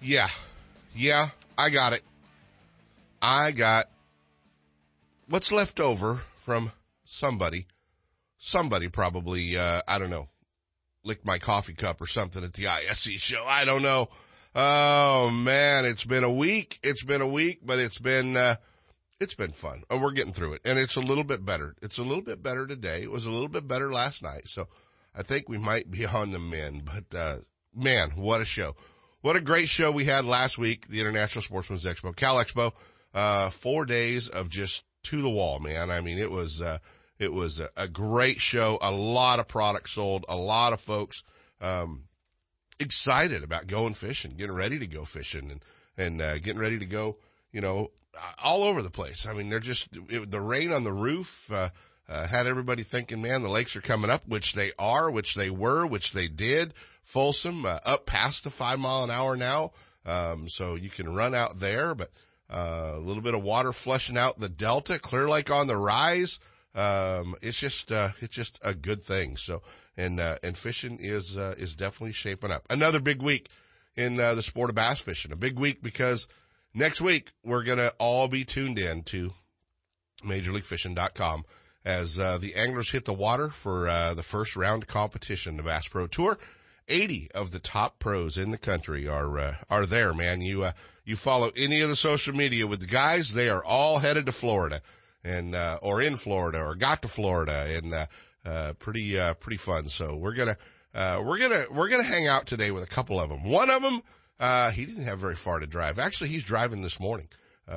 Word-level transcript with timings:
Yeah. 0.00 0.28
Yeah, 0.94 1.28
I 1.58 1.70
got 1.70 1.92
it. 1.92 2.02
I 3.20 3.52
got 3.52 3.86
what's 5.28 5.52
left 5.52 5.80
over 5.80 6.20
from 6.36 6.72
somebody. 7.04 7.66
Somebody 8.38 8.88
probably, 8.88 9.58
uh, 9.58 9.82
I 9.86 9.98
don't 9.98 10.10
know, 10.10 10.28
licked 11.04 11.26
my 11.26 11.38
coffee 11.38 11.74
cup 11.74 12.00
or 12.00 12.06
something 12.06 12.42
at 12.44 12.54
the 12.54 12.68
ISE 12.68 13.20
show. 13.20 13.44
I 13.46 13.64
don't 13.64 13.82
know. 13.82 14.08
Oh 14.54 15.28
man, 15.30 15.84
it's 15.84 16.04
been 16.04 16.24
a 16.24 16.32
week. 16.32 16.78
It's 16.82 17.04
been 17.04 17.20
a 17.20 17.26
week, 17.26 17.60
but 17.62 17.78
it's 17.78 17.98
been, 17.98 18.36
uh, 18.36 18.56
it's 19.20 19.34
been 19.34 19.52
fun. 19.52 19.82
And 19.90 20.00
we're 20.00 20.12
getting 20.12 20.32
through 20.32 20.54
it. 20.54 20.62
And 20.64 20.78
it's 20.78 20.96
a 20.96 21.00
little 21.00 21.24
bit 21.24 21.44
better. 21.44 21.74
It's 21.82 21.98
a 21.98 22.02
little 22.02 22.22
bit 22.22 22.42
better 22.42 22.66
today. 22.66 23.02
It 23.02 23.10
was 23.10 23.26
a 23.26 23.32
little 23.32 23.48
bit 23.48 23.68
better 23.68 23.92
last 23.92 24.22
night. 24.22 24.48
So 24.48 24.68
I 25.14 25.22
think 25.22 25.48
we 25.48 25.58
might 25.58 25.90
be 25.90 26.06
on 26.06 26.30
the 26.30 26.38
mend, 26.38 26.84
but, 26.86 27.18
uh, 27.18 27.36
man, 27.74 28.10
what 28.10 28.40
a 28.40 28.46
show. 28.46 28.76
What 29.26 29.34
a 29.34 29.40
great 29.40 29.68
show 29.68 29.90
we 29.90 30.04
had 30.04 30.24
last 30.24 30.56
week, 30.56 30.86
the 30.86 31.00
International 31.00 31.42
Sportsman's 31.42 31.82
Expo, 31.82 32.14
Cal 32.14 32.36
Expo. 32.36 32.72
Uh, 33.12 33.50
four 33.50 33.84
days 33.84 34.28
of 34.28 34.48
just 34.48 34.84
to 35.02 35.20
the 35.20 35.28
wall, 35.28 35.58
man. 35.58 35.90
I 35.90 36.00
mean, 36.00 36.16
it 36.16 36.30
was, 36.30 36.60
uh, 36.60 36.78
it 37.18 37.32
was 37.32 37.58
a, 37.58 37.68
a, 37.76 37.88
great 37.88 38.40
show. 38.40 38.78
A 38.80 38.92
lot 38.92 39.40
of 39.40 39.48
products 39.48 39.94
sold, 39.94 40.26
a 40.28 40.38
lot 40.38 40.72
of 40.72 40.80
folks, 40.80 41.24
um, 41.60 42.04
excited 42.78 43.42
about 43.42 43.66
going 43.66 43.94
fishing, 43.94 44.36
getting 44.36 44.54
ready 44.54 44.78
to 44.78 44.86
go 44.86 45.04
fishing 45.04 45.50
and, 45.50 45.64
and, 45.98 46.22
uh, 46.22 46.38
getting 46.38 46.60
ready 46.60 46.78
to 46.78 46.86
go, 46.86 47.16
you 47.50 47.60
know, 47.60 47.90
all 48.40 48.62
over 48.62 48.80
the 48.80 48.92
place. 48.92 49.26
I 49.26 49.32
mean, 49.32 49.50
they're 49.50 49.58
just, 49.58 49.88
it, 50.08 50.30
the 50.30 50.40
rain 50.40 50.70
on 50.70 50.84
the 50.84 50.92
roof, 50.92 51.50
uh, 52.08 52.26
had 52.26 52.46
everybody 52.46 52.82
thinking, 52.82 53.20
man, 53.20 53.42
the 53.42 53.48
lakes 53.48 53.74
are 53.74 53.80
coming 53.80 54.10
up, 54.10 54.26
which 54.26 54.54
they 54.54 54.72
are, 54.78 55.10
which 55.10 55.34
they 55.34 55.50
were, 55.50 55.86
which 55.86 56.12
they 56.12 56.28
did. 56.28 56.72
Folsom, 57.02 57.64
uh, 57.64 57.78
up 57.84 58.06
past 58.06 58.44
the 58.44 58.50
five 58.50 58.78
mile 58.78 59.04
an 59.04 59.10
hour 59.10 59.36
now. 59.36 59.72
Um, 60.04 60.48
so 60.48 60.76
you 60.76 60.88
can 60.88 61.14
run 61.14 61.34
out 61.34 61.58
there, 61.58 61.94
but, 61.94 62.10
uh, 62.48 62.92
a 62.94 63.00
little 63.00 63.22
bit 63.22 63.34
of 63.34 63.42
water 63.42 63.72
flushing 63.72 64.16
out 64.16 64.38
the 64.38 64.48
Delta, 64.48 65.00
Clear 65.00 65.28
Lake 65.28 65.50
on 65.50 65.66
the 65.66 65.76
rise. 65.76 66.38
Um, 66.76 67.34
it's 67.42 67.58
just, 67.58 67.90
uh, 67.90 68.10
it's 68.20 68.34
just 68.34 68.60
a 68.62 68.74
good 68.74 69.02
thing. 69.02 69.36
So, 69.36 69.62
and, 69.96 70.20
uh, 70.20 70.36
and 70.44 70.56
fishing 70.56 70.98
is, 71.00 71.36
uh, 71.36 71.56
is 71.58 71.74
definitely 71.74 72.12
shaping 72.12 72.52
up. 72.52 72.66
Another 72.70 73.00
big 73.00 73.20
week 73.20 73.48
in, 73.96 74.20
uh, 74.20 74.34
the 74.34 74.42
sport 74.42 74.70
of 74.70 74.76
bass 74.76 75.00
fishing. 75.00 75.32
A 75.32 75.36
big 75.36 75.58
week 75.58 75.82
because 75.82 76.28
next 76.72 77.00
week 77.00 77.32
we're 77.42 77.64
to 77.64 77.92
all 77.98 78.28
be 78.28 78.44
tuned 78.44 78.78
in 78.78 79.02
to 79.04 79.32
MajorLeagueFishing.com 80.22 81.44
as, 81.86 82.18
uh, 82.18 82.36
the 82.36 82.56
anglers 82.56 82.90
hit 82.90 83.04
the 83.04 83.14
water 83.14 83.48
for, 83.48 83.88
uh, 83.88 84.12
the 84.12 84.22
first 84.24 84.56
round 84.56 84.88
competition, 84.88 85.56
the 85.56 85.62
Bass 85.62 85.86
Pro 85.86 86.08
Tour. 86.08 86.36
80 86.88 87.30
of 87.32 87.52
the 87.52 87.60
top 87.60 88.00
pros 88.00 88.36
in 88.36 88.50
the 88.50 88.58
country 88.58 89.06
are, 89.08 89.38
uh, 89.38 89.54
are 89.70 89.86
there, 89.86 90.12
man. 90.12 90.40
You, 90.40 90.64
uh, 90.64 90.72
you 91.04 91.14
follow 91.14 91.52
any 91.56 91.80
of 91.80 91.88
the 91.88 91.96
social 91.96 92.34
media 92.34 92.66
with 92.66 92.80
the 92.80 92.86
guys, 92.86 93.32
they 93.32 93.48
are 93.48 93.64
all 93.64 93.98
headed 93.98 94.26
to 94.26 94.32
Florida 94.32 94.82
and, 95.24 95.54
uh, 95.54 95.78
or 95.80 96.02
in 96.02 96.16
Florida 96.16 96.60
or 96.60 96.74
got 96.74 97.02
to 97.02 97.08
Florida 97.08 97.68
and, 97.76 97.94
uh, 98.44 98.72
pretty, 98.74 99.18
uh, 99.18 99.34
pretty 99.34 99.56
fun. 99.56 99.88
So 99.88 100.16
we're 100.16 100.34
gonna, 100.34 100.56
uh, 100.92 101.22
we're 101.24 101.38
gonna, 101.38 101.66
we're 101.70 101.88
gonna 101.88 102.02
hang 102.02 102.26
out 102.26 102.46
today 102.46 102.72
with 102.72 102.82
a 102.82 102.88
couple 102.88 103.20
of 103.20 103.30
them. 103.30 103.44
One 103.44 103.70
of 103.70 103.82
them, 103.82 104.02
uh, 104.40 104.70
he 104.70 104.86
didn't 104.86 105.04
have 105.04 105.20
very 105.20 105.36
far 105.36 105.60
to 105.60 105.66
drive. 105.66 106.00
Actually, 106.00 106.30
he's 106.30 106.44
driving 106.44 106.82
this 106.82 106.98
morning, 106.98 107.28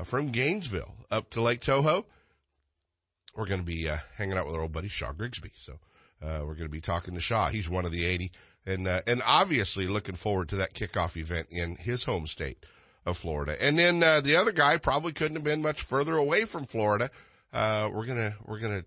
from 0.03 0.31
Gainesville 0.31 0.95
up 1.09 1.29
to 1.31 1.41
Lake 1.41 1.61
Toho. 1.61 2.05
We're 3.35 3.45
going 3.45 3.61
to 3.61 3.65
be, 3.65 3.89
uh, 3.89 3.97
hanging 4.17 4.37
out 4.37 4.45
with 4.47 4.55
our 4.55 4.61
old 4.61 4.71
buddy 4.71 4.87
Shaw 4.87 5.13
Grigsby. 5.13 5.51
So, 5.55 5.79
uh, 6.21 6.39
we're 6.41 6.55
going 6.55 6.67
to 6.67 6.69
be 6.69 6.81
talking 6.81 7.13
to 7.13 7.21
Shaw. 7.21 7.49
He's 7.49 7.69
one 7.69 7.85
of 7.85 7.91
the 7.91 8.05
80 8.05 8.31
and 8.65 8.87
uh, 8.87 9.01
and 9.07 9.21
obviously 9.25 9.87
looking 9.87 10.15
forward 10.15 10.49
to 10.49 10.57
that 10.57 10.73
kickoff 10.73 11.17
event 11.17 11.47
in 11.49 11.75
his 11.75 12.03
home 12.03 12.27
state 12.27 12.65
of 13.05 13.17
Florida. 13.17 13.55
And 13.61 13.77
then 13.77 14.03
uh, 14.03 14.21
the 14.21 14.35
other 14.35 14.51
guy 14.51 14.77
probably 14.77 15.13
couldn't 15.13 15.35
have 15.35 15.43
been 15.43 15.61
much 15.61 15.81
further 15.81 16.15
away 16.15 16.45
from 16.45 16.65
Florida. 16.65 17.09
Uh, 17.51 17.89
we're 17.93 18.05
gonna 18.05 18.35
we're 18.45 18.59
gonna 18.59 18.85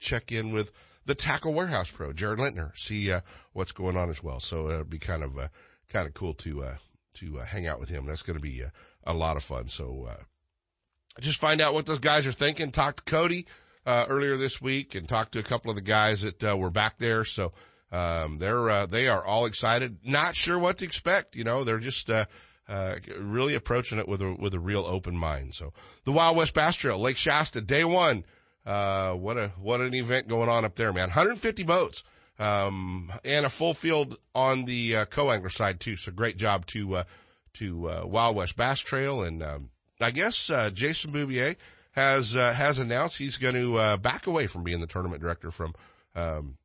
check 0.00 0.32
in 0.32 0.52
with 0.52 0.72
the 1.04 1.14
Tackle 1.14 1.52
Warehouse 1.52 1.90
Pro, 1.90 2.12
Jared 2.12 2.38
Lintner, 2.38 2.76
see 2.76 3.12
uh, 3.12 3.20
what's 3.52 3.72
going 3.72 3.96
on 3.96 4.10
as 4.10 4.22
well. 4.22 4.40
So 4.40 4.68
it'll 4.68 4.84
be 4.84 4.98
kind 4.98 5.22
of 5.22 5.36
kind 5.88 6.06
of 6.06 6.14
cool 6.14 6.34
to 6.34 6.62
uh, 6.62 6.76
to 7.14 7.36
hang 7.36 7.66
out 7.66 7.78
with 7.78 7.88
him. 7.88 8.06
That's 8.06 8.22
going 8.22 8.38
to 8.38 8.42
be 8.42 8.62
a 9.04 9.12
lot 9.12 9.36
of 9.36 9.42
fun. 9.42 9.68
So 9.68 10.08
just 11.20 11.38
find 11.38 11.60
out 11.60 11.74
what 11.74 11.86
those 11.86 11.98
guys 12.00 12.26
are 12.26 12.32
thinking. 12.32 12.70
Talk 12.70 12.96
to 12.96 13.02
Cody 13.04 13.46
earlier 13.86 14.36
this 14.36 14.60
week 14.60 14.94
and 14.94 15.08
talked 15.08 15.32
to 15.32 15.38
a 15.38 15.42
couple 15.42 15.70
of 15.70 15.76
the 15.76 15.82
guys 15.82 16.22
that 16.22 16.58
were 16.58 16.70
back 16.70 16.98
there. 16.98 17.24
So 17.24 17.52
um, 17.92 18.38
they're, 18.38 18.70
uh, 18.70 18.86
they 18.86 19.08
are 19.08 19.22
all 19.22 19.44
excited, 19.44 19.98
not 20.02 20.34
sure 20.34 20.58
what 20.58 20.78
to 20.78 20.84
expect. 20.84 21.36
You 21.36 21.44
know, 21.44 21.62
they're 21.62 21.78
just, 21.78 22.10
uh, 22.10 22.24
uh, 22.68 22.96
really 23.18 23.54
approaching 23.54 23.98
it 23.98 24.08
with 24.08 24.22
a, 24.22 24.32
with 24.32 24.54
a 24.54 24.58
real 24.58 24.86
open 24.86 25.16
mind. 25.16 25.54
So 25.54 25.74
the 26.04 26.12
Wild 26.12 26.36
West 26.36 26.54
Bass 26.54 26.74
Trail, 26.76 26.98
Lake 26.98 27.18
Shasta, 27.18 27.60
day 27.60 27.84
one. 27.84 28.24
Uh, 28.64 29.12
what 29.12 29.36
a, 29.36 29.48
what 29.60 29.80
an 29.80 29.92
event 29.92 30.28
going 30.28 30.48
on 30.48 30.64
up 30.64 30.76
there, 30.76 30.92
man. 30.92 31.08
150 31.08 31.64
boats, 31.64 32.04
um, 32.38 33.12
and 33.24 33.44
a 33.44 33.50
full 33.50 33.74
field 33.74 34.16
on 34.34 34.64
the, 34.64 34.96
uh, 34.96 35.04
co-angler 35.04 35.50
side 35.50 35.80
too. 35.80 35.96
So 35.96 36.12
great 36.12 36.36
job 36.36 36.64
to, 36.66 36.96
uh, 36.96 37.04
to, 37.54 37.88
uh, 37.90 38.02
Wild 38.06 38.36
West 38.36 38.56
Bass 38.56 38.80
Trail. 38.80 39.22
And, 39.22 39.42
um, 39.42 39.70
I 40.00 40.12
guess, 40.12 40.48
uh, 40.48 40.70
Jason 40.70 41.10
Bouvier 41.10 41.56
has, 41.92 42.36
uh, 42.36 42.52
has 42.52 42.78
announced 42.78 43.18
he's 43.18 43.38
going 43.38 43.54
to, 43.54 43.76
uh, 43.76 43.96
back 43.96 44.26
away 44.26 44.46
from 44.46 44.64
being 44.64 44.80
the 44.80 44.86
tournament 44.86 45.22
director 45.22 45.50
from, 45.50 45.74
um, 46.14 46.56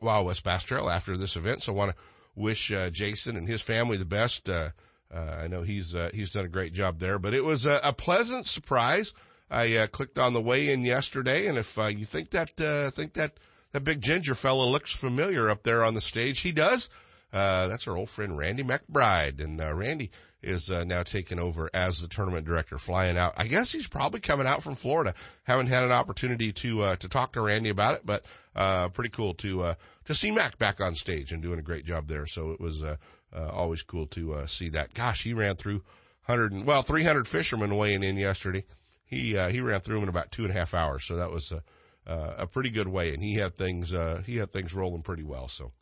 Wild 0.00 0.26
West 0.26 0.44
Bass 0.44 0.64
Trail 0.64 0.90
after 0.90 1.16
this 1.16 1.36
event. 1.36 1.62
So 1.62 1.72
I 1.72 1.76
want 1.76 1.90
to 1.92 1.96
wish 2.34 2.72
uh, 2.72 2.90
Jason 2.90 3.36
and 3.36 3.48
his 3.48 3.62
family 3.62 3.96
the 3.96 4.04
best. 4.04 4.48
Uh, 4.48 4.70
uh, 5.12 5.38
I 5.42 5.46
know 5.46 5.62
he's 5.62 5.94
uh, 5.94 6.10
he's 6.12 6.30
done 6.30 6.44
a 6.44 6.48
great 6.48 6.72
job 6.72 6.98
there, 6.98 7.18
but 7.18 7.34
it 7.34 7.44
was 7.44 7.66
a, 7.66 7.80
a 7.82 7.92
pleasant 7.92 8.46
surprise. 8.46 9.14
I 9.50 9.86
clicked 9.92 10.18
on 10.18 10.32
the 10.32 10.40
weigh-in 10.40 10.84
yesterday, 10.84 11.46
and 11.46 11.56
if 11.58 11.76
you 11.76 12.04
think 12.04 12.30
that 12.30 12.56
think 12.92 13.12
that 13.12 13.38
that 13.72 13.84
big 13.84 14.00
ginger 14.00 14.34
fella 14.34 14.64
looks 14.64 14.94
familiar 14.94 15.48
up 15.48 15.62
there 15.62 15.84
on 15.84 15.94
the 15.94 16.00
stage, 16.00 16.40
he 16.40 16.50
does. 16.50 16.88
that's 17.30 17.86
our 17.86 17.96
old 17.96 18.10
friend 18.10 18.36
Randy 18.36 18.64
McBride, 18.64 19.40
and 19.40 19.60
Randy 19.78 20.10
is 20.44 20.70
uh, 20.70 20.84
now 20.84 21.02
taking 21.02 21.38
over 21.38 21.70
as 21.74 22.00
the 22.00 22.08
tournament 22.08 22.46
director, 22.46 22.78
flying 22.78 23.16
out. 23.16 23.34
I 23.36 23.46
guess 23.46 23.72
he's 23.72 23.88
probably 23.88 24.20
coming 24.20 24.46
out 24.46 24.62
from 24.62 24.74
Florida. 24.74 25.14
Haven't 25.44 25.68
had 25.68 25.84
an 25.84 25.92
opportunity 25.92 26.52
to 26.52 26.82
uh, 26.82 26.96
to 26.96 27.08
talk 27.08 27.32
to 27.32 27.40
Randy 27.40 27.70
about 27.70 27.94
it, 27.94 28.02
but 28.04 28.24
uh, 28.54 28.88
pretty 28.88 29.10
cool 29.10 29.34
to 29.34 29.62
uh, 29.62 29.74
to 30.04 30.14
see 30.14 30.30
Mac 30.30 30.58
back 30.58 30.80
on 30.80 30.94
stage 30.94 31.32
and 31.32 31.42
doing 31.42 31.58
a 31.58 31.62
great 31.62 31.84
job 31.84 32.06
there. 32.06 32.26
So 32.26 32.50
it 32.52 32.60
was 32.60 32.84
uh, 32.84 32.96
uh, 33.34 33.48
always 33.48 33.82
cool 33.82 34.06
to 34.08 34.34
uh, 34.34 34.46
see 34.46 34.68
that. 34.70 34.94
Gosh, 34.94 35.24
he 35.24 35.34
ran 35.34 35.56
through 35.56 35.82
hundred 36.22 36.64
well 36.64 36.82
three 36.82 37.04
hundred 37.04 37.28
fishermen 37.28 37.76
weighing 37.76 38.02
in 38.02 38.16
yesterday. 38.16 38.64
He 39.04 39.36
uh, 39.36 39.50
he 39.50 39.60
ran 39.60 39.80
through 39.80 39.96
them 39.96 40.04
in 40.04 40.08
about 40.08 40.30
two 40.30 40.42
and 40.42 40.50
a 40.50 40.54
half 40.54 40.74
hours, 40.74 41.04
so 41.04 41.16
that 41.16 41.30
was 41.30 41.52
a, 41.52 41.62
a 42.06 42.46
pretty 42.46 42.70
good 42.70 42.88
way, 42.88 43.12
and 43.12 43.22
he 43.22 43.34
had 43.34 43.56
things 43.56 43.92
uh, 43.92 44.22
he 44.26 44.36
had 44.36 44.52
things 44.52 44.74
rolling 44.74 45.02
pretty 45.02 45.24
well. 45.24 45.48
So 45.48 45.72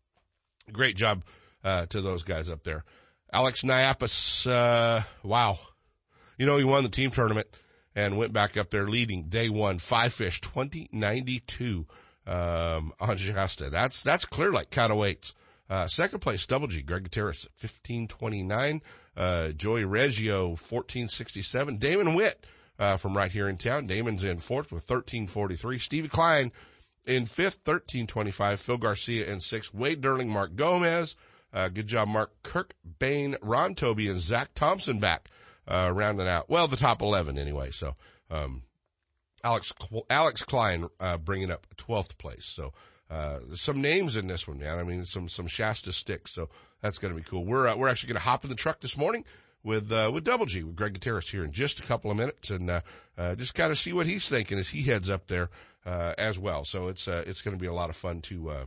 great 0.73 0.97
job 0.97 1.25
uh, 1.65 1.87
to 1.87 2.01
those 2.01 2.23
guys 2.23 2.49
up 2.49 2.65
there. 2.65 2.85
Alex 3.33 3.63
Niapis, 3.63 4.47
uh, 4.47 5.03
wow. 5.23 5.59
You 6.37 6.47
know, 6.47 6.59
he 6.59 6.65
won 6.65 6.83
the 6.83 6.89
team 6.89 7.11
tournament 7.11 7.47
and 7.95 8.19
went 8.19 8.33
back 8.33 8.57
up 8.57 8.71
there 8.71 8.87
leading 8.87 9.25
day 9.25 9.49
one, 9.49 9.79
five 9.79 10.13
fish, 10.13 10.41
2092, 10.41 11.87
um, 12.27 12.93
on 13.01 13.17
Shasta. 13.17 13.71
That's, 13.71 14.03
that's 14.03 14.25
Clear 14.25 14.53
like 14.53 14.77
of 14.77 14.97
weights. 14.97 15.35
Uh, 15.71 15.87
second 15.87 16.19
place, 16.19 16.45
Double 16.47 16.67
G, 16.67 16.83
Greg 16.83 17.05
Gutierrez, 17.05 17.49
1529, 17.59 18.83
uh, 19.17 19.49
Joey 19.53 19.85
Reggio, 19.85 20.49
1467, 20.49 21.79
Damon 21.79 22.15
Witt, 22.15 22.45
uh, 22.79 22.99
from 22.99 23.17
right 23.17 23.33
here 23.33 23.49
in 23.49 23.57
town. 23.57 23.87
Damon's 23.87 24.25
in 24.25 24.37
fourth 24.37 24.71
with 24.71 24.83
1343, 24.83 25.79
Stevie 25.79 26.09
Klein 26.09 26.53
in 27.07 27.25
fifth, 27.25 27.61
1325, 27.65 28.61
Phil 28.61 28.77
Garcia 28.77 29.33
in 29.33 29.41
sixth, 29.41 29.73
Wade 29.73 30.03
Durling, 30.03 30.29
Mark 30.29 30.55
Gomez, 30.55 31.17
uh, 31.53 31.69
good 31.69 31.87
job, 31.87 32.09
Mark 32.09 32.31
Kirk, 32.43 32.75
Bain, 32.99 33.37
Ron 33.43 33.75
Toby, 33.75 34.09
and 34.09 34.21
Zach 34.21 34.55
Thompson 34.55 34.99
back, 34.99 35.29
uh, 35.67 35.93
rounding 35.95 36.29
out, 36.29 36.49
well, 36.49 36.69
the 36.69 36.77
top 36.77 37.03
11 37.03 37.39
anyway. 37.39 37.71
So, 37.71 37.95
um, 38.31 38.63
Alex, 39.45 39.73
Alex 40.09 40.45
Klein, 40.45 40.87
uh, 41.01 41.19
bringing 41.19 41.51
up 41.51 41.67
12th 41.77 42.17
place. 42.19 42.45
So, 42.45 42.73
uh, 43.11 43.41
some 43.55 43.81
names 43.81 44.17
in 44.17 44.27
this 44.27 44.49
one, 44.49 44.59
man. 44.59 44.79
I 44.79 44.85
mean, 44.85 45.05
some, 45.05 45.29
some 45.29 45.47
Shasta 45.47 45.93
sticks. 45.93 46.31
So 46.33 46.49
that's 46.81 46.99
going 46.99 47.13
to 47.13 47.21
be 47.21 47.25
cool. 47.25 47.45
We're, 47.45 47.69
uh, 47.69 47.77
we're 47.77 47.89
actually 47.89 48.09
going 48.09 48.21
to 48.21 48.25
hop 48.25 48.45
in 48.45 48.49
the 48.49 48.57
truck 48.57 48.81
this 48.81 48.97
morning 48.97 49.25
with 49.65 49.93
uh, 49.93 50.11
with 50.13 50.25
Double 50.25 50.47
G 50.47 50.63
with 50.63 50.77
Greg 50.77 50.95
Gutierrez 50.95 51.29
here 51.29 51.45
in 51.45 51.53
just 51.53 51.81
a 51.81 51.83
couple 51.83 52.11
of 52.11 52.17
minutes, 52.17 52.51
and 52.51 52.69
uh, 52.71 52.81
uh, 53.17 53.35
just 53.35 53.55
kind 53.55 53.71
of 53.71 53.79
see 53.79 53.93
what 53.93 54.07
he's 54.07 54.29
thinking 54.29 54.59
as 54.59 54.71
he 54.71 54.83
heads 54.83 55.09
up 55.09 55.27
there 55.27 55.51
uh, 55.87 56.15
as 56.19 56.39
well. 56.39 56.65
So 56.65 56.89
it's 56.89 57.07
it's 57.09 57.43
going 57.43 57.57
to 57.57 57.61
be 57.61 57.69
a 57.69 57.73
lot 57.73 57.91
of 57.91 57.97
fun 57.97 58.21
to 58.23 58.51
uh, 58.51 58.65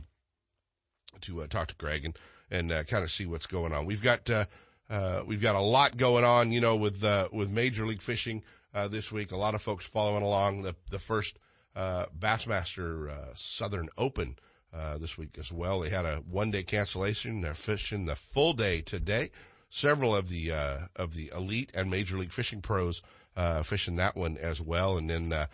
to 1.22 1.46
talk 1.48 1.68
to 1.68 1.74
Greg 1.76 2.04
and 2.04 2.18
and 2.50 2.72
uh, 2.72 2.84
kind 2.84 3.04
of 3.04 3.10
see 3.10 3.26
what's 3.26 3.46
going 3.46 3.72
on. 3.72 3.86
We've 3.86 4.02
got 4.02 4.28
uh, 4.30 4.46
uh, 4.88 5.22
we've 5.26 5.40
got 5.40 5.56
a 5.56 5.60
lot 5.60 5.96
going 5.96 6.24
on, 6.24 6.52
you 6.52 6.60
know, 6.60 6.76
with 6.76 7.02
uh, 7.02 7.28
with 7.32 7.50
Major 7.50 7.86
League 7.86 8.02
Fishing 8.02 8.42
uh, 8.74 8.88
this 8.88 9.10
week. 9.10 9.32
A 9.32 9.36
lot 9.36 9.54
of 9.54 9.62
folks 9.62 9.86
following 9.86 10.22
along 10.22 10.62
the 10.62 10.74
the 10.90 10.98
first 10.98 11.38
uh, 11.74 12.06
Bassmaster 12.18 13.36
Southern 13.36 13.88
Open 13.98 14.36
uh, 14.72 14.98
this 14.98 15.18
week 15.18 15.36
as 15.38 15.52
well. 15.52 15.80
They 15.80 15.90
had 15.90 16.04
a 16.04 16.16
one 16.28 16.50
day 16.50 16.62
cancellation. 16.62 17.40
They're 17.40 17.54
fishing 17.54 18.06
the 18.06 18.16
full 18.16 18.52
day 18.52 18.80
today. 18.80 19.30
Several 19.68 20.14
of 20.14 20.28
the 20.28 20.52
uh, 20.52 20.78
of 20.94 21.14
the 21.14 21.32
elite 21.34 21.72
and 21.74 21.90
Major 21.90 22.18
League 22.18 22.32
Fishing 22.32 22.62
pros 22.62 23.02
uh, 23.36 23.62
fishing 23.62 23.96
that 23.96 24.16
one 24.16 24.36
as 24.36 24.60
well, 24.60 24.96
and 24.96 25.08
then. 25.08 25.32
Uh, 25.32 25.46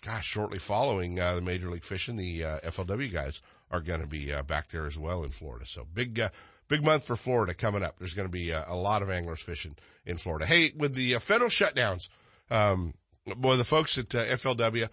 gosh, 0.00 0.24
shortly 0.24 0.58
following 0.58 1.20
uh, 1.20 1.34
the 1.34 1.42
Major 1.42 1.70
League 1.70 1.84
Fishing, 1.84 2.16
the 2.16 2.42
uh, 2.42 2.58
FLW 2.60 3.12
guys 3.12 3.42
are 3.70 3.80
going 3.80 4.00
to 4.00 4.06
be 4.06 4.32
uh, 4.32 4.42
back 4.42 4.68
there 4.68 4.86
as 4.86 4.98
well 4.98 5.24
in 5.24 5.30
Florida. 5.30 5.66
So 5.66 5.86
big, 5.92 6.18
uh, 6.20 6.30
big 6.68 6.84
month 6.84 7.04
for 7.04 7.16
Florida 7.16 7.54
coming 7.54 7.82
up. 7.82 7.98
There's 7.98 8.14
going 8.14 8.28
to 8.28 8.32
be 8.32 8.52
uh, 8.52 8.64
a 8.66 8.76
lot 8.76 9.02
of 9.02 9.10
anglers 9.10 9.40
fishing 9.40 9.76
in 10.06 10.16
Florida. 10.16 10.46
Hey, 10.46 10.72
with 10.76 10.94
the 10.94 11.16
uh, 11.16 11.18
federal 11.18 11.50
shutdowns, 11.50 12.08
um, 12.50 12.94
boy, 13.36 13.56
the 13.56 13.64
folks 13.64 13.98
at 13.98 14.14
uh, 14.14 14.24
FLW 14.24 14.88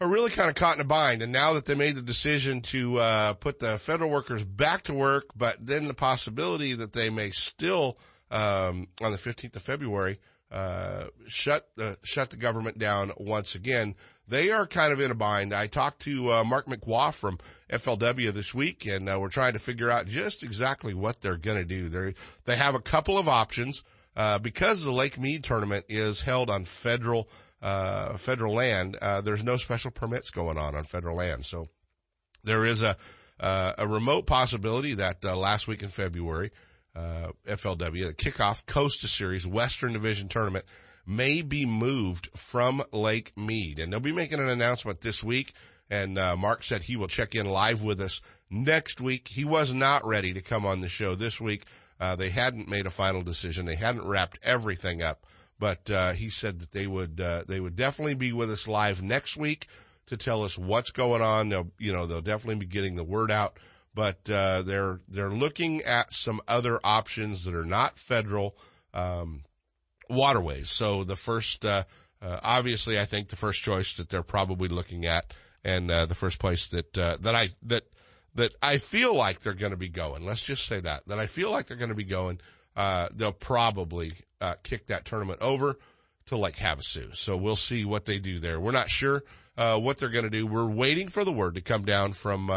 are 0.00 0.08
really 0.08 0.30
kind 0.30 0.48
of 0.48 0.54
caught 0.54 0.76
in 0.76 0.80
a 0.80 0.84
bind. 0.84 1.22
And 1.22 1.32
now 1.32 1.52
that 1.54 1.66
they 1.66 1.74
made 1.74 1.94
the 1.94 2.02
decision 2.02 2.60
to 2.62 2.98
uh, 2.98 3.34
put 3.34 3.58
the 3.58 3.78
federal 3.78 4.10
workers 4.10 4.44
back 4.44 4.82
to 4.84 4.94
work, 4.94 5.26
but 5.36 5.56
then 5.60 5.86
the 5.86 5.94
possibility 5.94 6.74
that 6.74 6.92
they 6.92 7.10
may 7.10 7.30
still 7.30 7.98
um, 8.30 8.88
on 9.00 9.12
the 9.12 9.18
15th 9.18 9.56
of 9.56 9.62
February 9.62 10.18
uh, 10.50 11.06
shut 11.28 11.68
the 11.76 11.96
shut 12.02 12.30
the 12.30 12.36
government 12.36 12.78
down 12.78 13.12
once 13.16 13.54
again. 13.54 13.94
They 14.28 14.50
are 14.50 14.66
kind 14.66 14.92
of 14.92 15.00
in 15.00 15.10
a 15.10 15.14
bind. 15.14 15.52
I 15.52 15.66
talked 15.66 16.00
to 16.02 16.32
uh, 16.32 16.44
Mark 16.44 16.66
McWaugh 16.66 17.18
from 17.18 17.38
FLW 17.70 18.32
this 18.32 18.54
week, 18.54 18.86
and 18.86 19.08
uh, 19.08 19.18
we're 19.20 19.28
trying 19.28 19.52
to 19.54 19.58
figure 19.58 19.90
out 19.90 20.06
just 20.06 20.42
exactly 20.42 20.94
what 20.94 21.20
they're 21.20 21.36
going 21.36 21.56
to 21.56 21.64
do. 21.64 21.88
They 21.88 22.14
they 22.44 22.56
have 22.56 22.74
a 22.74 22.80
couple 22.80 23.18
of 23.18 23.28
options 23.28 23.82
uh, 24.16 24.38
because 24.38 24.82
the 24.82 24.92
Lake 24.92 25.18
Mead 25.18 25.44
tournament 25.44 25.84
is 25.88 26.20
held 26.20 26.50
on 26.50 26.64
federal 26.64 27.28
uh, 27.60 28.14
federal 28.14 28.54
land. 28.54 28.96
Uh, 29.02 29.20
there's 29.20 29.44
no 29.44 29.56
special 29.56 29.90
permits 29.90 30.30
going 30.30 30.56
on 30.56 30.74
on 30.74 30.84
federal 30.84 31.16
land, 31.16 31.44
so 31.44 31.68
there 32.44 32.64
is 32.64 32.82
a 32.82 32.96
a 33.40 33.88
remote 33.88 34.24
possibility 34.24 34.94
that 34.94 35.24
last 35.24 35.66
week 35.66 35.82
in 35.82 35.88
February 35.88 36.52
uh, 36.94 37.28
FLW, 37.46 38.08
the 38.08 38.14
kickoff 38.14 38.66
Costa 38.66 39.08
Series 39.08 39.46
Western 39.46 39.92
Division 39.92 40.28
tournament 40.28 40.64
may 41.06 41.42
be 41.42 41.66
moved 41.66 42.28
from 42.36 42.82
Lake 42.92 43.36
Mead. 43.36 43.78
And 43.78 43.92
they'll 43.92 44.00
be 44.00 44.12
making 44.12 44.38
an 44.38 44.48
announcement 44.48 45.00
this 45.00 45.22
week. 45.22 45.52
And 45.90 46.18
uh, 46.18 46.36
Mark 46.36 46.62
said 46.62 46.82
he 46.82 46.96
will 46.96 47.08
check 47.08 47.34
in 47.34 47.46
live 47.46 47.82
with 47.82 48.00
us 48.00 48.20
next 48.50 49.00
week. 49.00 49.28
He 49.28 49.44
was 49.44 49.74
not 49.74 50.06
ready 50.06 50.32
to 50.32 50.40
come 50.40 50.64
on 50.64 50.80
the 50.80 50.88
show 50.88 51.14
this 51.14 51.40
week. 51.40 51.64
Uh, 52.00 52.16
they 52.16 52.30
hadn't 52.30 52.68
made 52.68 52.86
a 52.86 52.90
final 52.90 53.22
decision. 53.22 53.66
They 53.66 53.76
hadn't 53.76 54.06
wrapped 54.06 54.38
everything 54.42 55.02
up, 55.02 55.26
but 55.58 55.90
uh, 55.90 56.12
he 56.12 56.30
said 56.30 56.60
that 56.60 56.72
they 56.72 56.86
would 56.86 57.20
uh, 57.20 57.44
they 57.46 57.60
would 57.60 57.76
definitely 57.76 58.14
be 58.14 58.32
with 58.32 58.50
us 58.50 58.66
live 58.66 59.02
next 59.02 59.36
week 59.36 59.68
to 60.06 60.16
tell 60.16 60.42
us 60.42 60.58
what's 60.58 60.90
going 60.90 61.22
on. 61.22 61.50
They'll 61.50 61.70
you 61.78 61.92
know 61.92 62.06
they'll 62.06 62.20
definitely 62.20 62.60
be 62.60 62.66
getting 62.66 62.96
the 62.96 63.04
word 63.04 63.30
out 63.30 63.58
but 63.94 64.28
uh, 64.30 64.62
they're 64.62 65.00
they're 65.08 65.30
looking 65.30 65.82
at 65.82 66.12
some 66.12 66.40
other 66.48 66.80
options 66.82 67.44
that 67.44 67.54
are 67.54 67.64
not 67.64 67.98
federal 67.98 68.56
um, 68.94 69.42
waterways. 70.08 70.70
So 70.70 71.04
the 71.04 71.16
first, 71.16 71.64
uh, 71.64 71.84
uh, 72.20 72.38
obviously, 72.42 72.98
I 72.98 73.04
think 73.04 73.28
the 73.28 73.36
first 73.36 73.62
choice 73.62 73.96
that 73.96 74.08
they're 74.08 74.22
probably 74.22 74.68
looking 74.68 75.06
at, 75.06 75.32
and 75.64 75.90
uh, 75.90 76.06
the 76.06 76.14
first 76.14 76.38
place 76.38 76.68
that 76.68 76.98
uh, 76.98 77.16
that 77.20 77.34
I 77.34 77.48
that 77.64 77.84
that 78.34 78.54
I 78.62 78.78
feel 78.78 79.14
like 79.14 79.40
they're 79.40 79.54
going 79.54 79.72
to 79.72 79.76
be 79.76 79.88
going. 79.88 80.24
Let's 80.24 80.44
just 80.44 80.66
say 80.66 80.80
that 80.80 81.06
that 81.06 81.18
I 81.18 81.26
feel 81.26 81.50
like 81.50 81.66
they're 81.66 81.76
going 81.76 81.90
to 81.90 81.94
be 81.94 82.04
going. 82.04 82.40
Uh, 82.74 83.08
they'll 83.14 83.32
probably 83.32 84.12
kick 84.62 84.86
that 84.86 85.04
tournament 85.04 85.40
over 85.40 85.76
to 86.26 86.36
Lake 86.36 86.56
Havasu. 86.56 87.14
So 87.14 87.36
we'll 87.36 87.54
see 87.54 87.84
what 87.84 88.06
they 88.06 88.18
do 88.18 88.38
there. 88.38 88.58
We're 88.58 88.72
not 88.72 88.88
sure 88.88 89.22
what 89.56 89.98
they're 89.98 90.08
going 90.08 90.24
to 90.24 90.30
do. 90.30 90.46
We're 90.46 90.66
waiting 90.66 91.08
for 91.08 91.24
the 91.24 91.32
word 91.32 91.56
to 91.56 91.60
come 91.60 91.84
down 91.84 92.12
from 92.14 92.50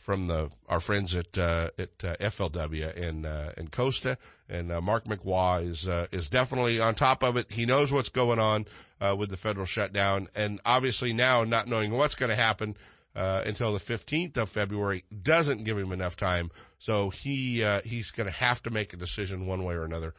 from 0.00 0.28
the 0.28 0.50
our 0.66 0.80
friends 0.80 1.14
at 1.14 1.36
uh, 1.36 1.68
at 1.78 1.90
uh, 2.02 2.16
FLW 2.16 2.94
in 2.96 3.26
uh, 3.26 3.52
in 3.58 3.68
Costa, 3.68 4.16
and 4.48 4.72
uh, 4.72 4.80
Mark 4.80 5.04
McWaugh 5.04 5.62
is 5.62 5.86
uh, 5.86 6.06
is 6.10 6.28
definitely 6.28 6.80
on 6.80 6.94
top 6.94 7.22
of 7.22 7.36
it. 7.36 7.52
He 7.52 7.66
knows 7.66 7.92
what's 7.92 8.08
going 8.08 8.38
on 8.38 8.64
uh, 9.00 9.14
with 9.16 9.28
the 9.28 9.36
federal 9.36 9.66
shutdown, 9.66 10.28
and 10.34 10.58
obviously 10.64 11.12
now 11.12 11.44
not 11.44 11.68
knowing 11.68 11.92
what's 11.92 12.14
going 12.14 12.30
to 12.30 12.36
happen 12.36 12.76
until 13.14 13.74
the 13.74 13.78
fifteenth 13.78 14.38
of 14.38 14.48
February 14.48 15.04
doesn't 15.22 15.64
give 15.64 15.76
him 15.76 15.92
enough 15.92 16.16
time. 16.16 16.50
So 16.78 17.10
he 17.10 17.62
he's 17.84 18.10
going 18.10 18.26
to 18.26 18.34
have 18.34 18.62
to 18.62 18.70
make 18.70 18.94
a 18.94 18.96
decision 18.96 19.46
one 19.46 19.64
way 19.64 19.74
or 19.74 19.84
another. 19.84 20.14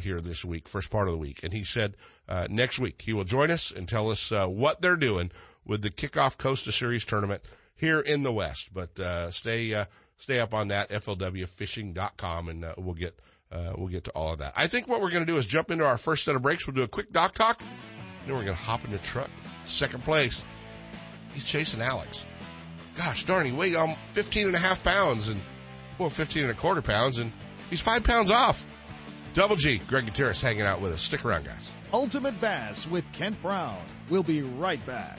here 0.00 0.20
this 0.20 0.42
week, 0.42 0.66
first 0.66 0.88
part 0.88 1.06
of 1.06 1.12
the 1.12 1.18
week, 1.18 1.42
and 1.42 1.52
he 1.52 1.64
said 1.64 1.96
next 2.48 2.78
week 2.78 3.02
he 3.02 3.12
will 3.12 3.24
join 3.24 3.50
us 3.50 3.70
and 3.70 3.86
tell 3.86 4.10
us 4.10 4.30
what 4.30 4.80
they're 4.80 4.96
doing 4.96 5.30
with 5.66 5.82
the 5.82 5.90
kickoff 5.90 6.38
Costa 6.38 6.72
Series 6.72 7.04
tournament 7.04 7.42
here 7.78 8.00
in 8.00 8.22
the 8.22 8.32
West. 8.32 8.74
But 8.74 8.98
uh, 9.00 9.30
stay 9.30 9.72
uh, 9.72 9.86
stay 10.18 10.40
up 10.40 10.52
on 10.52 10.68
that 10.68 10.90
flwfishing.com, 10.90 12.48
and 12.48 12.64
uh, 12.64 12.74
we'll 12.76 12.94
get 12.94 13.18
uh, 13.50 13.72
we'll 13.76 13.88
get 13.88 14.04
to 14.04 14.10
all 14.10 14.32
of 14.32 14.40
that. 14.40 14.52
I 14.54 14.66
think 14.66 14.86
what 14.86 15.00
we're 15.00 15.10
going 15.10 15.24
to 15.24 15.32
do 15.32 15.38
is 15.38 15.46
jump 15.46 15.70
into 15.70 15.86
our 15.86 15.96
first 15.96 16.24
set 16.24 16.36
of 16.36 16.42
breaks. 16.42 16.66
We'll 16.66 16.76
do 16.76 16.82
a 16.82 16.88
quick 16.88 17.12
dock 17.12 17.32
talk, 17.32 17.62
then 18.26 18.34
we're 18.34 18.44
going 18.44 18.56
to 18.56 18.62
hop 18.62 18.84
in 18.84 18.90
the 18.90 18.98
truck. 18.98 19.30
Second 19.64 20.04
place, 20.04 20.44
he's 21.32 21.44
chasing 21.44 21.80
Alex. 21.80 22.26
Gosh 22.96 23.24
darn, 23.24 23.46
he 23.46 23.52
weighed 23.52 23.76
um, 23.76 23.94
15 24.12 24.46
and 24.46 24.56
a 24.56 24.58
half 24.58 24.82
pounds 24.82 25.28
and 25.28 25.40
well, 25.98 26.10
15 26.10 26.44
and 26.44 26.52
a 26.52 26.54
quarter 26.54 26.82
pounds, 26.82 27.18
and 27.18 27.32
he's 27.70 27.80
five 27.80 28.04
pounds 28.04 28.30
off. 28.30 28.66
Double 29.34 29.56
G, 29.56 29.78
Greg 29.78 30.06
Gutierrez 30.06 30.40
hanging 30.40 30.62
out 30.62 30.80
with 30.80 30.92
us. 30.92 31.02
Stick 31.02 31.24
around, 31.24 31.44
guys. 31.44 31.70
Ultimate 31.92 32.40
Bass 32.40 32.88
with 32.88 33.10
Kent 33.12 33.40
Brown. 33.40 33.80
We'll 34.10 34.22
be 34.22 34.42
right 34.42 34.84
back. 34.84 35.18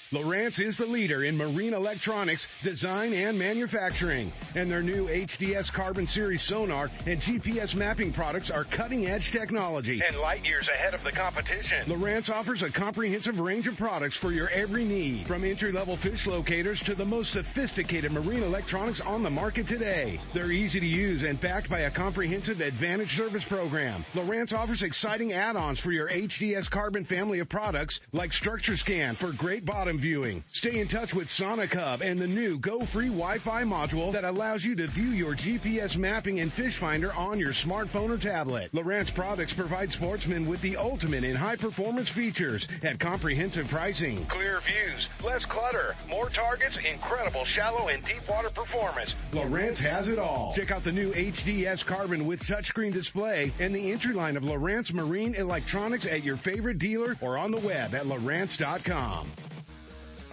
Lowrance 0.11 0.59
is 0.59 0.75
the 0.75 0.85
leader 0.85 1.23
in 1.23 1.37
marine 1.37 1.73
electronics, 1.73 2.49
design, 2.63 3.13
and 3.13 3.39
manufacturing. 3.39 4.29
And 4.55 4.69
their 4.69 4.81
new 4.81 5.07
HDS 5.07 5.71
Carbon 5.71 6.05
Series 6.05 6.41
sonar 6.41 6.91
and 7.07 7.17
GPS 7.17 7.75
mapping 7.75 8.11
products 8.11 8.51
are 8.51 8.65
cutting 8.65 9.07
edge 9.07 9.31
technology 9.31 10.01
and 10.05 10.17
light 10.17 10.45
years 10.45 10.67
ahead 10.67 10.93
of 10.93 11.01
the 11.05 11.13
competition. 11.13 11.85
Lowrance 11.85 12.29
offers 12.29 12.61
a 12.61 12.69
comprehensive 12.69 13.39
range 13.39 13.67
of 13.67 13.77
products 13.77 14.17
for 14.17 14.33
your 14.33 14.49
every 14.49 14.83
need, 14.83 15.25
from 15.27 15.45
entry 15.45 15.71
level 15.71 15.95
fish 15.95 16.27
locators 16.27 16.83
to 16.83 16.93
the 16.93 17.05
most 17.05 17.31
sophisticated 17.31 18.11
marine 18.11 18.43
electronics 18.43 18.99
on 18.99 19.23
the 19.23 19.29
market 19.29 19.65
today. 19.65 20.19
They're 20.33 20.51
easy 20.51 20.81
to 20.81 20.85
use 20.85 21.23
and 21.23 21.39
backed 21.39 21.69
by 21.69 21.81
a 21.81 21.89
comprehensive 21.89 22.59
Advantage 22.59 23.15
service 23.15 23.45
program. 23.45 24.03
Lowrance 24.13 24.53
offers 24.53 24.83
exciting 24.83 25.31
add 25.31 25.55
ons 25.55 25.79
for 25.79 25.93
your 25.93 26.09
HDS 26.09 26.69
Carbon 26.69 27.05
family 27.05 27.39
of 27.39 27.47
products 27.47 28.01
like 28.11 28.33
Structure 28.33 28.75
Scan 28.75 29.15
for 29.15 29.31
great 29.31 29.65
bottom 29.65 30.00
viewing. 30.01 30.43
Stay 30.47 30.79
in 30.79 30.87
touch 30.87 31.13
with 31.13 31.29
Sonic 31.29 31.73
Hub 31.75 32.01
and 32.01 32.19
the 32.19 32.27
new 32.27 32.57
Go 32.57 32.81
Free 32.81 33.07
Wi-Fi 33.07 33.63
module 33.63 34.11
that 34.11 34.23
allows 34.23 34.65
you 34.65 34.75
to 34.75 34.87
view 34.87 35.11
your 35.11 35.33
GPS 35.33 35.95
mapping 35.95 36.39
and 36.39 36.51
fish 36.51 36.77
finder 36.77 37.13
on 37.13 37.39
your 37.39 37.51
smartphone 37.51 38.09
or 38.09 38.17
tablet. 38.17 38.71
Lowrance 38.73 39.13
products 39.13 39.53
provide 39.53 39.91
sportsmen 39.91 40.47
with 40.47 40.61
the 40.61 40.75
ultimate 40.75 41.23
in 41.23 41.35
high 41.35 41.55
performance 41.55 42.09
features 42.09 42.67
at 42.83 42.99
comprehensive 42.99 43.69
pricing. 43.69 44.25
Clear 44.25 44.59
views, 44.61 45.07
less 45.23 45.45
clutter, 45.45 45.95
more 46.09 46.29
targets, 46.29 46.77
incredible 46.77 47.45
shallow 47.45 47.89
and 47.89 48.03
deep 48.03 48.27
water 48.27 48.49
performance. 48.49 49.15
Lowrance 49.31 49.77
has 49.79 50.09
it 50.09 50.17
all. 50.17 50.51
Check 50.55 50.71
out 50.71 50.83
the 50.83 50.91
new 50.91 51.11
HDS 51.11 51.85
Carbon 51.85 52.25
with 52.25 52.41
touchscreen 52.41 52.91
display 52.91 53.51
and 53.59 53.73
the 53.73 53.91
entry 53.91 54.13
line 54.13 54.35
of 54.35 54.43
Lowrance 54.43 54.91
Marine 54.91 55.35
Electronics 55.35 56.07
at 56.07 56.23
your 56.23 56.37
favorite 56.37 56.79
dealer 56.79 57.15
or 57.21 57.37
on 57.37 57.51
the 57.51 57.59
web 57.59 57.93
at 57.93 58.05
Lowrance.com. 58.05 59.27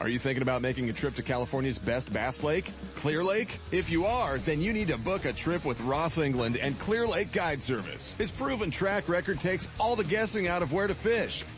Are 0.00 0.09
you 0.09 0.21
thinking 0.21 0.43
about 0.43 0.62
making 0.62 0.88
a 0.88 0.93
trip 0.93 1.14
to 1.14 1.23
California's 1.23 1.78
best 1.78 2.12
bass 2.12 2.45
lake, 2.45 2.71
Clear 2.95 3.25
Lake? 3.25 3.59
If 3.73 3.90
you 3.90 4.05
are, 4.05 4.38
then 4.38 4.61
you 4.61 4.73
need 4.73 4.88
to 4.88 4.99
book 4.99 5.25
a 5.25 5.33
trip 5.33 5.64
with 5.64 5.81
Ross 5.81 6.19
England 6.19 6.57
and 6.57 6.78
Clear 6.78 7.05
Lake 7.05 7.33
Guide 7.33 7.61
Service. 7.61 8.14
His 8.14 8.31
proven 8.31 8.71
track 8.71 9.09
record 9.09 9.40
takes 9.40 9.69
all 9.81 9.97
the 9.97 10.05
guessing 10.05 10.47
out 10.47 10.62
of 10.62 10.73
where 10.73 10.87
to 10.87 10.95
fish 10.95 11.45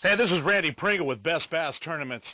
Hey, 0.00 0.14
this 0.14 0.30
is 0.30 0.44
Randy 0.44 0.70
Pringle 0.70 1.08
with 1.08 1.24
Best 1.24 1.50
Bass 1.50 1.74
Tournaments. 1.84 2.24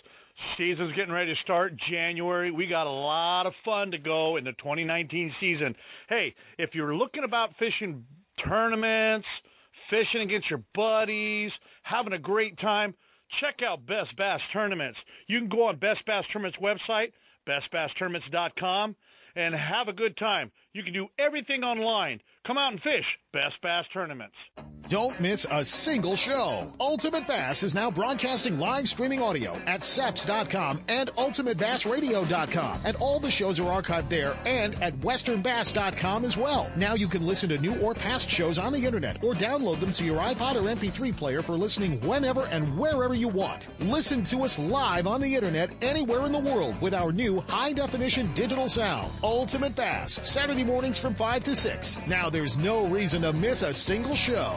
Season's 0.58 0.94
getting 0.94 1.14
ready 1.14 1.34
to 1.34 1.40
start 1.40 1.72
January. 1.90 2.50
We 2.50 2.66
got 2.66 2.86
a 2.86 2.90
lot 2.90 3.46
of 3.46 3.54
fun 3.64 3.90
to 3.92 3.96
go 3.96 4.36
in 4.36 4.44
the 4.44 4.52
2019 4.52 5.34
season. 5.40 5.74
Hey, 6.10 6.34
if 6.58 6.74
you're 6.74 6.94
looking 6.94 7.24
about 7.24 7.56
fishing 7.58 8.04
tournaments, 8.46 9.26
fishing 9.88 10.20
against 10.20 10.50
your 10.50 10.62
buddies, 10.74 11.52
having 11.84 12.12
a 12.12 12.18
great 12.18 12.58
time, 12.58 12.92
check 13.40 13.66
out 13.66 13.86
Best 13.86 14.14
Bass 14.18 14.40
Tournaments. 14.52 14.98
You 15.26 15.38
can 15.38 15.48
go 15.48 15.68
on 15.68 15.78
Best 15.78 16.04
Bass 16.06 16.24
Tournaments 16.34 16.58
website, 16.62 17.12
bestbasstournaments.com, 17.48 18.94
and 19.36 19.54
have 19.54 19.88
a 19.88 19.94
good 19.94 20.18
time. 20.18 20.52
You 20.74 20.82
can 20.82 20.92
do 20.92 21.06
everything 21.20 21.62
online. 21.62 22.20
Come 22.44 22.58
out 22.58 22.72
and 22.72 22.82
fish. 22.82 23.06
Best 23.32 23.54
Bass 23.62 23.84
Tournaments. 23.92 24.34
Don't 24.88 25.18
miss 25.18 25.46
a 25.50 25.64
single 25.64 26.14
show. 26.14 26.70
Ultimate 26.78 27.26
Bass 27.26 27.62
is 27.62 27.74
now 27.74 27.90
broadcasting 27.90 28.58
live 28.58 28.86
streaming 28.86 29.22
audio 29.22 29.54
at 29.66 29.80
seps.com 29.80 30.82
and 30.88 31.08
ultimatebassradio.com. 31.10 32.80
And 32.84 32.96
all 32.96 33.18
the 33.18 33.30
shows 33.30 33.58
are 33.58 33.82
archived 33.82 34.10
there 34.10 34.36
and 34.44 34.74
at 34.82 34.92
westernbass.com 34.96 36.24
as 36.26 36.36
well. 36.36 36.70
Now 36.76 36.94
you 36.94 37.08
can 37.08 37.26
listen 37.26 37.48
to 37.48 37.58
new 37.58 37.80
or 37.80 37.94
past 37.94 38.28
shows 38.28 38.58
on 38.58 38.74
the 38.74 38.84
internet 38.84 39.24
or 39.24 39.32
download 39.32 39.80
them 39.80 39.92
to 39.92 40.04
your 40.04 40.18
iPod 40.18 40.56
or 40.56 40.62
MP3 40.62 41.16
player 41.16 41.40
for 41.40 41.56
listening 41.56 41.98
whenever 42.02 42.44
and 42.46 42.76
wherever 42.78 43.14
you 43.14 43.28
want. 43.28 43.68
Listen 43.80 44.22
to 44.24 44.40
us 44.44 44.58
live 44.58 45.06
on 45.06 45.20
the 45.22 45.34
internet 45.34 45.70
anywhere 45.82 46.26
in 46.26 46.32
the 46.32 46.38
world 46.38 46.78
with 46.82 46.92
our 46.92 47.10
new 47.10 47.40
high 47.42 47.72
definition 47.72 48.32
digital 48.34 48.68
sound. 48.68 49.10
Ultimate 49.22 49.74
Bass, 49.74 50.12
Saturday 50.28 50.63
mornings 50.64 50.98
from 50.98 51.14
5 51.14 51.44
to 51.44 51.54
6. 51.54 51.98
Now 52.06 52.30
there's 52.30 52.56
no 52.56 52.86
reason 52.86 53.22
to 53.22 53.32
miss 53.32 53.62
a 53.62 53.72
single 53.72 54.14
show. 54.14 54.56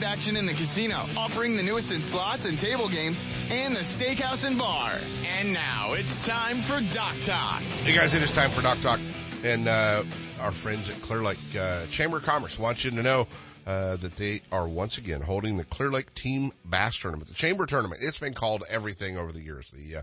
action 0.03 0.35
in 0.35 0.45
the 0.45 0.53
casino, 0.53 1.05
offering 1.17 1.55
the 1.55 1.63
newest 1.63 1.91
in 1.91 1.99
slots 1.99 2.45
and 2.45 2.57
table 2.57 2.87
games, 2.87 3.23
and 3.49 3.75
the 3.75 3.81
steakhouse 3.81 4.45
and 4.45 4.57
bar. 4.57 4.93
And 5.25 5.53
now 5.53 5.93
it's 5.93 6.25
time 6.25 6.57
for 6.57 6.81
Dock 6.93 7.15
Talk. 7.21 7.61
Hey 7.61 7.95
guys, 7.95 8.13
it 8.13 8.21
is 8.21 8.31
time 8.31 8.49
for 8.49 8.61
Dock 8.61 8.79
Talk. 8.81 8.99
And 9.43 9.67
uh, 9.67 10.03
our 10.39 10.51
friends 10.51 10.89
at 10.89 11.01
Clear 11.01 11.21
Lake 11.21 11.37
uh, 11.59 11.85
Chamber 11.87 12.17
of 12.17 12.23
Commerce 12.23 12.59
want 12.59 12.83
you 12.83 12.91
to 12.91 13.01
know 13.01 13.27
uh, 13.65 13.95
that 13.97 14.15
they 14.15 14.41
are 14.51 14.67
once 14.67 14.97
again 14.97 15.21
holding 15.21 15.57
the 15.57 15.63
Clear 15.63 15.91
Lake 15.91 16.13
Team 16.13 16.51
Bass 16.65 16.97
Tournament, 16.97 17.27
the 17.27 17.33
Chamber 17.33 17.65
Tournament. 17.65 18.01
It's 18.03 18.19
been 18.19 18.33
called 18.33 18.63
everything 18.69 19.17
over 19.17 19.31
the 19.31 19.41
years. 19.41 19.71
The 19.71 19.97
uh, 19.97 20.01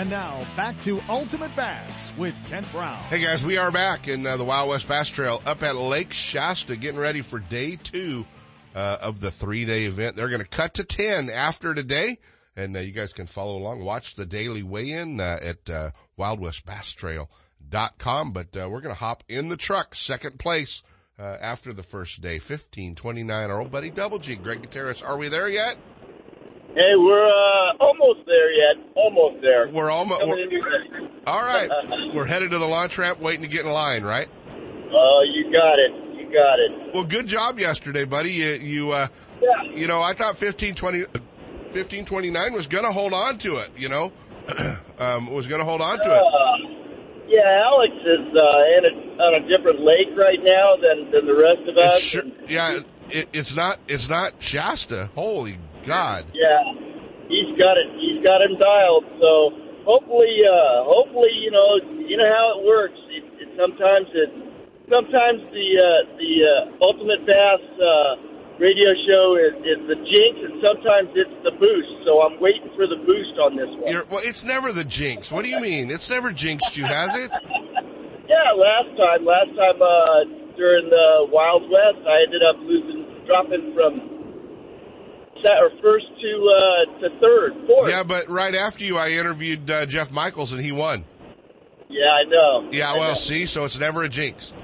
And 0.00 0.08
now 0.08 0.40
back 0.56 0.80
to 0.80 0.98
Ultimate 1.10 1.54
Bass 1.54 2.14
with 2.16 2.34
Kent 2.48 2.72
Brown. 2.72 2.96
Hey 3.10 3.20
guys, 3.20 3.44
we 3.44 3.58
are 3.58 3.70
back 3.70 4.08
in 4.08 4.26
uh, 4.26 4.38
the 4.38 4.44
Wild 4.44 4.70
West 4.70 4.88
Bass 4.88 5.10
Trail 5.10 5.42
up 5.44 5.62
at 5.62 5.76
Lake 5.76 6.14
Shasta, 6.14 6.76
getting 6.76 6.98
ready 6.98 7.20
for 7.20 7.38
day 7.38 7.76
two 7.76 8.24
uh, 8.74 8.96
of 9.02 9.20
the 9.20 9.30
three 9.30 9.66
day 9.66 9.84
event. 9.84 10.16
They're 10.16 10.30
going 10.30 10.40
to 10.40 10.48
cut 10.48 10.72
to 10.74 10.84
10 10.84 11.28
after 11.28 11.74
today. 11.74 12.16
And 12.56 12.74
uh, 12.74 12.80
you 12.80 12.92
guys 12.92 13.12
can 13.12 13.26
follow 13.26 13.58
along, 13.58 13.84
watch 13.84 14.14
the 14.14 14.24
daily 14.24 14.62
weigh-in 14.62 15.20
uh, 15.20 15.36
at 15.44 15.68
uh, 15.68 15.90
wildwestbasstrail.com. 16.18 18.32
But 18.32 18.56
uh, 18.56 18.70
we're 18.70 18.80
going 18.80 18.94
to 18.94 19.00
hop 19.00 19.22
in 19.28 19.50
the 19.50 19.58
truck, 19.58 19.94
second 19.94 20.38
place 20.38 20.82
uh, 21.18 21.36
after 21.42 21.74
the 21.74 21.82
first 21.82 22.22
day, 22.22 22.36
1529. 22.36 23.50
Our 23.50 23.60
old 23.60 23.70
buddy 23.70 23.90
Double 23.90 24.18
G, 24.18 24.36
Greg 24.36 24.62
Gutierrez. 24.62 25.02
Are 25.02 25.18
we 25.18 25.28
there 25.28 25.50
yet? 25.50 25.76
Hey, 26.74 26.94
we're 26.96 27.26
uh, 27.26 27.76
almost 27.80 28.20
there 28.26 28.52
yet. 28.52 28.76
Almost 28.94 29.42
there. 29.42 29.68
We're 29.68 29.90
almost. 29.90 30.20
Coming 30.20 30.36
We're, 30.36 30.44
in 30.44 30.50
here. 30.50 31.10
all 31.26 31.40
right. 31.42 31.68
we're 32.14 32.26
headed 32.26 32.52
to 32.52 32.58
the 32.58 32.66
launch 32.66 32.96
ramp, 32.96 33.20
waiting 33.20 33.42
to 33.42 33.48
get 33.48 33.64
in 33.64 33.72
line, 33.72 34.04
right? 34.04 34.28
Oh, 34.92 35.24
you 35.26 35.52
got 35.52 35.78
it. 35.80 35.92
You 36.14 36.32
got 36.32 36.58
it. 36.60 36.94
Well, 36.94 37.04
good 37.04 37.26
job 37.26 37.58
yesterday, 37.58 38.04
buddy. 38.04 38.30
You, 38.30 38.48
you, 38.60 38.92
uh, 38.92 39.08
Yeah. 39.42 39.62
you 39.72 39.88
know, 39.88 40.00
I 40.00 40.12
thought 40.14 40.38
1520, 40.40 41.00
1529 41.06 42.52
was 42.52 42.68
going 42.68 42.84
to 42.84 42.92
hold 42.92 43.14
on 43.14 43.38
to 43.38 43.56
it, 43.58 43.70
you 43.76 43.88
know, 43.88 44.12
um, 44.98 45.32
was 45.32 45.48
going 45.48 45.60
to 45.60 45.64
hold 45.64 45.80
on 45.80 45.98
to 45.98 46.08
it. 46.08 46.22
Uh, 46.22 46.80
yeah, 47.26 47.62
Alex 47.66 47.92
is 47.94 48.26
uh, 48.34 48.78
in 48.78 48.84
a, 48.84 49.22
on 49.22 49.42
a 49.42 49.48
different 49.48 49.80
lake 49.80 50.08
right 50.16 50.38
now 50.42 50.74
than, 50.76 51.10
than 51.10 51.26
the 51.26 51.34
rest 51.34 51.68
of 51.68 51.76
us. 51.76 51.96
It's 51.96 52.04
sure, 52.04 52.22
yeah, 52.48 52.80
it, 53.08 53.28
it's 53.32 53.54
not 53.54 53.78
it's 53.86 54.08
not 54.08 54.34
Shasta. 54.40 55.10
Holy 55.14 55.56
God! 55.84 56.26
Yeah, 56.34 56.62
he's 57.28 57.56
got 57.58 57.76
it. 57.76 57.88
He's 57.96 58.24
got 58.24 58.42
him 58.42 58.58
dialed. 58.58 59.06
So 59.20 59.54
hopefully, 59.84 60.40
uh, 60.44 60.84
hopefully, 60.84 61.32
you 61.40 61.50
know, 61.50 61.80
you 62.06 62.16
know 62.16 62.28
how 62.28 62.58
it 62.58 62.66
works. 62.66 63.00
It, 63.10 63.24
it 63.40 63.48
sometimes 63.56 64.08
it 64.14 64.30
sometimes 64.90 65.48
the 65.50 65.68
uh, 65.78 66.16
the 66.18 66.32
uh, 66.44 66.86
ultimate 66.86 67.26
bass. 67.26 67.64
Uh, 67.78 68.30
radio 68.60 68.92
show 69.08 69.40
is, 69.40 69.56
is 69.64 69.80
the 69.88 69.96
jinx, 70.04 70.36
and 70.44 70.60
sometimes 70.60 71.08
it's 71.16 71.32
the 71.42 71.50
boost. 71.56 72.04
So 72.04 72.20
I'm 72.20 72.38
waiting 72.38 72.68
for 72.76 72.86
the 72.86 73.00
boost 73.08 73.40
on 73.40 73.56
this 73.56 73.72
one. 73.80 73.90
You're, 73.90 74.04
well, 74.04 74.20
it's 74.22 74.44
never 74.44 74.70
the 74.70 74.84
jinx. 74.84 75.32
What 75.32 75.44
do 75.44 75.50
you 75.50 75.60
mean? 75.60 75.90
It's 75.90 76.10
never 76.10 76.30
jinxed 76.30 76.76
you, 76.76 76.84
has 76.84 77.16
it? 77.16 77.32
yeah, 78.28 78.52
last 78.52 78.92
time, 79.00 79.24
last 79.24 79.48
time 79.56 79.80
uh, 79.80 80.54
during 80.56 80.90
the 80.90 81.26
Wild 81.32 81.64
West, 81.72 82.04
I 82.06 82.22
ended 82.28 82.42
up 82.44 82.56
losing, 82.60 83.24
dropping 83.24 83.72
from 83.72 84.19
or 85.44 85.70
first 85.82 86.06
to 86.20 86.50
uh, 86.50 87.00
to 87.00 87.20
third, 87.20 87.52
fourth. 87.66 87.88
Yeah, 87.88 88.02
but 88.02 88.28
right 88.28 88.54
after 88.54 88.84
you, 88.84 88.96
I 88.96 89.10
interviewed 89.10 89.70
uh, 89.70 89.86
Jeff 89.86 90.10
Michaels, 90.10 90.52
and 90.52 90.62
he 90.62 90.72
won. 90.72 91.04
Yeah, 91.88 92.12
I 92.12 92.24
know. 92.24 92.68
Yeah, 92.70 92.94
well, 92.94 93.14
see, 93.14 93.46
so 93.46 93.64
it's 93.64 93.78
never 93.78 94.04
a 94.04 94.08
jinx. 94.08 94.54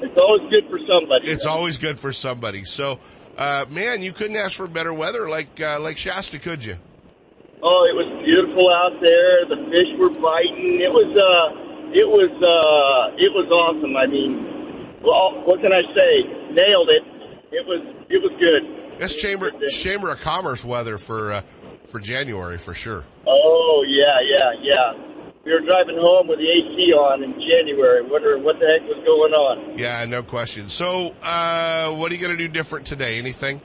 It's 0.00 0.20
always 0.20 0.50
good 0.52 0.64
for 0.68 0.78
somebody. 0.92 1.30
It's 1.30 1.46
always 1.46 1.78
good 1.78 1.98
for 1.98 2.12
somebody. 2.12 2.64
So 2.64 2.98
uh, 3.36 3.64
man, 3.70 4.02
you 4.02 4.12
couldn't 4.12 4.36
ask 4.36 4.56
for 4.56 4.66
better 4.66 4.92
weather 4.92 5.28
like 5.28 5.60
uh, 5.60 5.78
Lake 5.78 5.96
Shasta, 5.96 6.38
could 6.38 6.64
you? 6.64 6.76
Oh, 7.62 7.86
it 7.86 7.94
was 7.94 8.10
beautiful 8.26 8.68
out 8.68 8.98
there. 9.00 9.46
The 9.46 9.70
fish 9.70 9.90
were 9.96 10.10
biting. 10.10 10.82
It 10.82 10.90
was 10.90 11.10
uh, 11.14 11.94
it 11.94 12.08
was 12.08 12.32
uh, 12.42 13.16
it 13.16 13.30
was 13.30 13.46
awesome. 13.54 13.96
I 13.96 14.06
mean, 14.10 14.98
well, 15.00 15.46
what 15.46 15.62
can 15.62 15.72
I 15.72 15.82
say? 15.94 16.12
Nailed 16.52 16.90
it. 16.90 17.04
It 17.54 17.64
was 17.64 17.80
it 18.10 18.18
was 18.18 18.34
good. 18.42 18.81
That's 19.02 19.16
chamber 19.20 19.50
chamber 19.68 20.12
of 20.12 20.20
commerce 20.20 20.64
weather 20.64 20.96
for 20.96 21.32
uh, 21.32 21.42
for 21.86 21.98
January 21.98 22.56
for 22.56 22.72
sure. 22.72 23.02
Oh 23.26 23.84
yeah, 23.88 24.22
yeah, 24.22 24.52
yeah 24.62 25.12
we 25.44 25.50
were 25.50 25.60
driving 25.66 25.98
home 25.98 26.28
with 26.28 26.38
the 26.38 26.46
AC 26.46 26.94
on 26.94 27.24
in 27.24 27.34
January, 27.34 28.06
wondering 28.06 28.44
what 28.44 28.62
the 28.62 28.66
heck 28.70 28.86
was 28.86 29.02
going 29.02 29.34
on. 29.34 29.76
Yeah, 29.76 30.04
no 30.04 30.22
question. 30.22 30.68
So, 30.68 31.16
uh, 31.20 31.90
what 31.98 32.12
are 32.12 32.14
you 32.14 32.20
going 32.20 32.36
to 32.36 32.38
do 32.38 32.46
different 32.46 32.86
today? 32.86 33.18
Anything? 33.18 33.60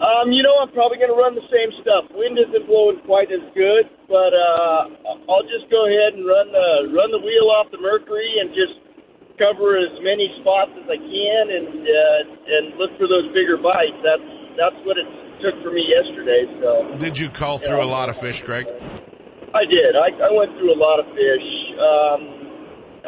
Um, 0.00 0.32
you 0.32 0.40
know, 0.40 0.56
I'm 0.56 0.72
probably 0.72 0.96
going 0.96 1.12
to 1.12 1.20
run 1.20 1.36
the 1.36 1.44
same 1.52 1.68
stuff. 1.84 2.08
Wind 2.16 2.40
isn't 2.40 2.64
blowing 2.64 3.04
quite 3.04 3.28
as 3.28 3.44
good, 3.52 3.92
but 4.08 4.32
uh, 4.32 4.88
I'll 5.28 5.44
just 5.44 5.68
go 5.68 5.84
ahead 5.84 6.16
and 6.16 6.24
run 6.24 6.48
the 6.48 6.96
run 6.96 7.12
the 7.12 7.20
wheel 7.20 7.52
off 7.52 7.68
the 7.68 7.76
Mercury 7.76 8.40
and 8.40 8.56
just 8.56 8.80
cover 9.40 9.80
as 9.80 9.96
many 10.04 10.28
spots 10.44 10.76
as 10.76 10.84
I 10.84 11.00
can 11.00 11.44
and 11.48 11.80
uh, 11.80 12.20
and 12.44 12.64
look 12.76 12.92
for 13.00 13.08
those 13.08 13.32
bigger 13.32 13.56
bites. 13.56 13.96
That's 14.04 14.28
that's 14.60 14.76
what 14.84 15.00
it 15.00 15.08
took 15.40 15.56
for 15.64 15.72
me 15.72 15.88
yesterday. 15.88 16.44
So, 16.60 17.00
did 17.00 17.16
you 17.16 17.32
call 17.32 17.56
through 17.56 17.80
you 17.80 17.88
know, 17.88 17.88
a 17.88 17.96
lot 17.96 18.12
of 18.12 18.16
fish, 18.20 18.44
Greg? 18.44 18.68
I 19.56 19.64
did. 19.64 19.96
I, 19.96 20.12
I 20.28 20.30
went 20.30 20.52
through 20.60 20.76
a 20.76 20.78
lot 20.78 21.00
of 21.00 21.08
fish. 21.16 21.48
Um, 21.80 22.20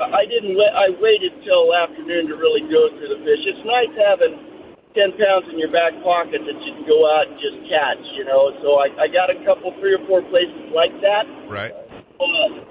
I 0.00 0.24
didn't. 0.24 0.56
I 0.56 0.96
waited 0.96 1.36
till 1.44 1.68
afternoon 1.76 2.32
to 2.32 2.36
really 2.40 2.64
go 2.72 2.88
through 2.96 3.12
the 3.12 3.20
fish. 3.22 3.42
It's 3.44 3.64
nice 3.68 3.92
having 4.00 4.34
ten 4.96 5.12
pounds 5.20 5.52
in 5.52 5.60
your 5.60 5.70
back 5.70 5.92
pocket 6.00 6.40
that 6.40 6.58
you 6.64 6.72
can 6.80 6.86
go 6.88 7.04
out 7.12 7.28
and 7.28 7.36
just 7.36 7.60
catch. 7.68 8.02
You 8.16 8.24
know. 8.24 8.56
So 8.64 8.80
I, 8.80 8.88
I 9.04 9.06
got 9.12 9.28
a 9.28 9.36
couple, 9.44 9.76
three 9.78 9.92
or 9.92 10.02
four 10.08 10.24
places 10.32 10.72
like 10.72 10.96
that. 11.04 11.28
Right. 11.46 11.76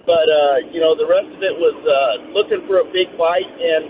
But 0.05 0.27
uh, 0.27 0.57
you 0.71 0.79
know, 0.79 0.95
the 0.95 1.07
rest 1.07 1.29
of 1.31 1.41
it 1.43 1.55
was 1.55 1.77
uh, 1.83 2.33
looking 2.35 2.63
for 2.67 2.81
a 2.83 2.87
big 2.89 3.11
bite, 3.17 3.47
and 3.47 3.83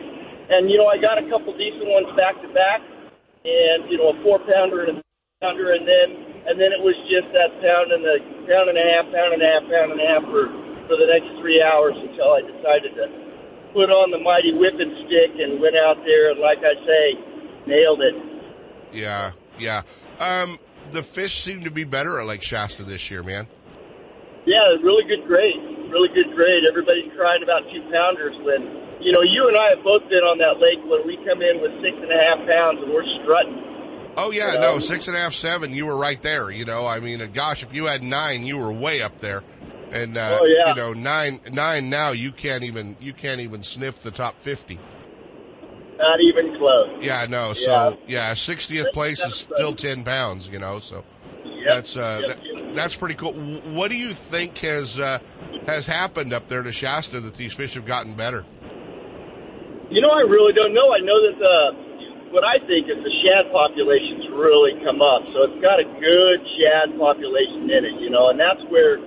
and 0.51 0.61
you 0.69 0.77
know, 0.77 0.87
I 0.87 0.97
got 0.97 1.17
a 1.17 1.25
couple 1.29 1.55
decent 1.57 1.87
ones 1.87 2.09
back 2.17 2.39
to 2.41 2.49
back, 2.51 2.81
and 3.45 3.89
you 3.89 3.97
know, 3.97 4.13
a 4.13 4.17
four 4.23 4.39
pounder 4.45 4.85
and 4.85 4.99
a 4.99 5.03
pounder, 5.39 5.73
and 5.73 5.87
then 5.87 6.07
and 6.47 6.55
then 6.57 6.73
it 6.73 6.81
was 6.81 6.97
just 7.07 7.29
that 7.37 7.53
pound 7.61 7.93
and 7.93 8.03
a 8.05 8.17
pound 8.49 8.69
and 8.69 8.77
a 8.77 8.85
half, 8.85 9.05
pound 9.13 9.31
and 9.37 9.41
a 9.41 9.49
half, 9.49 9.63
pound 9.69 9.89
and 9.93 10.01
a 10.01 10.07
half 10.09 10.23
for 10.29 10.49
for 10.91 10.97
the 10.97 11.07
next 11.07 11.29
three 11.39 11.61
hours 11.61 11.95
until 11.95 12.35
I 12.35 12.41
decided 12.41 12.91
to 12.99 13.05
put 13.73 13.89
on 13.89 14.11
the 14.11 14.19
mighty 14.19 14.53
whipping 14.53 14.91
stick 15.07 15.31
and 15.39 15.61
went 15.61 15.75
out 15.75 15.97
there 16.03 16.31
and, 16.31 16.39
like 16.39 16.59
I 16.59 16.75
say, 16.85 17.03
nailed 17.67 18.01
it. 18.01 18.15
Yeah, 18.91 19.31
yeah. 19.57 19.83
Um, 20.19 20.59
the 20.91 21.03
fish 21.03 21.39
seem 21.39 21.63
to 21.63 21.71
be 21.71 21.83
better 21.83 22.19
at 22.19 22.27
Lake 22.27 22.43
Shasta 22.43 22.83
this 22.83 23.09
year, 23.09 23.23
man. 23.23 23.47
Yeah, 24.45 24.79
really 24.81 25.05
good 25.05 25.27
grade. 25.27 25.61
Really 25.89 26.09
good 26.13 26.33
grade. 26.33 26.63
Everybody's 26.69 27.11
crying 27.13 27.43
about 27.43 27.67
two 27.69 27.83
pounders 27.91 28.35
when 28.41 28.61
you 28.99 29.11
know 29.13 29.21
you 29.21 29.47
and 29.47 29.57
I 29.57 29.75
have 29.77 29.83
both 29.83 30.07
been 30.09 30.25
on 30.25 30.37
that 30.39 30.57
lake 30.57 30.81
when 30.87 31.05
we 31.05 31.17
come 31.25 31.41
in 31.41 31.61
with 31.61 31.73
six 31.81 31.93
and 31.97 32.09
a 32.09 32.19
half 32.25 32.39
pounds 32.47 32.81
and 32.81 32.89
we're 32.89 33.07
strutting 33.21 33.71
Oh 34.17 34.31
yeah, 34.31 34.57
no, 34.59 34.79
six 34.79 35.07
and 35.07 35.15
a 35.15 35.19
half, 35.19 35.33
seven. 35.33 35.73
You 35.73 35.85
were 35.85 35.97
right 35.97 36.21
there. 36.21 36.51
You 36.51 36.65
know, 36.65 36.85
I 36.85 36.99
mean, 36.99 37.27
gosh, 37.33 37.63
if 37.63 37.73
you 37.73 37.85
had 37.85 38.03
nine, 38.03 38.43
you 38.43 38.57
were 38.57 38.71
way 38.71 39.01
up 39.01 39.19
there. 39.19 39.43
And 39.91 40.17
uh, 40.17 40.39
oh, 40.39 40.45
yeah. 40.45 40.69
you 40.69 40.75
know, 40.75 40.93
nine, 40.93 41.39
nine 41.51 41.89
now, 41.89 42.11
you 42.11 42.31
can't 42.31 42.63
even, 42.63 42.95
you 42.99 43.13
can't 43.13 43.41
even 43.41 43.63
sniff 43.63 43.99
the 43.99 44.11
top 44.11 44.41
fifty. 44.41 44.79
Not 45.97 46.19
even 46.21 46.57
close. 46.57 47.03
Yeah, 47.03 47.25
no. 47.29 47.53
So 47.53 47.97
yeah, 48.07 48.33
sixtieth 48.33 48.91
place 48.93 49.23
is 49.23 49.35
still 49.35 49.75
ten 49.75 50.03
pounds. 50.03 50.49
You 50.49 50.59
know, 50.59 50.79
so 50.79 51.03
yep. 51.45 51.65
that's 51.65 51.97
uh, 51.97 52.23
yep. 52.25 52.37
that, 52.37 52.50
that's 52.73 52.95
pretty 52.95 53.15
cool. 53.15 53.33
What 53.33 53.91
do 53.91 53.97
you 53.97 54.13
think 54.13 54.57
has 54.59 54.99
uh, 54.99 55.19
has 55.67 55.87
happened 55.87 56.33
up 56.33 56.47
there 56.47 56.63
to 56.63 56.71
Shasta 56.71 57.19
that 57.19 57.35
these 57.35 57.53
fish 57.53 57.75
have 57.75 57.85
gotten 57.85 58.13
better? 58.13 58.45
You 59.89 59.99
know, 59.99 60.11
I 60.11 60.23
really 60.23 60.53
don't 60.53 60.73
know. 60.73 60.93
I 60.93 60.99
know 61.03 61.19
that 61.19 61.35
the 61.39 61.55
what 62.31 62.47
I 62.47 62.55
think 62.63 62.87
is 62.87 62.95
the 63.03 63.15
shad 63.27 63.51
population's 63.51 64.31
really 64.31 64.79
come 64.87 65.03
up. 65.03 65.27
So 65.35 65.43
it's 65.51 65.59
got 65.59 65.83
a 65.83 65.87
good 65.99 66.39
shad 66.55 66.95
population 66.95 67.67
in 67.67 67.83
it, 67.83 67.95
you 67.99 68.09
know, 68.09 68.31
and 68.31 68.39
that's 68.39 68.63
where 68.71 68.97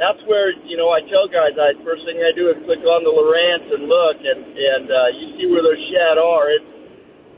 that's 0.00 0.20
where 0.24 0.56
you 0.64 0.80
know 0.80 0.88
I 0.88 1.04
tell 1.12 1.28
guys 1.28 1.52
I 1.60 1.76
first 1.84 2.08
thing 2.08 2.24
I 2.24 2.32
do 2.32 2.48
is 2.48 2.56
click 2.64 2.80
on 2.80 3.04
the 3.04 3.12
Lowrance 3.12 3.68
and 3.68 3.84
look, 3.84 4.16
and 4.24 4.40
and 4.56 4.86
uh, 4.88 5.12
you 5.12 5.26
see 5.36 5.46
where 5.52 5.62
those 5.62 5.80
shad 5.92 6.16
are. 6.16 6.48
It's 6.50 6.72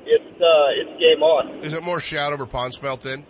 it's 0.07 0.35
uh, 0.38 0.79
it's 0.79 0.95
game 1.03 1.23
on. 1.23 1.66
Is 1.66 1.75
it 1.75 1.83
more 1.83 1.99
shad 1.99 2.33
over 2.33 2.47
pond 2.47 2.75
smelt 2.75 3.03
then? 3.03 3.27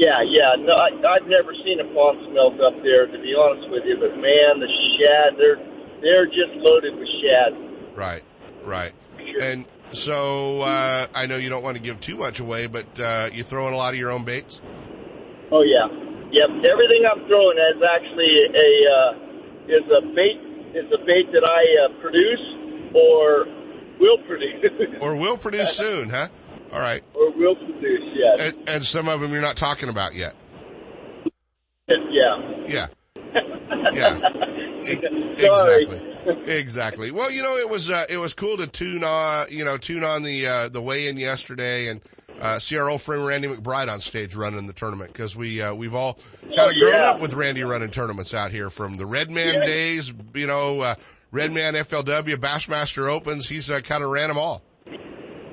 Yeah, 0.00 0.24
yeah. 0.24 0.56
No, 0.56 0.72
I, 0.72 0.96
I've 0.96 1.28
never 1.28 1.52
seen 1.60 1.76
a 1.76 1.84
pond 1.92 2.24
smelt 2.32 2.56
up 2.56 2.72
there 2.82 3.04
to 3.04 3.18
be 3.20 3.36
honest 3.36 3.68
with 3.68 3.84
you, 3.84 4.00
but 4.00 4.16
man, 4.16 4.56
the 4.56 4.70
shad 4.96 5.36
they're 5.36 5.60
they're 6.00 6.24
just 6.24 6.56
loaded 6.56 6.96
with 6.96 7.08
shad. 7.20 7.52
Right, 7.94 8.24
right. 8.64 8.92
Sure. 9.18 9.42
And 9.42 9.66
so 9.92 10.62
uh, 10.62 11.06
I 11.14 11.26
know 11.26 11.36
you 11.36 11.50
don't 11.50 11.62
want 11.62 11.76
to 11.76 11.82
give 11.82 12.00
too 12.00 12.16
much 12.16 12.40
away, 12.40 12.66
but 12.66 12.88
uh, 12.98 13.28
you 13.30 13.42
throwing 13.42 13.74
a 13.74 13.76
lot 13.76 13.92
of 13.92 14.00
your 14.00 14.10
own 14.10 14.24
baits. 14.24 14.62
Oh 15.52 15.60
yeah, 15.60 15.84
yep. 16.32 16.48
Everything 16.48 17.04
I'm 17.04 17.28
throwing 17.28 17.58
is 17.60 17.82
actually 17.84 18.32
a 18.56 18.70
uh, 18.88 19.12
is 19.68 19.84
a 19.84 20.00
bait 20.16 20.40
is 20.80 20.88
a 20.96 21.04
bait 21.04 21.28
that 21.36 21.44
I 21.44 21.60
uh, 21.84 22.00
produce 22.00 22.94
or 22.96 23.44
will 24.00 24.16
produce 24.26 24.64
or 25.02 25.14
will 25.14 25.36
produce 25.36 25.76
soon, 25.76 26.08
huh? 26.08 26.28
All 26.72 26.80
right. 26.80 27.02
Or 27.14 27.30
will 27.32 27.56
produce, 27.56 28.02
yes. 28.14 28.40
And, 28.40 28.68
and 28.68 28.84
some 28.84 29.08
of 29.08 29.20
them 29.20 29.32
you're 29.32 29.40
not 29.40 29.56
talking 29.56 29.88
about 29.88 30.14
yet. 30.14 30.34
Yeah. 31.88 32.64
Yeah. 32.66 32.86
Yeah. 33.92 34.18
exactly 34.82 36.10
exactly. 36.46 37.10
Well, 37.10 37.30
you 37.30 37.42
know, 37.42 37.56
it 37.56 37.68
was 37.68 37.90
uh, 37.90 38.04
it 38.08 38.18
was 38.18 38.34
cool 38.34 38.56
to 38.58 38.66
tune 38.66 39.04
on 39.04 39.46
you 39.50 39.64
know 39.64 39.76
tune 39.78 40.04
on 40.04 40.22
the 40.22 40.46
uh, 40.46 40.68
the 40.68 40.82
weigh 40.82 41.08
in 41.08 41.16
yesterday 41.16 41.88
and 41.88 42.00
uh, 42.40 42.58
see 42.58 42.78
our 42.78 42.88
old 42.88 43.02
friend 43.02 43.26
Randy 43.26 43.48
McBride 43.48 43.90
on 43.92 44.00
stage 44.00 44.34
running 44.34 44.66
the 44.66 44.72
tournament 44.72 45.12
because 45.12 45.36
we 45.36 45.60
uh, 45.60 45.74
we've 45.74 45.94
all 45.94 46.14
kind 46.42 46.52
of 46.52 46.58
oh, 46.58 46.80
grown 46.80 46.92
yeah. 46.92 47.10
up 47.10 47.20
with 47.20 47.34
Randy 47.34 47.62
running 47.62 47.90
tournaments 47.90 48.34
out 48.34 48.50
here 48.50 48.70
from 48.70 48.96
the 48.96 49.06
Redman 49.06 49.54
Yeah. 49.54 49.64
days. 49.64 50.12
You 50.34 50.46
know, 50.46 50.80
uh, 50.80 50.94
Redman 51.30 51.74
FLW 51.74 52.36
Bassmaster 52.36 53.08
Opens. 53.08 53.48
He's 53.48 53.70
uh, 53.70 53.80
kind 53.80 54.02
of 54.02 54.10
ran 54.10 54.28
them 54.28 54.38
all. 54.38 54.62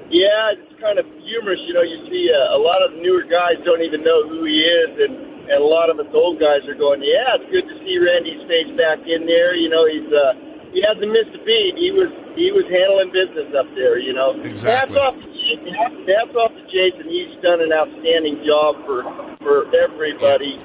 Yeah, 0.10 0.56
it's 0.56 0.72
kind 0.80 1.00
of 1.00 1.06
humorous. 1.28 1.60
You 1.68 1.74
know, 1.76 1.84
you 1.84 2.00
see 2.08 2.32
uh, 2.32 2.56
a 2.56 2.62
lot 2.62 2.80
of 2.86 2.96
newer 3.00 3.24
guys 3.28 3.60
don't 3.68 3.82
even 3.84 4.04
know 4.08 4.24
who 4.28 4.46
he 4.48 4.64
is, 4.64 5.00
and 5.04 5.14
and 5.48 5.60
a 5.64 5.68
lot 5.68 5.88
of 5.90 6.00
us 6.00 6.08
old 6.12 6.40
guys 6.40 6.64
are 6.68 6.76
going, 6.76 7.00
yeah, 7.00 7.40
it's 7.40 7.48
good 7.52 7.64
to 7.68 7.76
see 7.84 7.96
Randy's 8.00 8.44
face 8.52 8.68
back 8.76 9.00
in 9.08 9.24
there. 9.28 9.56
You 9.56 9.68
know, 9.72 9.84
he's 9.88 10.08
uh, 10.12 10.32
he 10.76 10.84
hasn't 10.84 11.08
missed 11.12 11.32
a 11.36 11.42
beat. 11.44 11.76
He 11.80 11.92
was 11.92 12.12
he 12.40 12.52
was 12.56 12.64
handling 12.72 13.12
business 13.12 13.52
up 13.56 13.68
there. 13.76 14.00
You 14.00 14.12
know, 14.16 14.36
Exactly. 14.44 14.96
hats 14.96 14.96
off 14.96 15.16
to 15.16 15.28
Jason. 15.28 15.72
Hats 16.08 16.36
off 16.36 16.52
to 16.56 16.64
Jason. 16.72 17.04
He's 17.08 17.36
done 17.44 17.60
an 17.64 17.72
outstanding 17.76 18.44
job 18.48 18.80
for 18.88 19.04
for 19.44 19.68
everybody. 19.76 20.56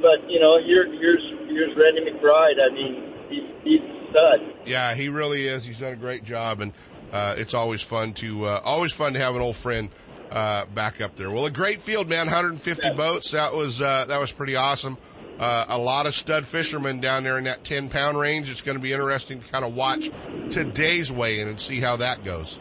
But 0.00 0.24
you 0.32 0.40
know, 0.40 0.60
here 0.64 0.88
here's 0.88 1.24
here's 1.48 1.76
Randy 1.76 2.08
McBride. 2.08 2.56
I 2.60 2.72
mean, 2.72 2.92
he's 3.28 3.44
he's 3.64 3.80
a 3.84 4.10
stud. 4.12 4.40
Yeah, 4.64 4.94
he 4.94 5.08
really 5.08 5.44
is. 5.48 5.64
He's 5.64 5.78
done 5.80 5.92
a 5.92 5.96
great 5.96 6.24
job, 6.24 6.60
and 6.60 6.72
uh, 7.12 7.34
it's 7.36 7.54
always 7.54 7.82
fun 7.82 8.14
to 8.14 8.46
uh, 8.46 8.60
always 8.64 8.92
fun 8.92 9.12
to 9.12 9.18
have 9.18 9.36
an 9.36 9.42
old 9.42 9.56
friend 9.56 9.90
uh, 10.30 10.64
back 10.66 11.00
up 11.00 11.14
there. 11.16 11.30
Well, 11.30 11.44
a 11.46 11.50
great 11.50 11.82
field, 11.82 12.08
man. 12.08 12.26
150 12.26 12.94
boats. 12.94 13.32
That 13.32 13.52
was 13.54 13.82
uh, 13.82 14.06
that 14.06 14.18
was 14.18 14.32
pretty 14.32 14.56
awesome. 14.56 14.96
uh, 15.38 15.66
a 15.68 15.78
lot 15.78 16.06
of 16.06 16.14
stud 16.14 16.46
fishermen 16.46 17.00
down 17.00 17.24
there 17.24 17.38
in 17.38 17.44
that 17.44 17.64
10 17.64 17.88
pound 17.88 18.18
range. 18.18 18.50
It's 18.50 18.62
going 18.62 18.78
to 18.78 18.82
be 18.82 18.92
interesting 18.92 19.40
to 19.40 19.52
kind 19.52 19.64
of 19.64 19.74
watch 19.74 20.10
today's 20.50 21.10
weigh-in 21.12 21.48
and 21.48 21.60
see 21.60 21.80
how 21.80 21.96
that 21.96 22.22
goes. 22.22 22.60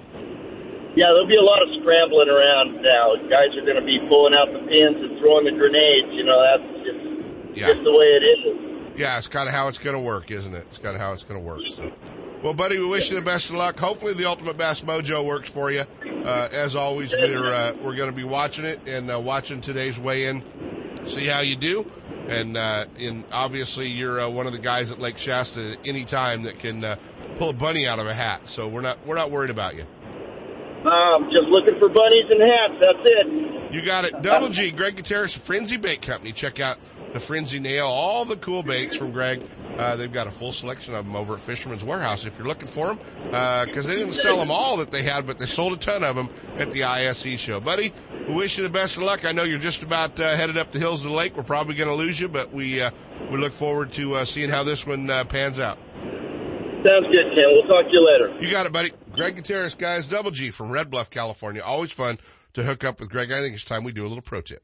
Yeah, 0.94 1.08
there'll 1.08 1.28
be 1.28 1.38
a 1.38 1.42
lot 1.42 1.62
of 1.62 1.70
scrambling 1.80 2.28
around 2.28 2.82
now. 2.82 3.16
Guys 3.30 3.56
are 3.56 3.64
going 3.64 3.80
to 3.80 3.86
be 3.86 3.98
pulling 4.10 4.36
out 4.36 4.52
the 4.52 4.60
pins 4.68 4.98
and 5.00 5.20
throwing 5.20 5.46
the 5.46 5.56
grenades. 5.56 6.12
You 6.12 6.26
know, 6.26 6.42
that's 6.44 6.68
just, 6.84 7.58
yeah. 7.58 7.68
just 7.68 7.84
the 7.84 7.92
way 7.92 8.08
it 8.20 8.24
is. 8.28 9.00
Yeah, 9.00 9.18
it's 9.18 9.28
kind 9.28 9.48
of 9.48 9.56
how 9.56 9.70
it's 9.70 9.80
going 9.80 9.96
to 9.96 10.02
work, 10.02 10.32
isn't 10.32 10.54
it? 10.54 10.66
It's 10.68 10.78
kind 10.78 10.96
of 10.96 11.02
how 11.02 11.14
it's 11.14 11.24
going 11.24 11.40
to 11.40 11.46
work. 11.48 11.62
So. 11.70 11.90
Well, 12.44 12.56
buddy, 12.56 12.80
we 12.80 12.86
wish 12.88 13.12
you 13.12 13.16
the 13.16 13.22
best 13.22 13.52
of 13.52 13.56
luck. 13.56 13.80
Hopefully, 13.80 14.14
the 14.16 14.26
Ultimate 14.26 14.58
Bass 14.58 14.82
Mojo 14.82 15.24
works 15.24 15.48
for 15.48 15.70
you. 15.70 15.84
Uh, 16.26 16.50
as 16.52 16.76
always, 16.76 17.16
we're 17.16 17.54
uh, 17.54 17.74
we're 17.84 17.96
going 17.96 18.10
to 18.10 18.16
be 18.16 18.24
watching 18.24 18.66
it 18.66 18.90
and 18.90 19.12
uh, 19.12 19.20
watching 19.20 19.62
today's 19.62 20.00
weigh-in. 20.00 20.44
See 21.06 21.26
how 21.26 21.42
you 21.42 21.56
do, 21.56 21.90
and 22.28 22.58
uh, 22.58 22.86
and 23.00 23.26
obviously 23.32 23.90
you're 23.90 24.22
uh, 24.22 24.30
one 24.30 24.48
of 24.48 24.54
the 24.54 24.60
guys 24.60 24.90
at 24.92 25.00
Lake 25.00 25.20
Shasta 25.20 25.74
at 25.74 25.88
any 25.88 26.04
time 26.04 26.44
that 26.44 26.58
can 26.58 26.84
uh, 26.84 26.96
pull 27.36 27.50
a 27.50 27.54
bunny 27.54 27.88
out 27.88 28.00
of 28.00 28.08
a 28.08 28.14
hat. 28.14 28.48
So 28.48 28.68
we're 28.68 28.82
not 28.82 29.06
we're 29.06 29.16
not 29.16 29.30
worried 29.30 29.52
about 29.52 29.76
you. 29.76 29.86
Um, 30.84 31.30
just 31.30 31.44
looking 31.44 31.78
for 31.78 31.90
bunnies 31.90 32.26
and 32.28 32.42
hats. 32.42 32.74
That's 32.82 33.00
it. 33.04 33.74
You 33.74 33.84
got 33.84 34.06
it. 34.06 34.20
Double 34.24 34.50
G, 34.50 34.72
Greg 34.72 34.96
Gutierrez, 34.96 35.32
Frenzy 35.32 35.78
Bait 35.78 36.02
Company. 36.02 36.32
Check 36.32 36.60
out 36.60 36.80
the 37.14 37.20
Frenzy 37.20 37.60
Nail, 37.60 37.86
all 37.86 38.26
the 38.26 38.36
cool 38.36 38.64
baits 38.64 38.96
from 38.96 39.12
Greg. 39.12 39.44
Uh, 39.78 39.96
they've 39.96 40.12
got 40.12 40.28
a 40.28 40.32
full 40.32 40.52
selection 40.52 40.94
of 40.94 41.06
them 41.06 41.16
over 41.16 41.34
at 41.36 41.40
Fisherman's 41.40 41.84
Warehouse 41.84 42.26
if 42.26 42.38
you're 42.38 42.48
looking 42.48 42.68
for 42.68 42.88
them. 42.88 42.98
Because 43.66 43.86
uh, 43.86 43.90
they 43.90 43.96
didn't 43.98 44.14
sell 44.14 44.38
them 44.38 44.52
all 44.52 44.78
that 44.78 44.92
they 44.92 45.04
had, 45.04 45.26
but 45.26 45.40
they 45.40 45.46
sold 45.46 45.74
a 45.74 45.78
ton 45.78 46.04
of 46.04 46.16
them 46.16 46.30
at 46.58 46.72
the 46.72 46.84
ISE 46.84 47.40
show. 47.40 47.60
Buddy, 47.60 47.94
we 48.28 48.36
wish 48.36 48.58
you 48.58 48.64
the 48.64 48.70
best 48.70 48.98
of 48.98 49.04
luck. 49.04 49.26
I 49.26 49.32
know 49.32 49.44
you're 49.44 49.60
just 49.60 49.84
about 49.84 50.20
uh, 50.20 50.36
headed 50.36 50.58
up 50.58 50.72
the 50.72 50.80
hills 50.80 51.04
of 51.04 51.10
the 51.10 51.16
lake. 51.16 51.36
We're 51.36 51.44
probably 51.44 51.76
going 51.76 51.90
to 51.90 51.96
lose 51.96 52.20
you, 52.20 52.30
but 52.30 52.52
we 52.54 52.82
uh, 52.82 52.92
we 53.30 53.38
look 53.38 53.54
forward 53.54 53.92
to 53.94 54.16
uh, 54.16 54.26
seeing 54.26 54.50
how 54.50 54.64
this 54.64 54.86
one 54.86 55.10
uh, 55.10 55.24
pans 55.26 55.60
out. 55.60 55.78
Sounds 56.86 57.06
good, 57.14 57.36
Ken. 57.36 57.46
We'll 57.48 57.68
talk 57.68 57.86
to 57.86 57.92
you 57.92 58.06
later. 58.06 58.42
You 58.42 58.50
got 58.52 58.66
it, 58.66 58.72
buddy. 58.72 58.92
Greg 59.14 59.36
Gutierrez, 59.36 59.76
guys, 59.76 60.08
Double 60.08 60.32
G 60.32 60.50
from 60.50 60.72
Red 60.72 60.90
Bluff, 60.90 61.10
California. 61.10 61.62
Always 61.62 61.92
fun 61.92 62.18
to 62.54 62.64
hook 62.64 62.84
up 62.84 63.00
with 63.00 63.10
Greg. 63.10 63.32
I 63.32 63.40
think 63.40 63.54
it's 63.54 63.64
time 63.66 63.84
we 63.84 63.92
do 63.92 64.04
a 64.06 64.08
little 64.08 64.22
pro 64.22 64.42
tip. 64.42 64.64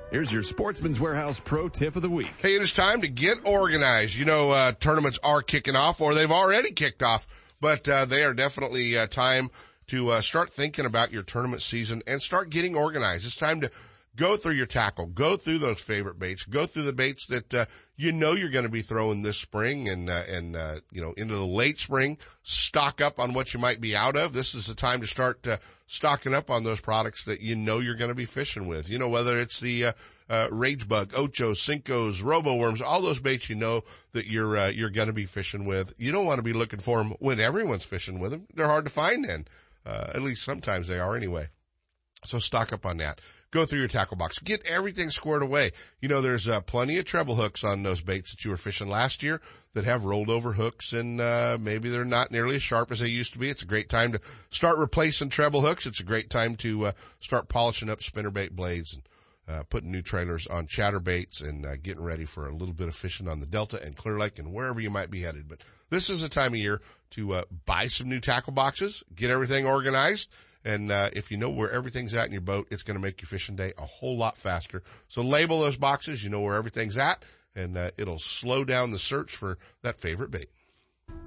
Here's 0.11 0.29
your 0.29 0.43
Sportsman's 0.43 0.99
Warehouse 0.99 1.39
Pro 1.39 1.69
Tip 1.69 1.95
of 1.95 2.01
the 2.01 2.09
Week. 2.09 2.29
Hey, 2.39 2.55
it 2.55 2.61
is 2.61 2.73
time 2.73 2.99
to 2.99 3.07
get 3.07 3.37
organized. 3.45 4.17
You 4.17 4.25
know, 4.25 4.51
uh, 4.51 4.73
tournaments 4.73 5.17
are 5.23 5.41
kicking 5.41 5.77
off 5.77 6.01
or 6.01 6.13
they've 6.13 6.29
already 6.29 6.73
kicked 6.73 7.01
off, 7.01 7.29
but, 7.61 7.87
uh, 7.87 8.03
they 8.03 8.25
are 8.25 8.33
definitely, 8.33 8.97
uh, 8.97 9.07
time 9.07 9.49
to, 9.87 10.09
uh, 10.09 10.19
start 10.19 10.49
thinking 10.49 10.85
about 10.85 11.13
your 11.13 11.23
tournament 11.23 11.61
season 11.61 12.03
and 12.07 12.21
start 12.21 12.49
getting 12.49 12.75
organized. 12.75 13.25
It's 13.25 13.37
time 13.37 13.61
to 13.61 13.71
go 14.17 14.35
through 14.35 14.55
your 14.55 14.65
tackle, 14.65 15.05
go 15.07 15.37
through 15.37 15.59
those 15.59 15.79
favorite 15.79 16.19
baits, 16.19 16.43
go 16.43 16.65
through 16.65 16.83
the 16.83 16.91
baits 16.91 17.27
that, 17.27 17.53
uh, 17.53 17.65
you 18.01 18.11
know 18.11 18.33
you're 18.33 18.49
going 18.49 18.65
to 18.65 18.71
be 18.71 18.81
throwing 18.81 19.21
this 19.21 19.37
spring 19.37 19.87
and, 19.87 20.09
uh, 20.09 20.23
and, 20.27 20.55
uh, 20.55 20.77
you 20.91 20.99
know, 20.99 21.13
into 21.17 21.35
the 21.35 21.45
late 21.45 21.77
spring, 21.77 22.17
stock 22.41 22.99
up 22.99 23.19
on 23.19 23.33
what 23.33 23.53
you 23.53 23.59
might 23.59 23.79
be 23.79 23.95
out 23.95 24.15
of. 24.15 24.33
This 24.33 24.55
is 24.55 24.65
the 24.65 24.73
time 24.73 25.01
to 25.01 25.07
start, 25.07 25.47
uh, 25.47 25.57
stocking 25.85 26.33
up 26.33 26.49
on 26.49 26.63
those 26.63 26.81
products 26.81 27.25
that 27.25 27.41
you 27.41 27.55
know 27.55 27.77
you're 27.77 27.95
going 27.95 28.09
to 28.09 28.15
be 28.15 28.25
fishing 28.25 28.67
with. 28.67 28.89
You 28.89 28.97
know, 28.97 29.07
whether 29.07 29.39
it's 29.39 29.59
the, 29.59 29.85
uh, 29.85 29.91
uh, 30.31 30.47
rage 30.49 30.89
bug, 30.89 31.13
ocho, 31.15 31.53
cinco's, 31.53 32.23
robo 32.23 32.55
worms, 32.55 32.81
all 32.81 33.03
those 33.03 33.19
baits 33.19 33.51
you 33.51 33.55
know 33.55 33.83
that 34.13 34.25
you're, 34.25 34.57
uh, 34.57 34.69
you're 34.69 34.89
going 34.89 35.07
to 35.07 35.13
be 35.13 35.25
fishing 35.25 35.65
with. 35.65 35.93
You 35.99 36.11
don't 36.11 36.25
want 36.25 36.39
to 36.39 36.43
be 36.43 36.53
looking 36.53 36.79
for 36.79 36.97
them 36.97 37.13
when 37.19 37.39
everyone's 37.39 37.85
fishing 37.85 38.19
with 38.19 38.31
them. 38.31 38.47
They're 38.55 38.67
hard 38.67 38.85
to 38.85 38.91
find 38.91 39.25
then. 39.25 39.45
At 39.85 40.23
least 40.23 40.43
sometimes 40.43 40.87
they 40.87 40.99
are 40.99 41.15
anyway. 41.15 41.49
So 42.25 42.39
stock 42.39 42.73
up 42.73 42.85
on 42.85 42.97
that 42.97 43.21
go 43.51 43.65
through 43.65 43.79
your 43.79 43.87
tackle 43.87 44.17
box, 44.17 44.39
get 44.39 44.65
everything 44.65 45.09
squared 45.09 45.43
away. 45.43 45.71
You 45.99 46.09
know, 46.09 46.21
there's 46.21 46.47
uh, 46.47 46.61
plenty 46.61 46.97
of 46.97 47.05
treble 47.05 47.35
hooks 47.35 47.63
on 47.63 47.83
those 47.83 48.01
baits 48.01 48.31
that 48.31 48.43
you 48.43 48.51
were 48.51 48.57
fishing 48.57 48.87
last 48.87 49.21
year 49.21 49.41
that 49.73 49.85
have 49.85 50.05
rolled 50.05 50.29
over 50.29 50.53
hooks 50.53 50.93
and, 50.93 51.21
uh, 51.21 51.57
maybe 51.61 51.89
they're 51.89 52.03
not 52.03 52.31
nearly 52.31 52.55
as 52.55 52.63
sharp 52.63 52.91
as 52.91 53.01
they 53.01 53.07
used 53.07 53.33
to 53.33 53.39
be. 53.39 53.49
It's 53.49 53.61
a 53.61 53.65
great 53.67 53.89
time 53.89 54.13
to 54.13 54.21
start 54.49 54.77
replacing 54.77 55.29
treble 55.29 55.61
hooks. 55.61 55.85
It's 55.85 55.99
a 55.99 56.05
great 56.05 56.29
time 56.29 56.55
to, 56.57 56.87
uh, 56.87 56.91
start 57.19 57.49
polishing 57.49 57.89
up 57.89 57.99
spinnerbait 57.99 58.51
blades 58.51 58.93
and, 58.93 59.03
uh, 59.47 59.63
putting 59.63 59.91
new 59.91 60.01
trailers 60.01 60.47
on 60.47 60.65
chatterbaits 60.67 61.41
and 61.41 61.65
uh, 61.65 61.75
getting 61.75 62.03
ready 62.03 62.25
for 62.25 62.47
a 62.47 62.53
little 62.53 62.73
bit 62.73 62.87
of 62.87 62.95
fishing 62.95 63.27
on 63.27 63.39
the 63.39 63.45
Delta 63.45 63.81
and 63.83 63.97
Clear 63.97 64.17
Lake 64.17 64.39
and 64.39 64.53
wherever 64.53 64.79
you 64.79 64.89
might 64.89 65.11
be 65.11 65.21
headed. 65.21 65.47
But 65.47 65.59
this 65.89 66.09
is 66.09 66.23
a 66.23 66.29
time 66.29 66.53
of 66.53 66.59
year 66.59 66.81
to 67.11 67.33
uh, 67.33 67.43
buy 67.65 67.87
some 67.87 68.07
new 68.07 68.19
tackle 68.21 68.53
boxes, 68.53 69.03
get 69.13 69.29
everything 69.29 69.65
organized, 69.65 70.31
and 70.63 70.91
uh, 70.91 71.09
if 71.13 71.31
you 71.31 71.37
know 71.37 71.49
where 71.49 71.71
everything's 71.71 72.15
at 72.15 72.25
in 72.25 72.31
your 72.31 72.41
boat, 72.41 72.67
it's 72.71 72.83
going 72.83 72.97
to 72.97 73.01
make 73.01 73.21
your 73.21 73.27
fishing 73.27 73.55
day 73.55 73.73
a 73.77 73.85
whole 73.85 74.17
lot 74.17 74.37
faster. 74.37 74.83
So 75.07 75.21
label 75.21 75.61
those 75.61 75.77
boxes. 75.77 76.23
You 76.23 76.29
know 76.29 76.41
where 76.41 76.55
everything's 76.55 76.97
at, 76.97 77.23
and 77.55 77.77
uh, 77.77 77.91
it'll 77.97 78.19
slow 78.19 78.63
down 78.63 78.91
the 78.91 78.99
search 78.99 79.35
for 79.35 79.57
that 79.81 79.99
favorite 79.99 80.31
bait. 80.31 80.49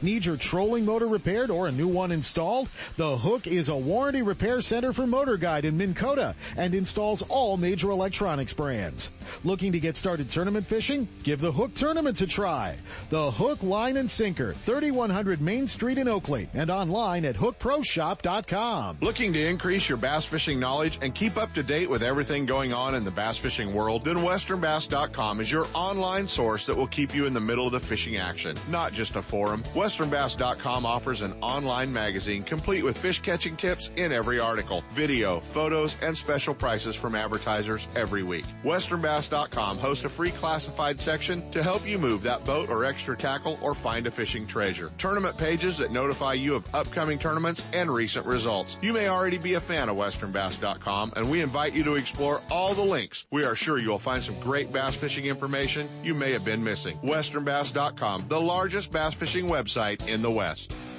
Need 0.00 0.24
your 0.24 0.36
trolling 0.36 0.84
motor 0.84 1.06
repaired 1.06 1.50
or 1.50 1.68
a 1.68 1.72
new 1.72 1.88
one 1.88 2.12
installed? 2.12 2.70
The 2.96 3.16
Hook 3.16 3.46
is 3.46 3.68
a 3.68 3.76
warranty 3.76 4.22
repair 4.22 4.60
center 4.60 4.92
for 4.92 5.06
Motor 5.06 5.36
Guide 5.36 5.64
in 5.64 5.76
Minn 5.76 5.94
Kota 5.94 6.34
and 6.56 6.74
installs 6.74 7.22
all 7.22 7.56
major 7.56 7.90
electronics 7.90 8.52
brands. 8.52 9.12
Looking 9.44 9.72
to 9.72 9.80
get 9.80 9.96
started 9.96 10.28
tournament 10.28 10.66
fishing? 10.66 11.08
Give 11.22 11.40
the 11.40 11.52
Hook 11.52 11.74
tournaments 11.74 12.20
a 12.20 12.26
try. 12.26 12.76
The 13.10 13.30
Hook 13.30 13.62
Line 13.62 13.96
and 13.96 14.10
Sinker, 14.10 14.54
3100 14.54 15.40
Main 15.40 15.66
Street 15.66 15.98
in 15.98 16.08
Oakley 16.08 16.48
and 16.54 16.70
online 16.70 17.24
at 17.24 17.36
hookproshop.com. 17.36 18.98
Looking 19.00 19.32
to 19.32 19.46
increase 19.46 19.88
your 19.88 19.98
bass 19.98 20.24
fishing 20.24 20.58
knowledge 20.58 20.98
and 21.02 21.14
keep 21.14 21.36
up 21.36 21.52
to 21.54 21.62
date 21.62 21.88
with 21.88 22.02
everything 22.02 22.46
going 22.46 22.72
on 22.72 22.94
in 22.94 23.04
the 23.04 23.10
bass 23.10 23.38
fishing 23.38 23.74
world? 23.74 24.04
Then 24.04 24.16
westernbass.com 24.16 25.40
is 25.40 25.50
your 25.50 25.66
online 25.74 26.28
source 26.28 26.66
that 26.66 26.76
will 26.76 26.86
keep 26.86 27.14
you 27.14 27.26
in 27.26 27.32
the 27.32 27.40
middle 27.40 27.66
of 27.66 27.72
the 27.72 27.80
fishing 27.80 28.16
action, 28.16 28.56
not 28.68 28.92
just 28.92 29.16
a 29.16 29.22
forum. 29.22 29.62
westernbass.com 29.74 30.84
offers 30.84 31.22
an 31.22 31.32
online 31.40 31.90
magazine 31.90 32.42
complete 32.42 32.84
with 32.84 32.98
fish 32.98 33.20
catching 33.20 33.56
tips 33.56 33.90
in 33.96 34.12
every 34.12 34.38
article, 34.38 34.84
video, 34.90 35.40
photos, 35.40 35.96
and 36.02 36.16
special 36.16 36.54
prices 36.54 36.94
from 36.94 37.14
advertisers 37.14 37.88
every 37.96 38.22
week. 38.22 38.44
westernbass.com 38.64 39.78
hosts 39.78 40.04
a 40.04 40.10
free 40.10 40.30
classified 40.32 41.00
section 41.00 41.48
to 41.50 41.62
help 41.62 41.88
you 41.88 41.96
move 41.96 42.22
that 42.22 42.44
boat 42.44 42.68
or 42.68 42.84
extra 42.84 43.16
tackle 43.16 43.58
or 43.62 43.74
find 43.74 44.06
a 44.06 44.10
fishing 44.10 44.46
treasure. 44.46 44.92
Tournament 44.98 45.38
pages 45.38 45.78
that 45.78 45.90
notify 45.90 46.34
you 46.34 46.54
of 46.54 46.66
upcoming 46.74 47.18
tournaments 47.18 47.64
and 47.72 47.90
recent 47.90 48.26
results. 48.26 48.76
You 48.82 48.92
may 48.92 49.08
already 49.08 49.38
be 49.38 49.54
a 49.54 49.60
fan 49.60 49.88
of 49.88 49.96
westernbass.com 49.96 51.14
and 51.16 51.30
we 51.30 51.40
invite 51.40 51.72
you 51.72 51.82
to 51.84 51.94
explore 51.94 52.42
all 52.50 52.74
the 52.74 52.82
links. 52.82 53.26
We 53.30 53.44
are 53.44 53.56
sure 53.56 53.78
you'll 53.78 53.98
find 53.98 54.22
some 54.22 54.38
great 54.40 54.70
bass 54.70 54.94
fishing 54.94 55.24
information 55.24 55.88
you 56.02 56.14
may 56.14 56.32
have 56.32 56.44
been 56.44 56.62
missing. 56.62 56.98
westernbass.com, 56.98 58.26
the 58.28 58.40
largest 58.40 58.92
bass 58.92 59.14
fishing 59.14 59.46
website 59.46 59.61
in 60.08 60.22
the 60.22 60.30
West. 60.30 60.74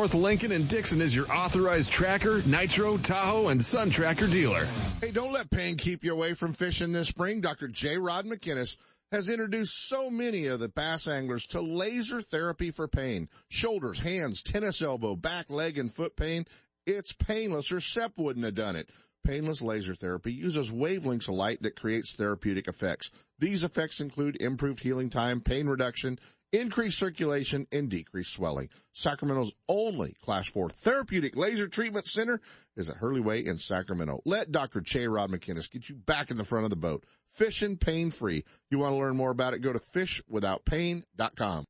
North 0.00 0.14
Lincoln 0.14 0.52
and 0.52 0.66
Dixon 0.66 1.02
is 1.02 1.14
your 1.14 1.30
authorized 1.30 1.92
tracker, 1.92 2.40
Nitro, 2.46 2.96
Tahoe, 2.96 3.48
and 3.48 3.62
Sun 3.62 3.90
Tracker 3.90 4.26
dealer. 4.26 4.66
Hey, 5.02 5.10
don't 5.10 5.30
let 5.30 5.50
pain 5.50 5.76
keep 5.76 6.04
you 6.04 6.12
away 6.12 6.32
from 6.32 6.54
fishing 6.54 6.90
this 6.90 7.08
spring. 7.08 7.42
Dr. 7.42 7.68
J. 7.68 7.98
Rod 7.98 8.24
McInnes 8.24 8.78
has 9.12 9.28
introduced 9.28 9.88
so 9.90 10.08
many 10.08 10.46
of 10.46 10.58
the 10.58 10.70
bass 10.70 11.06
anglers 11.06 11.46
to 11.48 11.60
laser 11.60 12.22
therapy 12.22 12.70
for 12.70 12.88
pain. 12.88 13.28
Shoulders, 13.50 13.98
hands, 13.98 14.42
tennis 14.42 14.80
elbow, 14.80 15.16
back, 15.16 15.50
leg, 15.50 15.76
and 15.76 15.92
foot 15.92 16.16
pain. 16.16 16.46
It's 16.86 17.12
painless 17.12 17.70
or 17.70 17.80
SEP 17.80 18.12
wouldn't 18.16 18.46
have 18.46 18.54
done 18.54 18.76
it. 18.76 18.88
Painless 19.22 19.60
laser 19.60 19.94
therapy 19.94 20.32
uses 20.32 20.72
wavelengths 20.72 21.28
of 21.28 21.34
light 21.34 21.60
that 21.60 21.76
creates 21.76 22.14
therapeutic 22.14 22.68
effects. 22.68 23.10
These 23.38 23.64
effects 23.64 24.00
include 24.00 24.40
improved 24.40 24.80
healing 24.80 25.10
time, 25.10 25.42
pain 25.42 25.66
reduction, 25.66 26.18
increased 26.52 26.98
circulation, 26.98 27.66
and 27.72 27.88
decreased 27.88 28.32
swelling. 28.32 28.68
Sacramento's 28.92 29.54
only 29.68 30.14
Class 30.22 30.48
4 30.48 30.68
therapeutic 30.68 31.36
laser 31.36 31.68
treatment 31.68 32.06
center 32.06 32.40
is 32.76 32.88
at 32.88 32.96
Hurley 32.96 33.20
Way 33.20 33.40
in 33.44 33.56
Sacramento. 33.56 34.20
Let 34.24 34.52
Dr. 34.52 34.80
J. 34.80 35.06
Rod 35.08 35.30
McInnes 35.30 35.70
get 35.70 35.88
you 35.88 35.96
back 35.96 36.30
in 36.30 36.36
the 36.36 36.44
front 36.44 36.64
of 36.64 36.70
the 36.70 36.76
boat. 36.76 37.04
Fishing 37.26 37.76
pain 37.76 38.10
free. 38.10 38.44
You 38.70 38.78
want 38.78 38.94
to 38.94 38.98
learn 38.98 39.16
more 39.16 39.30
about 39.30 39.54
it? 39.54 39.60
Go 39.60 39.72
to 39.72 39.78
fishwithoutpain.com. 39.78 41.64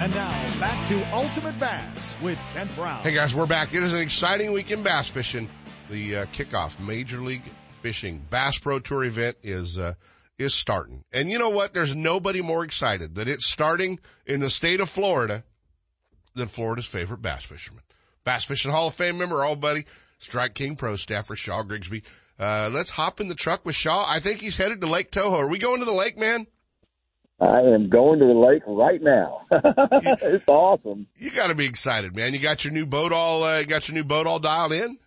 And 0.00 0.14
now 0.14 0.60
back 0.60 0.86
to 0.86 1.14
Ultimate 1.14 1.58
Bass 1.58 2.16
with 2.22 2.38
Kent 2.54 2.74
Brown. 2.76 3.02
Hey 3.02 3.12
guys, 3.12 3.34
we're 3.34 3.46
back. 3.46 3.74
It 3.74 3.82
is 3.82 3.92
an 3.92 4.00
exciting 4.00 4.52
week 4.52 4.70
in 4.70 4.82
bass 4.82 5.10
fishing. 5.10 5.50
The 5.90 6.18
uh, 6.18 6.26
kickoff 6.26 6.78
Major 6.86 7.18
League 7.18 7.42
Fishing 7.78 8.24
Bass 8.30 8.58
Pro 8.58 8.78
Tour 8.78 9.04
event 9.04 9.36
is 9.42 9.78
uh, 9.78 9.94
is 10.38 10.54
starting. 10.54 11.04
And 11.12 11.30
you 11.30 11.38
know 11.38 11.50
what? 11.50 11.74
There's 11.74 11.94
nobody 11.94 12.42
more 12.42 12.64
excited 12.64 13.14
that 13.16 13.28
it's 13.28 13.46
starting 13.46 13.98
in 14.26 14.40
the 14.40 14.50
state 14.50 14.80
of 14.80 14.88
Florida 14.88 15.44
than 16.34 16.46
Florida's 16.46 16.86
favorite 16.86 17.22
bass 17.22 17.44
fisherman. 17.44 17.82
Bass 18.24 18.44
Fishing 18.44 18.70
Hall 18.70 18.88
of 18.88 18.94
Fame 18.94 19.18
member, 19.18 19.44
old 19.44 19.60
buddy, 19.60 19.84
Strike 20.18 20.54
King 20.54 20.76
Pro 20.76 20.96
staffer 20.96 21.36
Shaw 21.36 21.62
Grigsby. 21.62 22.02
Uh, 22.38 22.70
let's 22.72 22.90
hop 22.90 23.20
in 23.20 23.28
the 23.28 23.34
truck 23.34 23.64
with 23.64 23.74
Shaw. 23.74 24.04
I 24.08 24.20
think 24.20 24.40
he's 24.40 24.56
headed 24.56 24.80
to 24.80 24.86
Lake 24.86 25.10
Toho. 25.10 25.32
Are 25.32 25.48
we 25.48 25.58
going 25.58 25.80
to 25.80 25.84
the 25.84 25.92
lake, 25.92 26.16
man? 26.16 26.46
I 27.40 27.60
am 27.60 27.88
going 27.88 28.18
to 28.18 28.26
the 28.26 28.32
lake 28.32 28.62
right 28.66 29.00
now. 29.00 29.42
it's 29.52 30.48
awesome. 30.48 31.06
You 31.16 31.30
got 31.30 31.48
to 31.48 31.54
be 31.54 31.66
excited, 31.66 32.14
man. 32.16 32.32
You 32.32 32.40
got 32.40 32.64
your 32.64 32.72
new 32.72 32.84
boat 32.84 33.12
all, 33.12 33.44
uh, 33.44 33.62
got 33.62 33.88
your 33.88 33.94
new 33.94 34.04
boat 34.04 34.26
all 34.26 34.40
dialed 34.40 34.72
in? 34.72 34.98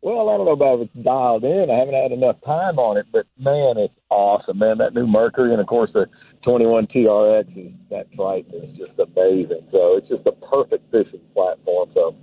Well, 0.00 0.28
I 0.30 0.36
don't 0.36 0.46
know 0.46 0.52
about 0.52 0.80
if 0.80 0.88
it's 0.94 1.04
dialed 1.04 1.44
in. 1.44 1.70
I 1.70 1.78
haven't 1.78 1.94
had 1.94 2.12
enough 2.12 2.36
time 2.46 2.78
on 2.78 2.96
it, 2.98 3.06
but 3.10 3.26
man, 3.36 3.78
it's 3.78 3.94
awesome, 4.10 4.58
man. 4.58 4.78
That 4.78 4.94
new 4.94 5.06
Mercury 5.06 5.52
and 5.52 5.60
of 5.60 5.66
course 5.66 5.90
the 5.92 6.06
21 6.44 6.86
TRX 6.86 7.66
is 7.66 7.72
that 7.90 8.12
Triton 8.12 8.62
is 8.62 8.78
just 8.78 8.98
amazing. 8.98 9.66
So 9.72 9.96
it's 9.96 10.08
just 10.08 10.26
a 10.26 10.32
perfect 10.32 10.90
fishing 10.92 11.20
platform. 11.34 11.90
So 11.94 12.14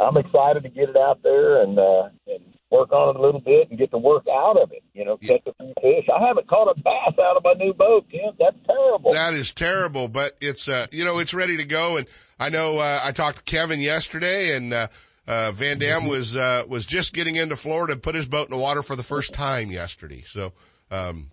I'm 0.00 0.16
excited 0.16 0.62
to 0.62 0.70
get 0.70 0.88
it 0.88 0.96
out 0.96 1.22
there 1.22 1.62
and 1.62 1.78
uh, 1.78 2.08
and 2.26 2.40
work 2.70 2.92
on 2.92 3.14
it 3.14 3.18
a 3.18 3.22
little 3.22 3.40
bit 3.40 3.68
and 3.68 3.78
get 3.78 3.90
the 3.90 3.98
work 3.98 4.24
out 4.26 4.56
of 4.56 4.72
it. 4.72 4.82
You 4.94 5.04
know, 5.04 5.18
catch 5.18 5.42
a 5.46 5.52
few 5.52 5.74
fish. 5.82 6.08
I 6.08 6.26
haven't 6.26 6.48
caught 6.48 6.68
a 6.68 6.80
bass 6.80 7.18
out 7.22 7.36
of 7.36 7.44
my 7.44 7.54
new 7.54 7.74
boat, 7.74 8.06
Kim. 8.10 8.32
That's 8.38 8.56
terrible. 8.66 9.12
That 9.12 9.34
is 9.34 9.52
terrible, 9.52 10.08
but 10.08 10.36
it's 10.40 10.66
uh, 10.66 10.86
you 10.92 11.04
know, 11.04 11.18
it's 11.18 11.34
ready 11.34 11.58
to 11.58 11.64
go. 11.64 11.98
And 11.98 12.06
I 12.40 12.48
know 12.48 12.78
uh, 12.78 13.00
I 13.02 13.12
talked 13.12 13.38
to 13.38 13.42
Kevin 13.42 13.80
yesterday 13.80 14.56
and. 14.56 14.72
Uh, 14.72 14.88
uh, 15.28 15.52
Van 15.52 15.78
Dam 15.78 16.06
was, 16.06 16.34
uh, 16.36 16.64
was 16.68 16.86
just 16.86 17.12
getting 17.12 17.36
into 17.36 17.54
Florida 17.54 17.92
and 17.92 18.02
put 18.02 18.14
his 18.14 18.26
boat 18.26 18.48
in 18.48 18.50
the 18.50 18.60
water 18.60 18.82
for 18.82 18.96
the 18.96 19.02
first 19.02 19.34
time 19.34 19.70
yesterday. 19.70 20.22
So, 20.22 20.52
um, 20.90 21.30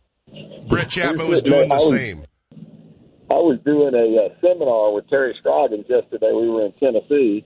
Brett 0.67 0.89
Chapman 0.89 1.27
was 1.29 1.41
doing 1.41 1.69
the 1.69 1.79
same. 1.79 2.25
I 3.31 3.35
was 3.35 3.57
doing 3.65 3.95
a, 3.95 4.25
uh, 4.25 4.29
seminar 4.41 4.93
with 4.93 5.09
Terry 5.09 5.33
Scroggins 5.39 5.85
yesterday. 5.89 6.31
We 6.33 6.49
were 6.49 6.65
in 6.65 6.73
Tennessee 6.73 7.45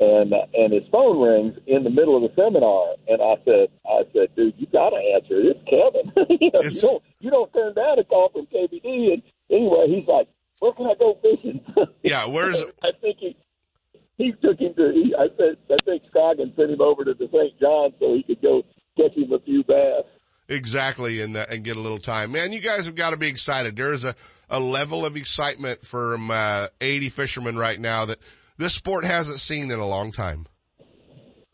and, 0.00 0.32
uh, 0.32 0.46
and 0.54 0.72
his 0.72 0.82
phone 0.90 1.20
rings 1.20 1.58
in 1.66 1.84
the 1.84 1.90
middle 1.90 2.16
of 2.16 2.22
the 2.22 2.34
seminar. 2.34 2.96
And 3.06 3.20
I 3.22 3.36
said, 3.44 3.68
I 3.86 4.02
said, 4.12 4.34
dude, 4.34 4.54
you 4.56 4.66
got 4.72 4.90
to 4.90 4.96
answer. 4.96 5.38
It's 5.40 5.60
Kevin. 5.68 6.12
you, 6.40 6.50
know, 6.52 6.62
you 6.62 6.80
don't, 6.80 7.02
you 7.20 7.30
don't 7.30 7.52
turn 7.52 7.74
down 7.74 7.98
a 7.98 8.04
call 8.04 8.30
from 8.30 8.46
KVD. 8.46 9.12
And 9.12 9.22
anyway, 9.50 9.86
he's 9.88 10.08
like, 10.08 10.28
where 10.58 10.72
can 10.72 10.86
I 10.86 10.94
go 10.98 11.18
fishing? 11.20 11.60
Yeah. 12.02 12.26
Where's, 12.26 12.64
I 12.82 12.90
think 13.00 13.18
he, 13.20 13.36
he 14.18 14.32
took 14.42 14.58
him 14.58 14.74
to. 14.76 14.92
He, 14.92 15.14
I 15.18 15.28
said, 15.36 15.56
I 15.70 15.76
think 15.84 16.02
Scroggins 16.08 16.54
sent 16.56 16.70
him 16.70 16.80
over 16.80 17.04
to 17.04 17.14
the 17.14 17.26
St. 17.26 17.58
John 17.60 17.92
so 17.98 18.14
he 18.14 18.22
could 18.22 18.42
go 18.42 18.62
catch 18.96 19.16
him 19.16 19.32
a 19.32 19.40
few 19.40 19.64
bass. 19.64 20.04
Exactly, 20.48 21.20
and 21.20 21.36
uh, 21.36 21.46
and 21.48 21.64
get 21.64 21.76
a 21.76 21.80
little 21.80 21.98
time. 21.98 22.32
Man, 22.32 22.52
you 22.52 22.60
guys 22.60 22.86
have 22.86 22.94
got 22.94 23.10
to 23.10 23.16
be 23.16 23.28
excited. 23.28 23.76
There's 23.76 24.04
a 24.04 24.14
a 24.50 24.60
level 24.60 25.06
of 25.06 25.16
excitement 25.16 25.80
from 25.80 26.30
uh, 26.30 26.66
80 26.80 27.08
fishermen 27.08 27.56
right 27.56 27.80
now 27.80 28.04
that 28.04 28.18
this 28.58 28.74
sport 28.74 29.04
hasn't 29.04 29.40
seen 29.40 29.70
in 29.70 29.78
a 29.78 29.86
long 29.86 30.12
time. 30.12 30.46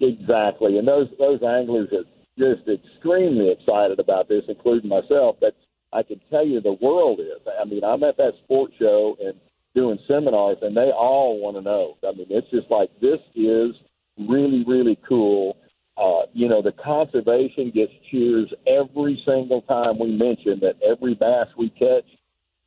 Exactly, 0.01 0.79
and 0.79 0.89
those 0.89 1.09
those 1.19 1.41
anglers 1.43 1.89
are 1.93 2.05
just 2.39 2.69
extremely 2.69 3.51
excited 3.51 3.99
about 4.01 4.29
this, 4.29 4.43
including 4.49 4.89
myself. 4.89 5.37
But 5.41 5.55
I 5.93 6.03
can 6.03 6.21
tell 6.31 6.47
you, 6.47 6.61
the 6.61 6.77
world 6.81 7.21
is. 7.21 7.27
I 7.61 7.65
mean, 7.65 7.85
I'm 7.85 8.03
at 8.05 8.17
that 8.17 8.33
sports 8.45 8.75
show 8.79 9.17
and 9.21 9.35
doing 9.75 9.99
seminars, 10.09 10.59
and 10.63 10.77
they 10.77 10.91
all 10.91 11.41
want 11.41 11.57
to 11.57 11.63
know. 11.63 11.97
I 12.07 12.13
mean, 12.17 12.27
it's 12.31 12.51
just 12.51 12.71
like 12.71 12.91
this 13.01 13.21
is 13.35 13.75
really, 14.19 14.65
really 14.67 14.99
cool. 15.09 15.57
Uh, 15.97 16.27
you 16.33 16.49
know, 16.49 16.63
the 16.63 16.73
conservation 16.73 17.71
gets 17.75 17.93
cheers 18.11 18.53
every 18.67 19.21
single 19.27 19.63
time 19.63 19.99
we 19.99 20.11
mention 20.11 20.61
that 20.61 20.77
every 20.89 21.15
bass 21.15 21.49
we 21.59 21.71
catch 21.71 22.07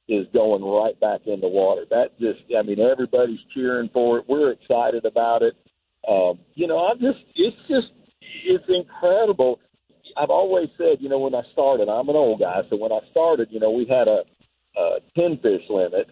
is 0.10 0.28
going 0.34 0.64
right 0.64 1.00
back 1.00 1.22
in 1.26 1.40
the 1.40 1.48
water. 1.48 1.86
That 1.90 2.20
just, 2.20 2.40
I 2.58 2.62
mean, 2.62 2.80
everybody's 2.80 3.40
cheering 3.54 3.90
for 3.94 4.20
it. 4.20 4.26
We're 4.28 4.52
excited 4.52 5.06
about 5.06 5.44
it. 5.44 5.56
Um, 6.08 6.40
you 6.56 6.68
know, 6.68 6.86
I'm 6.86 7.00
just, 7.00 7.20
it's 7.36 7.56
just, 7.70 7.88
it's 8.46 8.66
incredible. 8.68 9.60
I've 10.18 10.30
always 10.30 10.68
said, 10.78 10.98
you 11.00 11.08
know, 11.08 11.20
when 11.20 11.36
I 11.36 11.44
started, 11.54 11.88
I'm 11.88 12.10
an 12.10 12.16
old 12.16 12.42
guy, 12.42 12.62
so 12.70 12.76
when 12.76 12.92
I 12.92 13.00
started, 13.12 13.48
you 13.52 13.62
know, 13.62 13.72
we 13.72 13.86
had 13.86 14.10
a, 14.10 14.24
a 14.78 15.00
10 15.16 15.40
fish 15.42 15.62
limit 15.70 16.10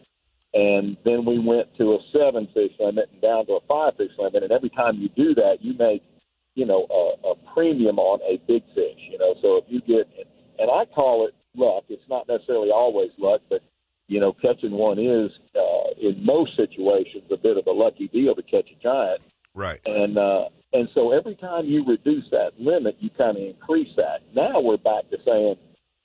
and 0.54 0.98
then 1.06 1.26
we 1.26 1.40
went 1.40 1.68
to 1.78 1.94
a 1.94 2.00
seven 2.12 2.48
fish 2.54 2.72
limit 2.80 3.10
and 3.12 3.22
down 3.22 3.46
to 3.48 3.54
a 3.54 3.60
five 3.68 3.96
fish 3.98 4.12
limit. 4.18 4.44
And 4.44 4.52
every 4.52 4.70
time 4.70 4.98
you 4.98 5.10
do 5.10 5.36
that, 5.36 5.58
you 5.62 5.74
make, 5.78 6.04
you 6.56 6.66
know, 6.66 6.88
a, 6.90 7.30
a 7.30 7.54
premium 7.54 8.00
on 8.00 8.20
a 8.22 8.38
big 8.48 8.64
fish. 8.74 9.00
You 9.10 9.18
know, 9.20 9.36
so 9.42 9.58
if 9.58 9.66
you 9.68 9.82
get, 9.82 10.10
and 10.58 10.70
I 10.72 10.86
call 10.86 11.28
it 11.28 11.36
luck. 11.56 11.84
It's 11.90 12.08
not 12.10 12.28
necessarily 12.28 12.72
always 12.72 13.12
luck, 13.18 13.42
but 13.50 13.62
you 14.08 14.20
know, 14.20 14.34
catching 14.34 14.72
one 14.72 14.98
is 14.98 15.32
uh, 15.56 15.94
in 16.02 16.26
most 16.26 16.56
situations 16.56 17.26
a 17.32 17.38
bit 17.38 17.58
of 17.58 17.68
a 17.68 17.72
lucky 17.72 18.08
deal 18.08 18.34
to 18.34 18.42
catch 18.42 18.68
a 18.72 18.82
giant. 18.82 19.22
Right. 19.54 19.80
And 19.86 20.18
uh, 20.18 20.46
and 20.74 20.90
so 20.94 21.12
every 21.12 21.36
time 21.36 21.66
you 21.66 21.86
reduce 21.86 22.26
that 22.32 22.52
limit, 22.60 22.98
you 23.00 23.10
kind 23.12 23.38
of 23.38 23.44
increase 23.44 23.96
that. 23.98 24.22
Now 24.36 24.60
we're 24.60 24.78
back 24.78 25.10
to 25.12 25.18
saying 25.26 25.56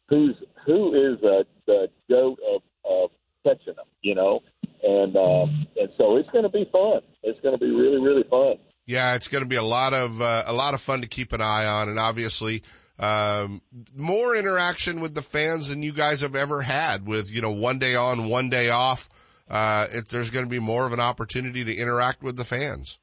who's 0.09 0.37
who 0.67 0.95
is 0.95 1.23
uh, 1.23 1.45
the 1.67 1.89
goat 2.09 2.39
of, 2.47 2.63
of 2.85 3.11
catching 3.45 3.75
them, 3.77 3.87
you 4.03 4.15
know, 4.15 4.41
and 4.83 5.17
um, 5.17 5.67
and 5.77 5.89
so 5.97 6.17
it's 6.17 6.29
going 6.31 6.45
to 6.45 6.51
be 6.51 6.69
fun. 6.73 7.01
It's 7.23 7.41
going 7.41 7.57
to 7.57 7.65
be 7.65 7.71
really 7.71 8.01
really 8.01 8.25
fun. 8.29 8.57
Yeah, 8.87 9.15
it's 9.15 9.29
going 9.29 9.43
to 9.43 9.49
be 9.49 9.57
a 9.57 9.63
lot 9.63 9.95
of 9.95 10.21
uh, 10.21 10.45
a 10.47 10.53
lot 10.53 10.75
of 10.75 10.81
fun 10.81 11.03
to 11.03 11.07
keep 11.07 11.33
an 11.33 11.41
eye 11.41 11.67
on, 11.67 11.89
and 11.89 11.99
obviously 11.99 12.63
um, 12.99 13.63
more 13.97 14.37
interaction 14.37 15.01
with 15.01 15.15
the 15.15 15.23
fans 15.23 15.71
than 15.71 15.83
you 15.83 15.93
guys 15.93 16.21
have 16.21 16.37
ever 16.37 16.63
had. 16.63 17.07
With 17.07 17.31
you 17.31 17.43
know 17.43 17.51
one 17.51 17.79
day 17.79 17.95
on, 17.95 18.29
one 18.29 18.51
day 18.51 18.71
off, 18.71 19.09
uh, 19.49 19.87
it, 19.91 20.09
there's 20.09 20.31
going 20.31 20.45
to 20.45 20.51
be 20.51 20.61
more 20.61 20.87
of 20.87 20.93
an 20.93 21.01
opportunity 21.01 21.65
to 21.65 21.75
interact 21.75 22.23
with 22.23 22.37
the 22.37 22.45
fans. 22.45 22.99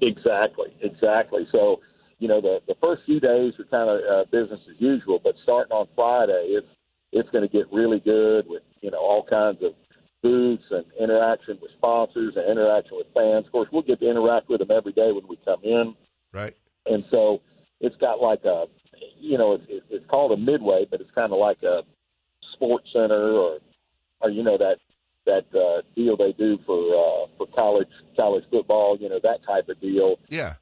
Exactly, 0.00 0.76
exactly. 0.80 1.46
So 1.52 1.80
you 2.18 2.28
know 2.28 2.40
the 2.40 2.60
the 2.66 2.74
first 2.80 3.02
few 3.04 3.20
days 3.20 3.54
are 3.58 3.64
kind 3.64 3.90
of 3.90 3.98
uh, 3.98 4.24
business 4.30 4.60
as 4.70 4.80
usual, 4.80 5.20
but 5.22 5.34
starting 5.42 5.72
on 5.72 5.86
Friday, 5.94 6.56
it's 6.56 6.66
it's 7.12 7.28
going 7.30 7.46
to 7.46 7.52
get 7.52 7.72
really 7.72 8.00
good 8.00 8.46
with 8.48 8.62
you 8.80 8.90
know 8.90 8.98
all 8.98 9.24
kinds 9.28 9.58
of 9.62 9.72
booths 10.22 10.64
and 10.70 10.84
interaction 11.00 11.58
with 11.62 11.70
sponsors 11.76 12.34
and 12.36 12.50
interaction 12.50 12.96
with 12.96 13.06
fans. 13.14 13.46
Of 13.46 13.52
course, 13.52 13.68
we'll 13.72 13.82
get 13.82 14.00
to 14.00 14.10
interact 14.10 14.48
with 14.48 14.60
them 14.60 14.70
every 14.70 14.92
day 14.92 15.12
when 15.12 15.26
we 15.28 15.38
come 15.44 15.60
in. 15.62 15.94
Right. 16.32 16.56
And 16.86 17.04
so 17.10 17.40
it's 17.80 17.96
got 17.96 18.20
like 18.20 18.44
a, 18.44 18.64
you 19.18 19.38
know, 19.38 19.52
it's, 19.54 19.84
it's 19.90 20.06
called 20.06 20.32
a 20.32 20.36
midway, 20.36 20.86
but 20.90 21.00
it's 21.00 21.10
kind 21.14 21.32
of 21.32 21.38
like 21.38 21.62
a 21.62 21.82
sports 22.54 22.88
center 22.92 23.32
or, 23.32 23.58
or 24.20 24.30
you 24.30 24.42
know 24.42 24.58
that 24.58 24.78
that 25.26 25.44
uh, 25.56 25.82
deal 25.94 26.16
they 26.16 26.32
do 26.32 26.58
for 26.66 26.78
uh, 26.94 27.26
for 27.36 27.46
college 27.54 27.88
college 28.16 28.44
football, 28.50 28.96
you 28.98 29.08
know 29.08 29.20
that 29.22 29.38
type 29.46 29.68
of 29.68 29.80
deal. 29.80 30.16
Yeah. 30.28 30.54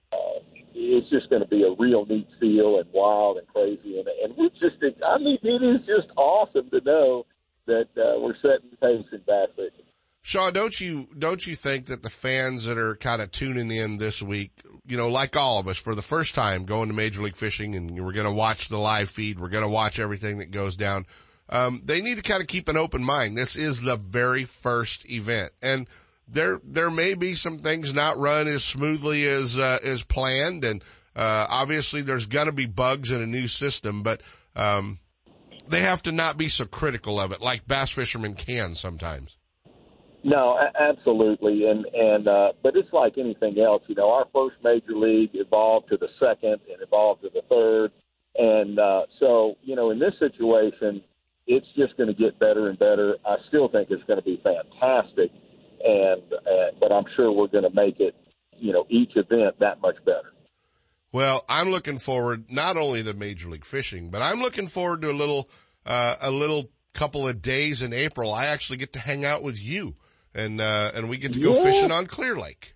It's 0.79 1.09
just 1.09 1.31
going 1.31 1.43
to 1.43 1.49
be 1.49 1.63
a 1.63 1.73
real 1.79 2.05
neat 2.05 2.29
feel 2.39 2.79
and 2.79 2.87
wild 2.93 3.39
and 3.39 3.47
crazy, 3.49 3.99
and 3.99 4.07
and 4.23 4.37
we 4.37 4.51
just, 4.51 4.77
I 5.05 5.19
mean, 5.19 5.39
it 5.43 5.63
is 5.63 5.81
just 5.87 6.09
awesome 6.17 6.69
to 6.71 6.81
know 6.83 7.25
that 7.67 7.89
uh, 7.97 8.21
we're 8.21 8.37
setting 8.37 8.71
the 8.71 8.77
pace 8.77 9.05
in 9.13 9.21
fishing. 9.57 9.87
Sean, 10.27 10.53
don't 10.53 10.81
you 10.81 11.09
don't 11.17 11.47
you 11.47 11.55
think 11.55 11.87
that 11.87 12.03
the 12.03 12.11
fans 12.11 12.67
that 12.67 12.77
are 12.77 12.97
kind 12.97 13.23
of 13.23 13.31
tuning 13.31 13.71
in 13.71 13.99
this 13.99 14.21
week, 14.21 14.51
you 14.85 14.97
know, 14.97 15.09
like 15.09 15.37
all 15.37 15.61
of 15.61 15.69
us, 15.69 15.79
for 15.79 15.95
the 15.95 16.03
first 16.03 16.35
time 16.35 16.65
going 16.65 16.89
to 16.89 16.95
Major 16.95 17.23
League 17.23 17.37
Fishing, 17.37 17.77
and 17.77 18.05
we're 18.05 18.13
going 18.13 18.27
to 18.27 18.33
watch 18.33 18.69
the 18.69 18.77
live 18.77 19.09
feed, 19.09 19.39
we're 19.39 19.49
going 19.49 19.63
to 19.63 19.69
watch 19.69 20.01
everything 20.01 20.39
that 20.39 20.51
goes 20.51 20.77
down. 20.77 21.07
Um, 21.49 21.81
they 21.85 22.01
need 22.01 22.17
to 22.17 22.23
kind 22.23 22.41
of 22.41 22.49
keep 22.49 22.69
an 22.69 22.77
open 22.77 23.05
mind. 23.05 23.39
This 23.39 23.55
is 23.55 23.83
the 23.83 23.97
very 23.97 24.43
first 24.43 25.09
event, 25.09 25.53
and 25.63 25.89
there 26.29 26.61
there 26.65 26.91
may 26.91 27.15
be 27.15 27.35
some 27.35 27.59
things 27.59 27.95
not 27.95 28.19
run 28.19 28.47
as 28.47 28.65
smoothly 28.65 29.25
as 29.25 29.59
uh, 29.59 29.79
as 29.83 30.03
planned, 30.03 30.65
and 30.65 30.83
uh, 31.15 31.47
obviously 31.49 32.03
there's 32.03 32.27
going 32.27 32.47
to 32.47 32.53
be 32.53 32.67
bugs 32.67 33.11
in 33.11 33.23
a 33.23 33.27
new 33.27 33.49
system, 33.49 34.03
but 34.03 34.21
um, 34.55 34.99
they 35.69 35.83
have 35.83 36.03
to 36.03 36.13
not 36.13 36.37
be 36.37 36.49
so 36.49 36.65
critical 36.65 37.21
of 37.21 37.33
it, 37.33 37.41
like 37.41 37.67
bass 37.67 37.91
fishermen 37.93 38.35
can 38.35 38.75
sometimes. 38.75 39.37
No, 40.25 40.59
absolutely, 40.81 41.69
and 41.69 41.87
and 41.95 42.27
uh, 42.27 42.53
but 42.61 42.75
it's 42.75 42.93
like 42.93 43.17
anything 43.17 43.61
else. 43.61 43.85
You 43.87 43.95
know, 43.95 44.11
our 44.11 44.27
first 44.35 44.57
major 44.65 44.97
league 44.97 45.31
evolved 45.35 45.89
to 45.91 45.97
the 45.97 46.09
second, 46.19 46.61
and 46.69 46.83
evolved 46.83 47.23
to 47.23 47.31
the 47.33 47.43
third, 47.49 47.93
and 48.37 48.77
uh, 48.77 49.03
so 49.21 49.55
you 49.63 49.77
know, 49.77 49.91
in 49.91 50.01
this 50.01 50.15
situation, 50.19 51.01
it's 51.47 51.67
just 51.77 51.97
going 51.97 52.09
to 52.09 52.15
get 52.15 52.41
better 52.41 52.69
and 52.69 52.77
better. 52.77 53.17
I 53.25 53.37
still 53.47 53.69
think 53.69 53.89
it's 53.91 54.03
going 54.05 54.19
to 54.19 54.25
be 54.25 54.43
fantastic, 54.43 55.31
and 55.85 56.23
uh, 56.33 56.79
but 56.81 56.93
I'm 56.93 57.05
sure 57.15 57.33
we're 57.33 57.49
going 57.49 57.65
to 57.65 57.75
make 57.75 58.01
it, 58.01 58.15
you 58.53 58.73
know, 58.73 58.87
each 58.89 59.13
event 59.17 59.59
that 59.61 59.81
much 59.81 59.97
better. 60.05 60.33
Well, 61.13 61.45
I'm 61.49 61.71
looking 61.71 61.99
forward 61.99 62.51
not 62.51 62.77
only 62.77 63.03
to 63.03 63.15
Major 63.15 63.49
League 63.49 63.65
Fishing, 63.65 64.11
but 64.11 64.23
I'm 64.23 64.41
looking 64.41 64.67
forward 64.67 65.03
to 65.03 65.11
a 65.11 65.13
little, 65.13 65.49
uh, 65.87 66.17
a 66.21 66.31
little 66.31 66.71
couple 66.93 67.27
of 67.27 67.41
days 67.41 67.83
in 67.83 67.93
April. 67.93 68.35
I 68.35 68.47
actually 68.47 68.79
get 68.79 68.93
to 68.95 68.99
hang 68.99 69.25
out 69.25 69.43
with 69.43 69.63
you 69.63 69.97
and, 70.35 70.61
uh, 70.61 70.93
and 70.95 71.09
we 71.09 71.17
get 71.17 71.33
to 71.33 71.41
go 71.41 71.55
yeah. 71.55 71.63
fishing 71.63 71.93
on 71.93 72.07
Clear 72.07 72.37
Lake. 72.37 72.75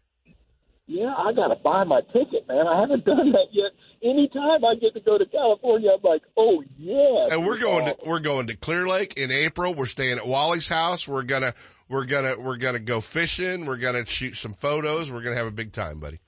Yeah, 0.87 1.15
I 1.17 1.33
got 1.33 1.49
to 1.49 1.57
buy 1.57 1.85
my 1.85 2.01
ticket, 2.13 2.49
man. 2.49 2.67
I 2.67 2.81
haven't 2.81 3.05
done 3.05 3.31
that 3.33 3.49
yet. 3.53 3.71
Anytime 4.03 4.65
I 4.65 4.75
get 4.81 4.95
to 4.95 5.01
go 5.01 5.19
to 5.19 5.27
California, 5.27 5.91
I'm 5.95 6.03
like, 6.03 6.23
oh 6.37 6.65
yeah. 6.79 7.29
And 7.31 7.47
we're 7.47 7.59
going 7.61 7.87
to, 7.87 7.97
we're 8.07 8.21
going 8.21 8.47
to 8.47 8.57
Clear 8.57 8.89
Lake 8.89 9.15
in 9.19 9.31
April. 9.31 9.75
We're 9.75 9.87
staying 9.87 10.19
at 10.19 10.27
Wally's 10.27 10.69
house. 10.69 11.07
We're 11.07 11.23
gonna, 11.23 11.55
we're 11.90 12.07
gonna, 12.07 12.37
we're 12.38 12.57
gonna 12.57 12.79
go 12.79 13.00
fishing. 13.00 13.66
We're 13.66 13.76
gonna 13.76 14.07
shoot 14.07 14.37
some 14.37 14.55
photos. 14.55 15.12
We're 15.12 15.22
gonna 15.22 15.37
have 15.37 15.46
a 15.46 15.53
big 15.53 15.72
time, 15.72 16.00
buddy 16.00 16.20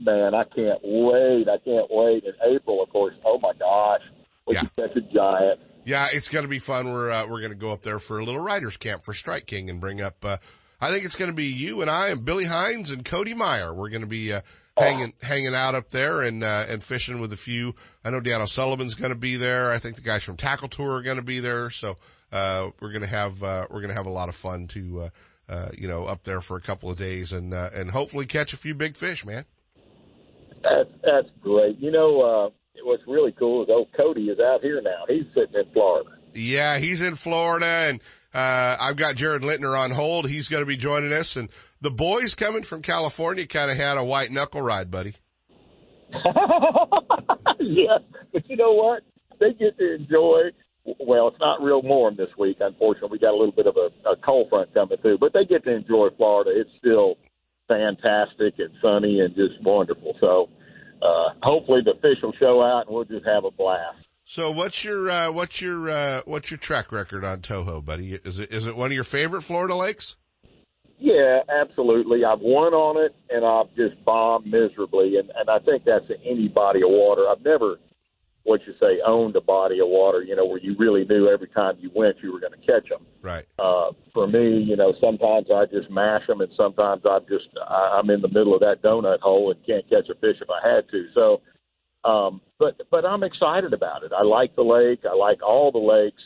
man, 0.00 0.34
I 0.34 0.44
can't 0.44 0.80
wait. 0.82 1.48
I 1.48 1.58
can't 1.58 1.88
wait. 1.90 2.24
In 2.24 2.34
April, 2.54 2.82
of 2.82 2.90
course. 2.90 3.14
Oh 3.24 3.38
my 3.38 3.52
gosh, 3.58 4.02
we 4.46 4.54
yeah. 4.54 4.62
catch 4.76 4.96
a 4.96 5.00
giant. 5.00 5.60
Yeah, 5.84 6.08
it's 6.12 6.28
to 6.42 6.48
be 6.48 6.58
fun. 6.58 6.92
We're 6.92 7.10
uh, 7.10 7.28
we're 7.28 7.40
to 7.52 7.58
go 7.58 7.72
up 7.72 7.82
there 7.82 7.98
for 7.98 8.18
a 8.18 8.24
little 8.24 8.40
writers 8.40 8.76
camp 8.76 9.04
for 9.04 9.14
Strike 9.14 9.46
King 9.46 9.70
and 9.70 9.80
bring 9.80 10.00
up. 10.00 10.24
Uh, 10.24 10.38
I 10.80 10.90
think 10.90 11.04
it's 11.04 11.16
to 11.30 11.36
be 11.36 11.46
you 11.46 11.80
and 11.80 11.90
I 11.90 12.08
and 12.08 12.24
Billy 12.24 12.44
Hines 12.44 12.90
and 12.90 13.04
Cody 13.04 13.34
Meyer. 13.34 13.74
We're 13.74 13.90
to 14.02 14.06
be 14.06 14.32
uh, 14.32 14.40
hanging 14.76 15.12
hanging 15.22 15.54
out 15.54 15.74
up 15.74 15.90
there 15.90 16.22
and 16.22 16.42
uh, 16.42 16.66
and 16.68 16.82
fishing 16.82 17.20
with 17.20 17.32
a 17.32 17.36
few. 17.36 17.74
I 18.04 18.10
know 18.10 18.20
Dan 18.20 18.40
O'Sullivan's 18.40 18.94
going 18.94 19.12
to 19.12 19.18
be 19.18 19.36
there. 19.36 19.72
I 19.72 19.78
think 19.78 19.96
the 19.96 20.02
guys 20.02 20.22
from 20.22 20.36
Tackle 20.36 20.68
Tour 20.68 20.98
are 20.98 21.02
going 21.02 21.16
to 21.16 21.22
be 21.22 21.40
there. 21.40 21.70
So 21.70 21.96
uh, 22.34 22.70
we're 22.80 22.90
going 22.90 23.02
to 23.02 23.08
have 23.08 23.42
uh, 23.42 23.66
we're 23.70 23.80
to 23.86 23.94
have 23.94 24.06
a 24.06 24.10
lot 24.10 24.28
of 24.28 24.34
fun 24.34 24.66
to 24.66 25.02
uh, 25.02 25.08
uh, 25.48 25.68
you 25.78 25.86
know 25.86 26.04
up 26.04 26.24
there 26.24 26.40
for 26.40 26.56
a 26.56 26.60
couple 26.60 26.90
of 26.90 26.98
days 26.98 27.32
and 27.32 27.54
uh, 27.54 27.70
and 27.74 27.90
hopefully 27.90 28.26
catch 28.26 28.52
a 28.52 28.56
few 28.56 28.74
big 28.74 28.96
fish, 28.96 29.24
man. 29.24 29.44
That's 30.62 30.90
that's 31.02 31.28
great. 31.40 31.78
You 31.78 31.92
know, 31.92 32.20
uh, 32.20 32.50
what's 32.82 33.04
really 33.06 33.32
cool 33.32 33.62
is 33.62 33.70
old 33.70 33.88
Cody 33.96 34.24
is 34.24 34.40
out 34.40 34.62
here 34.62 34.82
now. 34.82 35.04
He's 35.08 35.26
sitting 35.32 35.54
in 35.54 35.72
Florida. 35.72 36.10
Yeah, 36.34 36.78
he's 36.78 37.00
in 37.00 37.14
Florida, 37.14 37.66
and 37.66 38.00
uh, 38.34 38.76
I've 38.80 38.96
got 38.96 39.14
Jared 39.14 39.42
Lintner 39.42 39.78
on 39.78 39.92
hold. 39.92 40.28
He's 40.28 40.48
going 40.48 40.62
to 40.62 40.66
be 40.66 40.76
joining 40.76 41.12
us, 41.12 41.36
and 41.36 41.48
the 41.80 41.92
boys 41.92 42.34
coming 42.34 42.64
from 42.64 42.82
California 42.82 43.46
kind 43.46 43.70
of 43.70 43.76
had 43.76 43.96
a 43.96 44.04
white 44.04 44.32
knuckle 44.32 44.60
ride, 44.60 44.90
buddy. 44.90 45.14
yeah, 47.60 47.98
but 48.32 48.48
you 48.50 48.56
know 48.56 48.72
what? 48.72 49.04
They 49.38 49.52
get 49.52 49.78
to 49.78 49.94
enjoy. 49.94 50.50
Well, 50.84 51.28
it's 51.28 51.40
not 51.40 51.62
real 51.62 51.82
warm 51.82 52.16
this 52.16 52.28
week, 52.38 52.58
unfortunately. 52.60 53.10
We 53.12 53.18
got 53.18 53.32
a 53.32 53.38
little 53.38 53.52
bit 53.52 53.66
of 53.66 53.76
a, 53.76 54.08
a 54.08 54.16
cold 54.16 54.50
front 54.50 54.74
coming 54.74 54.98
through, 54.98 55.18
but 55.18 55.32
they 55.32 55.44
get 55.44 55.64
to 55.64 55.74
enjoy 55.74 56.08
Florida. 56.16 56.50
It's 56.54 56.70
still 56.78 57.16
fantastic 57.68 58.54
and 58.58 58.70
sunny 58.82 59.20
and 59.20 59.34
just 59.34 59.62
wonderful. 59.62 60.14
So 60.20 60.50
uh, 61.02 61.30
hopefully 61.42 61.80
the 61.84 61.94
fish 62.02 62.18
will 62.22 62.34
show 62.38 62.62
out 62.62 62.86
and 62.86 62.94
we'll 62.94 63.04
just 63.04 63.26
have 63.26 63.44
a 63.44 63.50
blast. 63.50 63.98
So 64.24 64.50
what's 64.50 64.84
your 64.84 65.10
uh, 65.10 65.32
what's 65.32 65.60
your 65.60 65.90
uh, 65.90 66.22
what's 66.24 66.50
your 66.50 66.58
track 66.58 66.92
record 66.92 67.24
on 67.24 67.40
Toho, 67.40 67.84
buddy? 67.84 68.14
Is 68.24 68.38
it 68.38 68.52
is 68.52 68.66
it 68.66 68.74
one 68.74 68.86
of 68.86 68.94
your 68.94 69.04
favorite 69.04 69.42
Florida 69.42 69.74
lakes? 69.74 70.16
Yeah, 70.98 71.40
absolutely. 71.48 72.24
I've 72.24 72.40
won 72.40 72.72
on 72.72 73.04
it 73.04 73.14
and 73.28 73.44
I've 73.44 73.74
just 73.76 74.02
bombed 74.04 74.46
miserably, 74.46 75.16
and 75.18 75.30
and 75.36 75.50
I 75.50 75.58
think 75.58 75.84
that's 75.84 76.08
in 76.08 76.16
any 76.24 76.48
body 76.48 76.80
of 76.80 76.88
water. 76.88 77.24
I've 77.28 77.44
never 77.44 77.76
what 78.44 78.60
you 78.66 78.74
say 78.78 79.00
owned 79.06 79.34
a 79.36 79.40
body 79.40 79.80
of 79.80 79.88
water, 79.88 80.22
you 80.22 80.36
know, 80.36 80.44
where 80.44 80.60
you 80.60 80.76
really 80.78 81.04
knew 81.04 81.28
every 81.28 81.48
time 81.48 81.76
you 81.80 81.90
went 81.94 82.16
you 82.22 82.32
were 82.32 82.40
going 82.40 82.52
to 82.52 82.66
catch 82.66 82.88
them. 82.88 83.04
Right. 83.22 83.46
Uh, 83.58 83.92
for 84.12 84.26
me, 84.26 84.62
you 84.62 84.76
know, 84.76 84.94
sometimes 85.00 85.46
I 85.52 85.64
just 85.64 85.90
mash 85.90 86.26
them, 86.26 86.40
and 86.40 86.52
sometimes 86.56 87.02
I'm 87.10 87.22
just 87.28 87.48
I, 87.66 87.98
I'm 87.98 88.10
in 88.10 88.20
the 88.20 88.28
middle 88.28 88.54
of 88.54 88.60
that 88.60 88.82
donut 88.82 89.20
hole 89.20 89.50
and 89.50 89.66
can't 89.66 89.88
catch 89.88 90.08
a 90.10 90.14
fish 90.14 90.36
if 90.40 90.48
I 90.50 90.74
had 90.74 90.88
to. 90.90 91.06
So, 91.14 91.40
um, 92.08 92.40
but 92.58 92.80
but 92.90 93.04
I'm 93.04 93.22
excited 93.22 93.72
about 93.72 94.04
it. 94.04 94.12
I 94.12 94.24
like 94.26 94.54
the 94.54 94.62
lake. 94.62 95.00
I 95.10 95.14
like 95.16 95.42
all 95.42 95.72
the 95.72 95.78
lakes. 95.78 96.22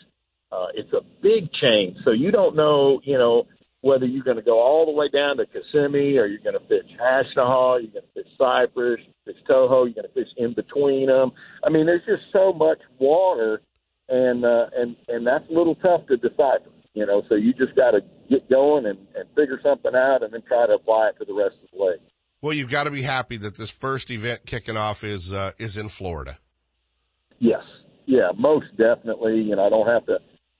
Uh, 0.50 0.68
it's 0.74 0.92
a 0.92 1.02
big 1.22 1.52
change, 1.52 1.98
so 2.04 2.10
you 2.10 2.32
don't 2.32 2.56
know, 2.56 3.00
you 3.04 3.18
know 3.18 3.46
whether 3.80 4.06
you're 4.06 4.24
going 4.24 4.36
to 4.36 4.42
go 4.42 4.60
all 4.60 4.86
the 4.86 4.92
way 4.92 5.08
down 5.08 5.36
to 5.36 5.46
Kissimmee 5.46 6.18
or 6.18 6.26
you're 6.26 6.42
going 6.42 6.58
to 6.58 6.66
fish 6.68 6.90
Hashtag, 7.00 7.82
you're 7.82 7.92
going 7.92 8.06
to 8.14 8.14
fish 8.14 8.32
Cypress, 8.36 9.00
fish 9.24 9.36
Toho, 9.48 9.86
you're 9.86 9.94
going 9.94 10.08
to 10.08 10.14
fish 10.14 10.28
in 10.36 10.54
between 10.54 11.06
them. 11.06 11.30
I 11.64 11.70
mean, 11.70 11.86
there's 11.86 12.04
just 12.06 12.32
so 12.32 12.52
much 12.52 12.78
water, 12.98 13.62
and 14.08 14.44
uh, 14.44 14.66
and 14.76 14.96
and 15.06 15.26
that's 15.26 15.48
a 15.48 15.52
little 15.52 15.76
tough 15.76 16.06
to 16.08 16.16
decipher. 16.16 16.70
You 16.94 17.06
know, 17.06 17.22
so 17.28 17.36
you 17.36 17.52
just 17.52 17.76
got 17.76 17.92
to 17.92 18.00
get 18.28 18.50
going 18.50 18.86
and, 18.86 18.98
and 19.14 19.28
figure 19.36 19.60
something 19.62 19.94
out, 19.94 20.22
and 20.22 20.32
then 20.32 20.42
try 20.48 20.66
to 20.66 20.74
apply 20.74 21.10
it 21.10 21.18
to 21.20 21.24
the 21.24 21.34
rest 21.34 21.54
of 21.62 21.70
the 21.72 21.84
lake. 21.84 22.00
Well, 22.40 22.52
you've 22.52 22.70
got 22.70 22.84
to 22.84 22.90
be 22.90 23.02
happy 23.02 23.36
that 23.36 23.56
this 23.56 23.70
first 23.70 24.10
event 24.10 24.46
kicking 24.46 24.76
off 24.76 25.04
is 25.04 25.32
uh, 25.32 25.52
is 25.58 25.76
in 25.76 25.88
Florida. 25.88 26.38
Yes, 27.38 27.62
yeah, 28.06 28.32
most 28.36 28.66
definitely. 28.76 29.40
You 29.42 29.54
know, 29.54 29.66
I 29.66 29.68
don't 29.68 29.86
have 29.86 30.06
to 30.06 30.18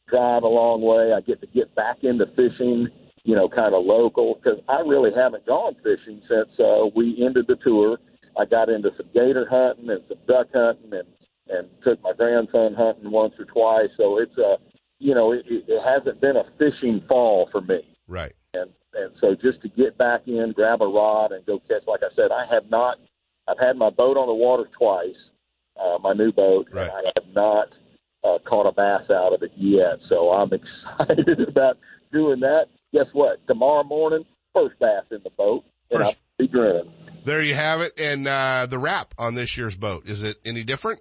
drive 0.09 0.45
a 0.45 0.49
long 0.49 0.81
way. 0.83 1.13
I 1.13 1.21
get 1.21 1.41
to 1.41 1.49
get 1.49 1.75
back 1.75 1.99
into 2.03 2.27
fishing 2.37 2.89
you 3.29 3.35
know, 3.35 3.47
kind 3.47 3.75
of 3.75 3.85
local 3.85 4.41
because 4.43 4.59
I 4.71 4.81
really 4.81 5.11
haven't 5.15 5.45
gone 5.45 5.77
fishing 5.85 6.23
since 6.27 6.49
uh, 6.59 6.87
we 6.97 7.23
ended 7.23 7.45
the 7.47 7.57
tour. 7.57 7.99
I 8.41 8.47
got 8.47 8.71
into 8.71 8.89
some 8.97 9.05
gator 9.13 9.47
hunting 9.51 9.91
and 9.91 10.01
some 10.09 10.17
duck 10.27 10.47
hunting 10.55 10.93
and 10.95 11.07
and 11.51 11.69
took 11.85 12.03
my 12.03 12.13
grandson 12.17 12.73
hunting 12.75 13.11
once 13.11 13.35
or 13.39 13.45
twice. 13.45 13.91
So 13.99 14.19
it's 14.19 14.37
a, 14.39 14.57
you 14.99 15.15
know, 15.15 15.33
it, 15.33 15.45
it 15.47 15.83
hasn't 15.85 16.23
been 16.23 16.37
a 16.37 16.45
fishing 16.59 17.03
fall 17.07 17.51
for 17.53 17.61
me. 17.61 17.81
Right. 18.07 18.33
And 18.55 18.71
and 18.95 19.13
so 19.21 19.35
just 19.35 19.61
to 19.61 19.69
get 19.69 19.99
back 19.99 20.23
in, 20.27 20.53
grab 20.57 20.81
a 20.81 20.87
rod, 20.87 21.33
and 21.33 21.45
go 21.45 21.59
catch. 21.69 21.83
Like 21.87 22.01
I 22.03 22.15
said, 22.17 22.31
I 22.33 22.47
have 22.51 22.71
not. 22.71 22.97
I've 23.47 23.59
had 23.61 23.77
my 23.77 23.91
boat 23.91 24.17
on 24.17 24.27
the 24.27 24.33
water 24.35 24.71
twice, 24.79 25.21
uh, 25.79 25.99
my 26.01 26.15
new 26.15 26.33
boat, 26.33 26.69
Right. 26.73 26.85
and 26.89 26.93
I 26.93 27.13
have 27.15 27.35
not 27.35 27.69
uh, 28.25 28.39
caught 28.49 28.67
a 28.67 28.73
bass 28.73 29.11
out 29.11 29.35
of 29.35 29.43
it 29.43 29.53
yet. 29.55 29.99
So 30.09 30.31
I'm 30.31 30.51
excited 30.59 31.47
about 31.47 31.77
doing 32.11 32.41
that. 32.41 32.69
Guess 32.93 33.07
what? 33.13 33.47
Tomorrow 33.47 33.85
morning, 33.85 34.25
first 34.55 34.79
bass 34.79 35.05
in 35.11 35.19
the 35.25 35.31
boat, 35.31 35.65
and 35.91 36.01
First- 36.01 36.19
I'll 36.19 36.47
be 36.47 36.49
grinning. 36.49 36.93
There 37.25 37.43
you 37.43 37.55
have 37.55 37.81
it. 37.83 38.01
And, 38.01 38.27
uh, 38.27 38.67
the 38.71 38.79
wrap 38.79 39.13
on 39.19 39.35
this 39.35 39.57
year's 39.59 39.75
boat. 39.75 40.09
Is 40.09 40.23
it 40.23 40.39
any 40.47 40.65
different? 40.65 41.01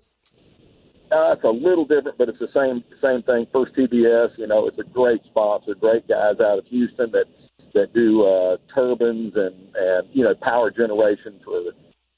Uh, 1.09 1.31
it's 1.31 1.43
a 1.43 1.47
little 1.47 1.85
different, 1.85 2.17
but 2.17 2.27
it's 2.27 2.39
the 2.39 2.51
same 2.53 2.83
same 3.01 3.23
thing. 3.23 3.47
First 3.53 3.73
TBS, 3.75 4.38
you 4.38 4.45
know, 4.45 4.67
it's 4.67 4.77
a 4.77 4.83
great 4.83 5.23
sponsor, 5.23 5.73
great 5.73 6.05
guys 6.05 6.35
out 6.41 6.59
of 6.59 6.65
Houston 6.65 7.11
that 7.11 7.27
that 7.73 7.93
do 7.93 8.23
uh, 8.25 8.57
turbines 8.75 9.33
and 9.35 9.55
and 9.75 10.07
you 10.11 10.23
know 10.23 10.35
power 10.41 10.69
generation 10.69 11.39
for 11.45 11.61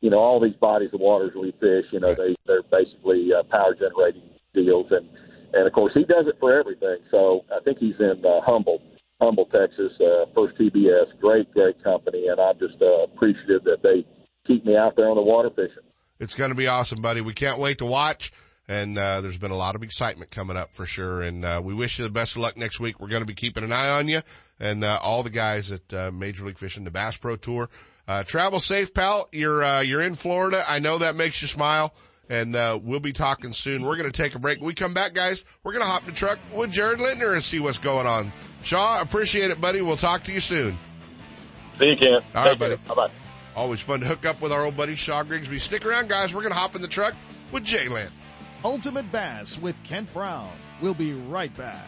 you 0.02 0.10
know 0.10 0.18
all 0.18 0.40
these 0.40 0.56
bodies 0.56 0.90
of 0.94 1.02
waters 1.02 1.34
we 1.36 1.52
fish. 1.60 1.86
You 1.92 2.00
know, 2.00 2.16
they 2.16 2.36
they're 2.48 2.64
basically 2.64 3.30
uh, 3.32 3.44
power 3.52 3.76
generating 3.76 4.24
deals, 4.56 4.88
and 4.90 5.08
and 5.54 5.68
of 5.68 5.74
course 5.74 5.94
he 5.94 6.04
does 6.04 6.26
it 6.26 6.38
for 6.40 6.58
everything. 6.58 6.98
So 7.12 7.46
I 7.56 7.60
think 7.64 7.78
he's 7.78 8.00
in 8.00 8.24
uh, 8.26 8.42
Humble, 8.42 8.82
Humble, 9.22 9.46
Texas. 9.46 9.92
Uh, 10.00 10.26
First 10.34 10.58
TBS, 10.58 11.20
great 11.20 11.52
great 11.54 11.84
company, 11.84 12.28
and 12.28 12.40
I'm 12.40 12.58
just 12.60 12.82
uh, 12.82 13.04
appreciative 13.04 13.64
that 13.66 13.84
they 13.84 14.06
keep 14.48 14.66
me 14.66 14.76
out 14.76 14.96
there 14.96 15.10
on 15.10 15.16
the 15.16 15.22
water 15.22 15.50
fishing. 15.50 15.84
It's 16.20 16.36
going 16.36 16.50
to 16.52 16.56
be 16.56 16.68
awesome, 16.68 17.02
buddy. 17.02 17.22
We 17.22 17.34
can't 17.34 17.60
wait 17.60 17.78
to 17.80 17.86
watch. 17.86 18.32
And, 18.68 19.00
uh, 19.00 19.22
there's 19.22 19.40
been 19.40 19.50
a 19.50 19.58
lot 19.58 19.76
of 19.76 19.82
excitement 19.82 20.30
coming 20.30 20.56
up 20.56 20.76
for 20.76 20.86
sure. 20.86 21.24
And, 21.24 21.44
uh, 21.44 21.60
we 21.64 21.74
wish 21.74 21.98
you 21.98 22.06
the 22.06 22.12
best 22.12 22.36
of 22.36 22.44
luck 22.44 22.56
next 22.56 22.80
week. 22.80 23.00
We're 23.00 23.08
going 23.08 23.24
to 23.24 23.26
be 23.26 23.34
keeping 23.34 23.64
an 23.64 23.74
eye 23.74 23.90
on 23.90 24.08
you 24.08 24.22
and, 24.60 24.84
uh, 24.84 25.00
all 25.02 25.24
the 25.24 25.32
guys 25.32 25.72
at, 25.72 25.92
uh, 25.92 26.12
Major 26.12 26.46
League 26.46 26.60
Fishing, 26.60 26.84
the 26.84 26.92
Bass 26.92 27.18
Pro 27.18 27.36
Tour. 27.36 27.68
Uh, 28.08 28.24
travel 28.24 28.60
safe, 28.60 28.94
pal. 28.94 29.28
You're, 29.32 29.64
uh, 29.64 29.82
you're 29.82 30.04
in 30.04 30.14
Florida. 30.14 30.64
I 30.68 30.78
know 30.78 31.00
that 31.00 31.16
makes 31.16 31.42
you 31.42 31.48
smile. 31.48 31.96
And, 32.30 32.56
uh, 32.56 32.80
we'll 32.82 33.00
be 33.00 33.12
talking 33.12 33.54
soon. 33.54 33.84
We're 33.84 33.98
going 33.98 34.12
to 34.12 34.22
take 34.22 34.36
a 34.36 34.40
break. 34.40 34.60
When 34.60 34.68
we 34.68 34.76
come 34.76 34.94
back, 34.94 35.14
guys, 35.14 35.46
we're 35.64 35.74
going 35.74 35.84
to 35.84 35.90
hop 35.90 36.04
in 36.04 36.12
the 36.12 36.16
truck 36.16 36.40
with 36.56 36.72
Jared 36.72 37.00
Lintner 37.00 37.34
and 37.34 37.44
see 37.44 37.60
what's 37.60 37.80
going 37.80 38.06
on. 38.06 38.32
Shaw, 38.64 39.02
appreciate 39.02 39.50
it, 39.52 39.60
buddy. 39.60 39.82
We'll 39.82 39.98
talk 39.98 40.24
to 40.26 40.32
you 40.32 40.40
soon. 40.40 40.78
See 41.80 41.90
you, 41.90 41.98
Ken. 41.98 42.22
All 42.36 42.46
right, 42.46 42.60
buddy. 42.60 42.76
Bye 42.88 42.94
bye. 42.94 43.12
Always 43.56 43.82
fun 43.82 44.02
to 44.02 44.06
hook 44.06 44.26
up 44.26 44.42
with 44.42 44.52
our 44.52 44.64
old 44.64 44.78
buddy 44.78 44.96
Shaw 44.96 45.24
Grigsby. 45.24 45.60
Stick 45.60 45.86
around, 45.86 46.08
guys. 46.08 46.34
We're 46.34 46.42
going 46.42 46.54
to 46.54 46.58
hop 46.60 46.76
in 46.76 46.82
the 46.82 46.88
truck 46.88 47.16
with 47.52 47.64
Jay 47.64 47.88
Lint. 47.90 48.12
Ultimate 48.64 49.12
Bass 49.12 49.58
with 49.60 49.82
Kent 49.84 50.14
Brown. 50.14 50.52
We'll 50.82 50.94
be 50.94 51.14
right 51.14 51.56
back. 51.58 51.88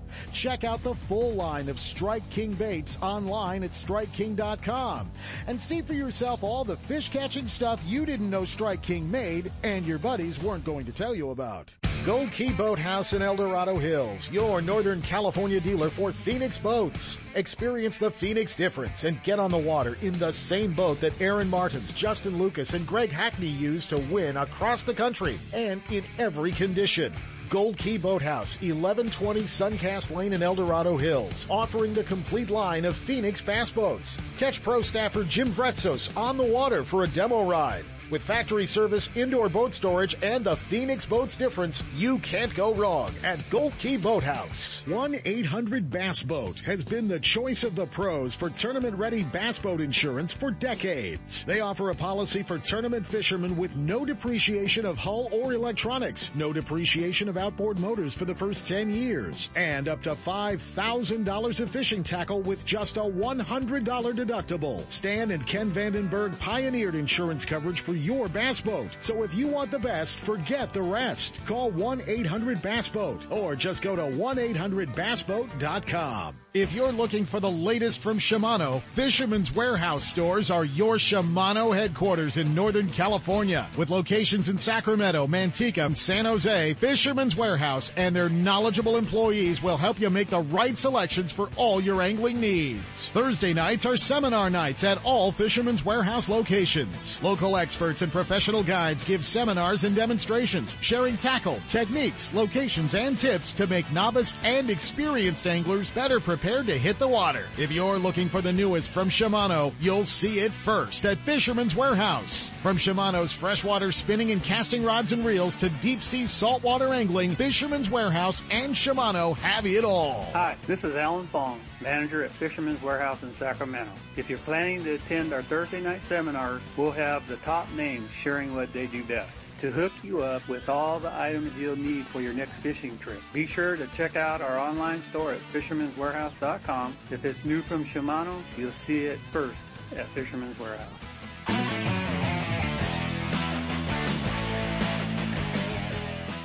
Check 0.33 0.63
out 0.63 0.83
the 0.83 0.93
full 0.93 1.31
line 1.31 1.69
of 1.69 1.79
Strike 1.79 2.27
King 2.29 2.53
baits 2.53 2.97
online 3.01 3.63
at 3.63 3.71
StrikeKing.com 3.71 5.11
and 5.47 5.59
see 5.59 5.81
for 5.81 5.93
yourself 5.93 6.43
all 6.43 6.63
the 6.63 6.77
fish 6.77 7.09
catching 7.09 7.47
stuff 7.47 7.81
you 7.85 8.05
didn't 8.05 8.29
know 8.29 8.45
Strike 8.45 8.81
King 8.81 9.09
made 9.09 9.51
and 9.63 9.85
your 9.85 9.99
buddies 9.99 10.41
weren't 10.41 10.65
going 10.65 10.85
to 10.85 10.91
tell 10.91 11.15
you 11.15 11.31
about. 11.31 11.75
Gold 12.03 12.31
Key 12.31 12.51
Boathouse 12.51 13.13
in 13.13 13.21
El 13.21 13.35
Dorado 13.35 13.77
Hills, 13.77 14.27
your 14.31 14.59
Northern 14.59 15.03
California 15.03 15.59
dealer 15.59 15.91
for 15.91 16.11
Phoenix 16.11 16.57
boats. 16.57 17.15
Experience 17.35 17.99
the 17.99 18.09
Phoenix 18.09 18.55
difference 18.55 19.03
and 19.03 19.21
get 19.21 19.37
on 19.37 19.51
the 19.51 19.57
water 19.59 19.95
in 20.01 20.17
the 20.17 20.33
same 20.33 20.73
boat 20.73 20.99
that 21.01 21.13
Aaron 21.21 21.47
Martens, 21.47 21.91
Justin 21.91 22.39
Lucas, 22.39 22.73
and 22.73 22.87
Greg 22.87 23.11
Hackney 23.11 23.45
used 23.45 23.89
to 23.89 23.99
win 23.99 24.35
across 24.35 24.83
the 24.83 24.95
country 24.95 25.37
and 25.53 25.79
in 25.91 26.03
every 26.17 26.51
condition. 26.51 27.13
Gold 27.51 27.77
Key 27.77 27.97
Boathouse, 27.97 28.55
1120 28.61 29.41
Suncast 29.41 30.15
Lane 30.15 30.31
in 30.31 30.41
El 30.41 30.55
Dorado 30.55 30.95
Hills, 30.95 31.45
offering 31.49 31.93
the 31.93 32.05
complete 32.05 32.49
line 32.49 32.85
of 32.85 32.95
Phoenix 32.95 33.41
bass 33.41 33.69
boats. 33.69 34.17
Catch 34.37 34.63
pro 34.63 34.81
staffer 34.81 35.25
Jim 35.25 35.49
Vretzos 35.49 36.15
on 36.15 36.37
the 36.37 36.45
water 36.45 36.81
for 36.81 37.03
a 37.03 37.07
demo 37.07 37.43
ride. 37.43 37.83
With 38.11 38.21
factory 38.21 38.67
service, 38.67 39.09
indoor 39.15 39.47
boat 39.47 39.73
storage, 39.73 40.17
and 40.21 40.43
the 40.43 40.57
Phoenix 40.57 41.05
Boats 41.05 41.37
difference, 41.37 41.81
you 41.95 42.19
can't 42.19 42.53
go 42.53 42.73
wrong 42.73 43.11
at 43.23 43.49
Gold 43.49 43.71
Key 43.79 43.95
Boathouse. 43.95 44.83
1-800-BASS-BOAT 44.87 46.59
has 46.59 46.83
been 46.83 47.07
the 47.07 47.21
choice 47.21 47.63
of 47.63 47.73
the 47.73 47.85
pros 47.85 48.35
for 48.35 48.49
tournament-ready 48.49 49.23
bass 49.23 49.59
boat 49.59 49.79
insurance 49.79 50.33
for 50.33 50.51
decades. 50.51 51.45
They 51.45 51.61
offer 51.61 51.91
a 51.91 51.95
policy 51.95 52.43
for 52.43 52.59
tournament 52.59 53.05
fishermen 53.05 53.55
with 53.55 53.77
no 53.77 54.03
depreciation 54.03 54.85
of 54.85 54.97
hull 54.97 55.29
or 55.31 55.53
electronics, 55.53 56.31
no 56.35 56.51
depreciation 56.51 57.29
of 57.29 57.37
outboard 57.37 57.79
motors 57.79 58.13
for 58.13 58.25
the 58.25 58.35
first 58.35 58.67
10 58.67 58.89
years, 58.89 59.49
and 59.55 59.87
up 59.87 60.03
to 60.03 60.11
$5,000 60.11 61.59
of 61.61 61.71
fishing 61.71 62.03
tackle 62.03 62.41
with 62.41 62.65
just 62.65 62.97
a 62.97 62.99
$100 62.99 63.85
deductible. 63.85 64.85
Stan 64.91 65.31
and 65.31 65.47
Ken 65.47 65.71
Vandenberg 65.71 66.37
pioneered 66.39 66.95
insurance 66.95 67.45
coverage 67.45 67.79
for 67.79 68.00
your 68.01 68.27
bass 68.27 68.59
boat. 68.61 68.97
So 68.99 69.23
if 69.23 69.33
you 69.33 69.47
want 69.47 69.71
the 69.71 69.79
best, 69.79 70.17
forget 70.17 70.73
the 70.73 70.81
rest. 70.81 71.39
Call 71.45 71.71
1-800-BASS-BOAT 71.71 73.31
or 73.31 73.55
just 73.55 73.81
go 73.81 73.95
to 73.95 74.03
1-800-BASSBOAT.com. 74.03 76.35
If 76.53 76.73
you're 76.73 76.91
looking 76.91 77.23
for 77.23 77.39
the 77.39 77.49
latest 77.49 77.99
from 77.99 78.19
Shimano, 78.19 78.81
Fisherman's 78.91 79.55
Warehouse 79.55 80.03
stores 80.03 80.51
are 80.51 80.65
your 80.65 80.95
Shimano 80.95 81.73
headquarters 81.73 82.35
in 82.35 82.53
Northern 82.53 82.89
California. 82.89 83.69
With 83.77 83.89
locations 83.89 84.49
in 84.49 84.57
Sacramento, 84.57 85.27
Manteca, 85.27 85.85
and 85.85 85.97
San 85.97 86.25
Jose, 86.25 86.73
Fisherman's 86.73 87.37
Warehouse 87.37 87.93
and 87.95 88.13
their 88.13 88.27
knowledgeable 88.27 88.97
employees 88.97 89.63
will 89.63 89.77
help 89.77 89.97
you 90.01 90.09
make 90.09 90.27
the 90.27 90.41
right 90.41 90.77
selections 90.77 91.31
for 91.31 91.49
all 91.55 91.79
your 91.79 92.01
angling 92.01 92.41
needs. 92.41 93.07
Thursday 93.07 93.53
nights 93.53 93.85
are 93.85 93.95
seminar 93.95 94.49
nights 94.49 94.83
at 94.83 95.01
all 95.05 95.31
Fisherman's 95.31 95.85
Warehouse 95.85 96.27
locations. 96.27 97.17
Local 97.23 97.55
experts 97.55 98.01
and 98.01 98.11
professional 98.11 98.61
guides 98.61 99.05
give 99.05 99.23
seminars 99.23 99.85
and 99.85 99.95
demonstrations, 99.95 100.75
sharing 100.81 101.15
tackle, 101.15 101.61
techniques, 101.69 102.33
locations, 102.33 102.93
and 102.93 103.17
tips 103.17 103.53
to 103.53 103.67
make 103.67 103.89
novice 103.93 104.35
and 104.43 104.69
experienced 104.69 105.47
anglers 105.47 105.91
better 105.91 106.19
prepared 106.19 106.40
to 106.41 106.77
hit 106.77 106.97
the 106.97 107.07
water. 107.07 107.45
If 107.57 107.71
you're 107.71 107.99
looking 107.99 108.27
for 108.27 108.41
the 108.41 108.51
newest 108.51 108.89
from 108.89 109.09
Shimano, 109.09 109.73
you'll 109.79 110.05
see 110.05 110.39
it 110.39 110.51
first 110.51 111.05
at 111.05 111.19
Fisherman's 111.19 111.75
Warehouse. 111.75 112.51
From 112.63 112.77
Shimano's 112.77 113.31
freshwater 113.31 113.91
spinning 113.91 114.31
and 114.31 114.41
casting 114.41 114.83
rods 114.83 115.11
and 115.11 115.23
reels 115.23 115.55
to 115.57 115.69
deep 115.69 116.01
sea 116.01 116.25
saltwater 116.25 116.93
angling, 116.93 117.35
Fisherman's 117.35 117.91
Warehouse 117.91 118.43
and 118.49 118.73
Shimano 118.73 119.37
have 119.37 119.67
it 119.67 119.83
all. 119.83 120.29
Hi, 120.33 120.57
this 120.65 120.83
is 120.83 120.95
Alan 120.95 121.27
Fong, 121.27 121.61
manager 121.79 122.23
at 122.23 122.31
Fisherman's 122.31 122.81
Warehouse 122.81 123.21
in 123.21 123.31
Sacramento. 123.33 123.91
If 124.17 124.27
you're 124.27 124.39
planning 124.39 124.83
to 124.85 124.95
attend 124.95 125.33
our 125.33 125.43
Thursday 125.43 125.79
night 125.79 126.01
seminars, 126.01 126.63
we'll 126.75 126.91
have 126.91 127.27
the 127.27 127.37
top 127.37 127.71
names 127.73 128.11
sharing 128.11 128.55
what 128.55 128.73
they 128.73 128.87
do 128.87 129.03
best 129.03 129.50
to 129.61 129.69
hook 129.69 129.93
you 130.01 130.23
up 130.23 130.47
with 130.47 130.69
all 130.69 130.99
the 130.99 131.13
items 131.13 131.55
you'll 131.55 131.75
need 131.75 132.07
for 132.07 132.19
your 132.19 132.33
next 132.33 132.53
fishing 132.53 132.97
trip. 132.97 133.21
Be 133.31 133.45
sure 133.45 133.75
to 133.77 133.85
check 133.87 134.15
out 134.15 134.41
our 134.41 134.57
online 134.57 135.03
store 135.03 135.33
at 135.33 135.39
fishermanswarehouse.com. 135.53 136.97
If 137.11 137.25
it's 137.25 137.45
new 137.45 137.61
from 137.61 137.85
Shimano, 137.85 138.41
you'll 138.57 138.71
see 138.71 139.05
it 139.05 139.19
first 139.31 139.61
at 139.95 140.09
Fisherman's 140.09 140.57
Warehouse. 140.57 142.10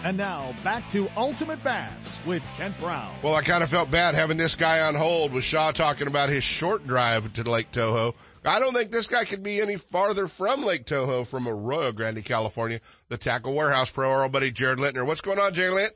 And 0.07 0.17
now 0.17 0.55
back 0.63 0.89
to 0.91 1.11
Ultimate 1.17 1.65
Bass 1.65 2.21
with 2.25 2.41
Kent 2.57 2.79
Brown. 2.79 3.13
Well, 3.25 3.35
I 3.35 3.43
kind 3.43 3.65
of 3.65 3.69
felt 3.69 3.91
bad 3.91 4.15
having 4.15 4.37
this 4.37 4.55
guy 4.55 4.79
on 4.87 4.95
hold 4.95 5.33
with 5.33 5.43
Shaw 5.43 5.73
talking 5.73 6.07
about 6.07 6.29
his 6.29 6.45
short 6.45 6.87
drive 6.87 7.33
to 7.33 7.51
Lake 7.51 7.73
Toho. 7.73 8.15
I 8.45 8.61
don't 8.61 8.73
think 8.73 8.93
this 8.93 9.09
guy 9.09 9.25
could 9.25 9.43
be 9.43 9.61
any 9.61 9.75
farther 9.75 10.29
from 10.29 10.63
Lake 10.63 10.87
Toho 10.87 11.27
from 11.27 11.49
Arroyo 11.49 11.91
Grande, 11.91 12.25
California. 12.25 12.79
The 13.09 13.19
Tackle 13.19 13.57
Warehouse 13.57 13.91
Pro, 13.91 14.09
our 14.09 14.23
old 14.23 14.31
buddy 14.31 14.53
Jared 14.53 14.79
Lintner. 14.79 15.05
What's 15.05 15.23
going 15.23 15.41
on, 15.41 15.53
Jay 15.55 15.71
Lint? 15.71 15.91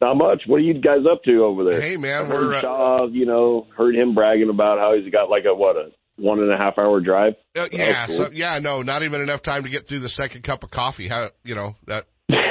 Not 0.00 0.16
much. 0.16 0.42
What 0.46 0.56
are 0.56 0.64
you 0.64 0.74
guys 0.74 1.06
up 1.08 1.22
to 1.28 1.44
over 1.44 1.70
there? 1.70 1.80
Hey, 1.80 1.96
man, 1.96 2.22
I 2.22 2.24
heard 2.24 2.44
we're, 2.44 2.54
uh, 2.56 2.60
Shaw, 2.60 3.06
you 3.06 3.24
know, 3.24 3.68
heard 3.76 3.94
him 3.94 4.16
bragging 4.16 4.50
about 4.50 4.80
how 4.80 4.96
he's 4.96 5.12
got 5.12 5.30
like 5.30 5.44
a 5.44 5.54
what 5.54 5.76
a 5.76 5.90
one 6.16 6.40
and 6.40 6.52
a 6.52 6.56
half 6.56 6.76
hour 6.76 6.98
drive. 6.98 7.34
Uh, 7.54 7.68
yeah, 7.70 7.92
That's 7.92 8.16
so, 8.16 8.30
yeah, 8.32 8.58
no, 8.58 8.82
not 8.82 9.04
even 9.04 9.20
enough 9.20 9.42
time 9.42 9.62
to 9.62 9.68
get 9.68 9.86
through 9.86 10.00
the 10.00 10.08
second 10.08 10.42
cup 10.42 10.64
of 10.64 10.72
coffee. 10.72 11.06
How, 11.06 11.30
you 11.44 11.54
know, 11.54 11.76
that, 11.86 12.06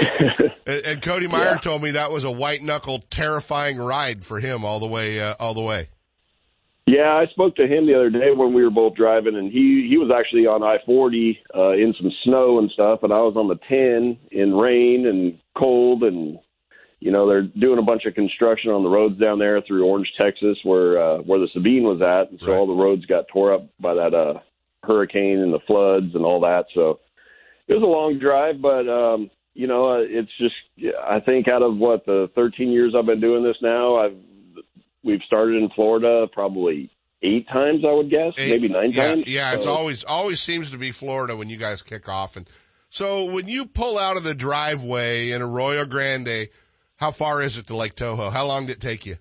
and, 0.66 0.86
and, 0.86 1.02
Cody 1.02 1.28
Meyer 1.28 1.52
yeah. 1.52 1.58
told 1.58 1.82
me 1.82 1.92
that 1.92 2.12
was 2.12 2.24
a 2.24 2.32
white 2.32 2.62
knuckle, 2.62 3.00
terrifying 3.10 3.78
ride 3.78 4.24
for 4.24 4.40
him 4.40 4.66
all 4.66 4.80
the 4.80 4.88
way, 4.88 5.22
uh, 5.22 5.36
all 5.40 5.54
the 5.54 5.62
way. 5.62 5.90
Yeah, 6.90 7.14
I 7.14 7.28
spoke 7.28 7.56
to 7.58 7.68
him 7.68 7.86
the 7.86 7.94
other 7.94 8.10
day 8.10 8.32
when 8.36 8.52
we 8.54 8.64
were 8.64 8.72
both 8.72 8.96
driving, 8.96 9.36
and 9.36 9.52
he 9.52 9.88
he 9.88 9.98
was 9.98 10.12
actually 10.12 10.48
on 10.48 10.64
I 10.64 10.78
forty 10.88 11.40
uh, 11.56 11.74
in 11.74 11.94
some 12.00 12.12
snow 12.24 12.58
and 12.58 12.72
stuff, 12.72 13.02
and 13.04 13.14
I 13.14 13.20
was 13.20 13.36
on 13.36 13.48
the 13.48 13.60
ten 13.70 14.18
in 14.32 14.56
rain 14.56 15.06
and 15.06 15.38
cold, 15.56 16.04
and 16.04 16.40
you 17.00 17.12
know 17.12 17.28
they're 17.28 17.44
doing 17.44 17.78
a 17.78 17.84
bunch 17.84 18.06
of 18.06 18.16
construction 18.16 18.72
on 18.72 18.82
the 18.82 18.90
roads 18.90 19.20
down 19.20 19.38
there 19.38 19.62
through 19.62 19.86
Orange, 19.86 20.12
Texas, 20.20 20.58
where 20.64 21.00
uh, 21.00 21.18
where 21.20 21.40
the 21.40 21.50
Sabine 21.54 21.84
was 21.84 22.02
at, 22.02 22.32
and 22.32 22.40
so 22.40 22.48
right. 22.48 22.58
all 22.58 22.66
the 22.66 22.74
roads 22.74 23.06
got 23.06 23.28
tore 23.28 23.54
up 23.54 23.68
by 23.80 23.94
that 23.94 24.16
uh, 24.16 24.40
hurricane 24.84 25.40
and 25.40 25.54
the 25.54 25.60
floods 25.68 26.16
and 26.16 26.26
all 26.26 26.40
that. 26.42 26.66
So 26.74 27.00
it 27.68 27.76
was 27.76 27.84
a 27.84 27.86
long 27.86 28.18
drive, 28.18 28.60
but 28.60 28.90
um, 28.90 29.30
you 29.54 29.68
know 29.68 29.92
uh, 29.92 30.00
it's 30.00 30.32
just 30.38 30.56
I 31.04 31.20
think 31.20 31.48
out 31.50 31.62
of 31.62 31.78
what 31.78 32.06
the 32.06 32.30
13 32.36 32.70
years 32.72 32.94
I've 32.98 33.06
been 33.06 33.22
doing 33.22 33.44
this 33.44 33.58
now, 33.62 33.98
I've 33.98 34.18
we've 35.04 35.22
started 35.26 35.62
in 35.62 35.70
Florida 35.76 36.28
probably 36.32 36.92
eight 37.22 37.48
times, 37.48 37.84
I 37.88 37.92
would 37.92 38.10
guess, 38.10 38.34
eight, 38.38 38.50
maybe 38.50 38.70
nine 38.70 38.92
yeah, 38.92 39.08
times. 39.08 39.28
Yeah, 39.28 39.54
it's 39.54 39.68
always 39.68 40.04
always 40.04 40.40
seems 40.40 40.72
to 40.72 40.78
be 40.78 40.92
Florida 40.92 41.36
when 41.36 41.50
you 41.50 41.58
guys 41.58 41.82
kick 41.82 42.08
off. 42.08 42.38
And 42.38 42.50
so 42.90 43.32
when 43.34 43.48
you 43.48 43.66
pull 43.66 43.98
out 43.98 44.18
of 44.18 44.24
the 44.24 44.36
driveway 44.36 45.32
in 45.32 45.42
Arroyo 45.42 45.86
Grande, 45.86 46.50
how 46.98 47.12
far 47.12 47.42
is 47.42 47.58
it 47.58 47.68
to 47.68 47.76
Lake 47.76 47.96
Toho? 47.96 48.32
How 48.32 48.46
long 48.46 48.66
did 48.66 48.78
it 48.78 48.82
take 48.82 49.06
you? 49.06 49.16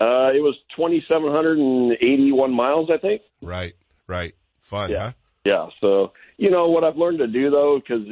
Uh, 0.00 0.32
it 0.32 0.42
was 0.42 0.56
twenty 0.74 1.04
seven 1.10 1.30
hundred 1.30 1.58
and 1.58 1.92
eighty 2.00 2.32
one 2.32 2.52
miles, 2.52 2.90
I 2.92 2.98
think. 2.98 3.22
Right, 3.42 3.74
right, 4.06 4.34
fun, 4.60 4.90
yeah. 4.90 4.98
huh? 4.98 5.12
Yeah. 5.44 5.66
So 5.80 6.12
you 6.38 6.50
know 6.50 6.68
what 6.68 6.84
I've 6.84 6.96
learned 6.96 7.18
to 7.18 7.26
do 7.26 7.50
though, 7.50 7.78
because 7.78 8.06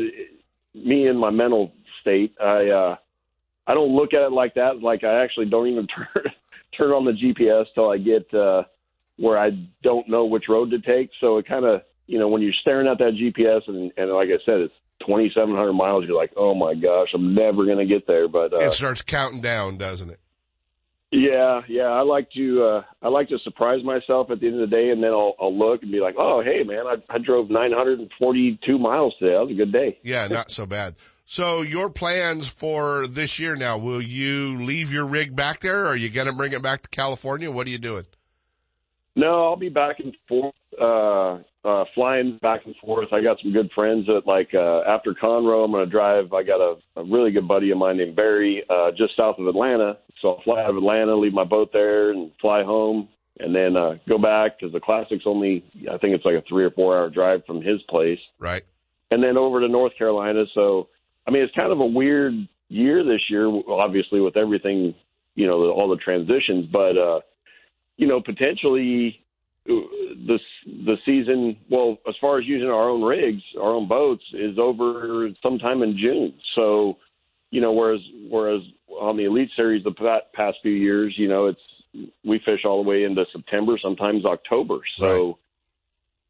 me 0.75 1.07
and 1.07 1.19
my 1.19 1.31
mental 1.31 1.73
state, 2.01 2.35
I 2.41 2.69
uh, 2.69 2.97
I 3.67 3.75
don't 3.75 3.95
look 3.95 4.15
at 4.15 4.23
it 4.23 4.33
like 4.33 4.55
that. 4.55 4.83
Like 4.83 5.05
I 5.05 5.23
actually 5.23 5.47
don't 5.47 5.69
even 5.69 5.87
turn 6.15 6.33
turn 6.77 6.91
on 6.91 7.05
the 7.05 7.13
GPS 7.13 7.67
till 7.75 7.91
I 7.91 7.99
get 7.99 8.33
uh, 8.35 8.63
where 9.19 9.39
I 9.39 9.51
don't 9.83 10.09
know 10.09 10.25
which 10.25 10.45
road 10.49 10.71
to 10.71 10.79
take. 10.79 11.11
So 11.21 11.39
it 11.39 11.47
kind 11.47 11.65
of, 11.65 11.83
you 12.07 12.19
know, 12.19 12.29
when 12.29 12.41
you're 12.41 12.53
staring 12.61 12.87
at 12.87 12.99
that 12.99 13.13
GPS 13.13 13.69
and, 13.69 13.93
and 13.97 14.11
like 14.13 14.29
I 14.29 14.39
said, 14.47 14.61
it's 14.61 14.75
2,700 15.07 15.73
miles, 15.73 16.05
you're 16.07 16.17
like, 16.17 16.33
oh 16.37 16.55
my 16.55 16.75
gosh, 16.75 17.09
I'm 17.15 17.35
never 17.35 17.67
to 17.67 17.87
get 17.87 18.07
there. 18.07 18.29
But 18.29 18.53
uh, 18.53 18.59
it 18.59 18.73
starts 18.73 19.03
counting 19.03 19.41
down, 19.41 19.77
doesn't 19.77 20.11
it? 20.11 20.21
Yeah, 21.11 21.63
yeah. 21.69 21.85
I 21.85 22.03
like 22.03 22.31
to 22.33 22.63
uh 22.63 22.83
I 23.01 23.09
like 23.09 23.29
to 23.29 23.39
surprise 23.39 23.83
myself 23.83 24.31
at 24.31 24.41
the 24.41 24.47
end 24.47 24.61
of 24.61 24.69
the 24.69 24.77
day, 24.77 24.91
and 24.91 25.03
then 25.03 25.11
I'll, 25.11 25.35
I'll 25.41 25.57
look 25.57 25.83
and 25.83 25.91
be 25.91 26.01
like, 26.01 26.17
"Oh, 26.19 26.43
hey, 26.45 26.65
man, 26.65 26.85
I, 26.87 26.97
I 27.15 27.19
drove 27.19 27.49
942 27.51 28.79
miles 28.79 29.15
today. 29.19 29.33
That 29.33 29.41
was 29.41 29.51
a 29.51 29.55
good 29.55 29.73
day." 29.73 29.99
Yeah, 30.03 30.27
not 30.29 30.51
so 30.51 30.67
bad. 30.67 30.97
So 31.25 31.63
your 31.63 31.91
plans 31.91 32.49
for 32.49 33.07
this 33.07 33.39
year 33.39 33.55
now, 33.55 33.79
will 33.79 34.01
you 34.03 34.63
leave 34.63 34.93
your 34.93 35.07
rig 35.07 35.37
back 35.37 35.61
there 35.61 35.85
or 35.85 35.89
are 35.89 35.97
you 35.97 36.09
going 36.09 36.27
to 36.27 36.33
bring 36.33 36.53
it 36.53 36.63
back 36.63 36.83
to 36.83 36.89
California? 36.89 37.51
What 37.51 37.67
are 37.67 37.71
you 37.71 37.77
doing? 37.77 38.05
No, 39.19 39.47
I'll 39.47 39.57
be 39.57 39.69
back 39.69 39.97
and 39.99 40.15
forth, 40.29 40.55
uh, 40.81 41.39
uh, 41.69 41.85
flying 41.93 42.39
back 42.41 42.61
and 42.67 42.77
forth. 42.77 43.09
I 43.13 43.21
got 43.21 43.37
some 43.43 43.53
good 43.53 43.69
friends 43.75 44.07
that 44.07 44.23
like, 44.27 44.51
uh, 44.55 44.83
after 44.89 45.13
Conroe, 45.13 45.65
I'm 45.65 45.73
going 45.73 45.85
to 45.85 45.91
drive. 45.91 46.33
I 46.33 46.45
got 46.45 46.61
a, 46.61 46.77
a 46.95 47.03
really 47.03 47.33
good 47.33 47.49
buddy 47.49 47.73
of 47.73 47.79
mine 47.79 47.97
named 47.97 48.15
Barry, 48.15 48.63
uh, 48.71 48.93
just 48.97 49.17
south 49.17 49.41
of 49.41 49.49
Atlanta. 49.49 49.99
So 50.23 50.29
I'll 50.29 50.43
fly 50.43 50.63
out 50.63 50.71
of 50.71 50.77
Atlanta, 50.77 51.17
leave 51.17 51.33
my 51.33 51.43
boat 51.43 51.71
there 51.73 52.13
and 52.13 52.31
fly 52.41 52.63
home 52.63 53.09
and 53.41 53.53
then, 53.53 53.77
uh, 53.77 53.95
go 54.09 54.19
back 54.19 54.53
because 54.57 54.73
the 54.73 54.79
classic's 54.79 55.25
only, 55.27 55.65
I 55.93 55.99
think 55.99 56.15
it's 56.15 56.25
like 56.25 56.37
a 56.37 56.45
three 56.49 56.65
or 56.65 56.71
four 56.71 56.97
hour 56.97 57.11
drive 57.11 57.45
from 57.45 57.61
his 57.61 57.83
place. 57.89 58.21
Right. 58.39 58.63
And 59.11 59.21
then 59.21 59.37
over 59.37 59.59
to 59.59 59.67
North 59.67 59.99
Carolina. 59.99 60.45
So, 60.55 60.91
I 61.27 61.33
mean, 61.33 61.43
it's 61.43 61.55
kind 61.57 61.73
of 61.73 61.81
a 61.81 61.87
weird 61.87 62.35
year 62.69 63.03
this 63.03 63.23
year, 63.29 63.49
obviously 63.69 64.21
with 64.21 64.37
everything, 64.37 64.95
you 65.35 65.49
know, 65.49 65.71
all 65.73 65.89
the 65.89 65.97
transitions, 65.97 66.67
but, 66.73 66.97
uh, 66.97 67.21
you 67.99 68.07
know, 68.07 68.23
potentially 68.23 69.21
uh, 69.69 69.75
the 70.27 70.39
the 70.65 70.97
season. 71.05 71.59
Well, 71.71 71.99
as 72.09 72.15
far 72.21 72.39
as 72.39 72.47
using 72.47 72.69
our 72.69 72.89
own 72.89 73.03
rigs, 73.03 73.43
our 73.61 73.75
own 73.75 73.87
boats, 73.87 74.25
is 74.33 74.59
over 74.59 75.29
sometime 75.43 75.83
in 75.83 75.99
June. 75.99 76.33
So, 76.55 76.97
you 77.51 77.61
know, 77.61 77.73
whereas 77.73 78.01
whereas 78.31 78.63
on 78.89 79.19
the 79.19 79.25
Elite 79.25 79.51
Series 79.55 79.85
the 79.85 80.21
past 80.33 80.57
few 80.63 80.73
years, 80.73 81.15
you 81.19 81.29
know, 81.29 81.49
it's 81.49 81.61
we 82.25 82.41
fish 82.47 82.61
all 82.65 82.83
the 82.83 82.89
way 82.89 83.05
into 83.05 83.25
September, 83.33 83.79
sometimes 83.83 84.25
October. 84.25 84.79
So, 84.99 85.27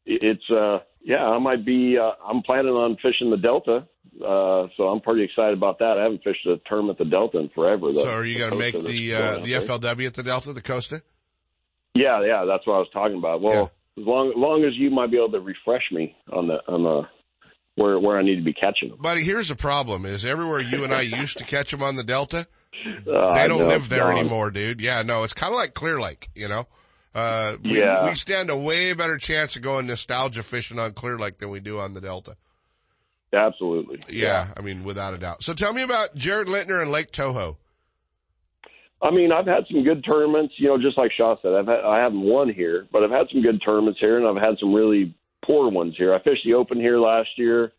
right. 0.05 0.19
it's 0.21 0.49
uh, 0.51 0.79
yeah, 1.01 1.23
I 1.23 1.39
might 1.39 1.65
be. 1.65 1.97
Uh, 1.97 2.11
I'm 2.27 2.41
planning 2.41 2.73
on 2.73 2.97
fishing 3.01 3.29
the 3.29 3.37
Delta 3.37 3.87
uh, 4.17 4.67
so 4.75 4.83
I'm 4.89 4.99
pretty 4.99 5.23
excited 5.23 5.53
about 5.53 5.79
that. 5.79 5.97
I 5.97 6.03
haven't 6.03 6.23
fished 6.23 6.45
a 6.45 6.57
term 6.69 6.89
at 6.89 6.97
the 6.97 7.05
Delta 7.05 7.39
in 7.39 7.49
forever. 7.49 7.93
Though. 7.93 8.03
so 8.03 8.09
are 8.09 8.25
you 8.25 8.37
going 8.37 8.51
to 8.51 8.57
make 8.57 8.73
the 8.73 9.13
uh, 9.13 9.39
the 9.39 9.53
FLW 9.53 10.07
at 10.07 10.13
the 10.13 10.23
Delta, 10.23 10.51
the 10.51 10.61
Costa? 10.61 11.01
Yeah, 11.99 12.21
yeah, 12.25 12.45
that's 12.45 12.65
what 12.65 12.75
I 12.75 12.79
was 12.79 12.87
talking 12.93 13.17
about. 13.17 13.41
Well, 13.41 13.53
yeah. 13.97 14.01
as 14.01 14.07
long 14.07 14.29
as 14.29 14.33
long 14.37 14.63
as 14.63 14.71
you 14.77 14.89
might 14.89 15.11
be 15.11 15.17
able 15.17 15.31
to 15.31 15.41
refresh 15.41 15.83
me 15.91 16.15
on 16.31 16.47
the 16.47 16.59
on 16.65 16.83
the 16.83 17.01
where 17.75 17.99
where 17.99 18.17
I 18.17 18.23
need 18.23 18.37
to 18.37 18.41
be 18.41 18.53
catching 18.53 18.89
them. 18.89 18.99
Buddy, 19.01 19.21
here's 19.21 19.49
the 19.49 19.55
problem: 19.55 20.05
is 20.05 20.23
everywhere 20.23 20.61
you 20.61 20.85
and 20.85 20.93
I 20.93 21.01
used 21.01 21.39
to 21.39 21.43
catch 21.43 21.71
them 21.71 21.83
on 21.83 21.95
the 21.95 22.03
Delta, 22.05 22.47
uh, 23.05 23.31
they 23.33 23.49
don't 23.49 23.67
live 23.67 23.89
there 23.89 24.05
gone. 24.05 24.19
anymore, 24.19 24.49
dude. 24.49 24.79
Yeah, 24.79 25.01
no, 25.01 25.23
it's 25.23 25.33
kind 25.33 25.51
of 25.51 25.57
like 25.57 25.73
Clear 25.73 25.99
Lake, 25.99 26.29
you 26.35 26.47
know. 26.47 26.67
Uh, 27.13 27.57
we, 27.63 27.79
yeah. 27.79 28.07
we 28.07 28.15
stand 28.15 28.49
a 28.49 28.55
way 28.55 28.93
better 28.93 29.17
chance 29.17 29.55
of 29.57 29.61
going 29.61 29.87
nostalgia 29.87 30.43
fishing 30.43 30.79
on 30.79 30.93
Clear 30.93 31.17
Lake 31.17 31.39
than 31.39 31.49
we 31.49 31.59
do 31.59 31.79
on 31.79 31.93
the 31.93 31.99
Delta. 31.99 32.37
Absolutely. 33.33 33.99
Yeah, 34.07 34.23
yeah, 34.23 34.53
I 34.55 34.61
mean, 34.61 34.85
without 34.85 35.13
a 35.13 35.17
doubt. 35.17 35.43
So 35.43 35.53
tell 35.53 35.73
me 35.73 35.83
about 35.83 36.15
Jared 36.15 36.47
Lintner 36.47 36.81
and 36.81 36.91
Lake 36.91 37.11
Toho. 37.11 37.57
I 39.01 39.11
mean, 39.11 39.31
I've 39.31 39.45
had 39.45 39.65
some 39.71 39.81
good 39.81 40.03
tournaments, 40.03 40.55
you 40.57 40.67
know, 40.67 40.77
just 40.77 40.97
like 40.97 41.11
Shaw 41.13 41.35
said. 41.41 41.53
I've 41.53 41.67
had, 41.67 41.85
I 41.85 41.99
haven't 41.99 42.21
won 42.21 42.53
here, 42.53 42.87
but 42.91 43.03
I've 43.03 43.11
had 43.11 43.27
some 43.31 43.41
good 43.41 43.61
tournaments 43.63 43.99
here, 43.99 44.17
and 44.17 44.27
I've 44.27 44.43
had 44.43 44.59
some 44.59 44.73
really 44.73 45.15
poor 45.45 45.69
ones 45.69 45.95
here. 45.97 46.13
I 46.13 46.21
fished 46.21 46.43
the 46.43 46.55
Open 46.55 46.77
here 46.79 46.99
last 46.99 47.29
year, 47.37 47.71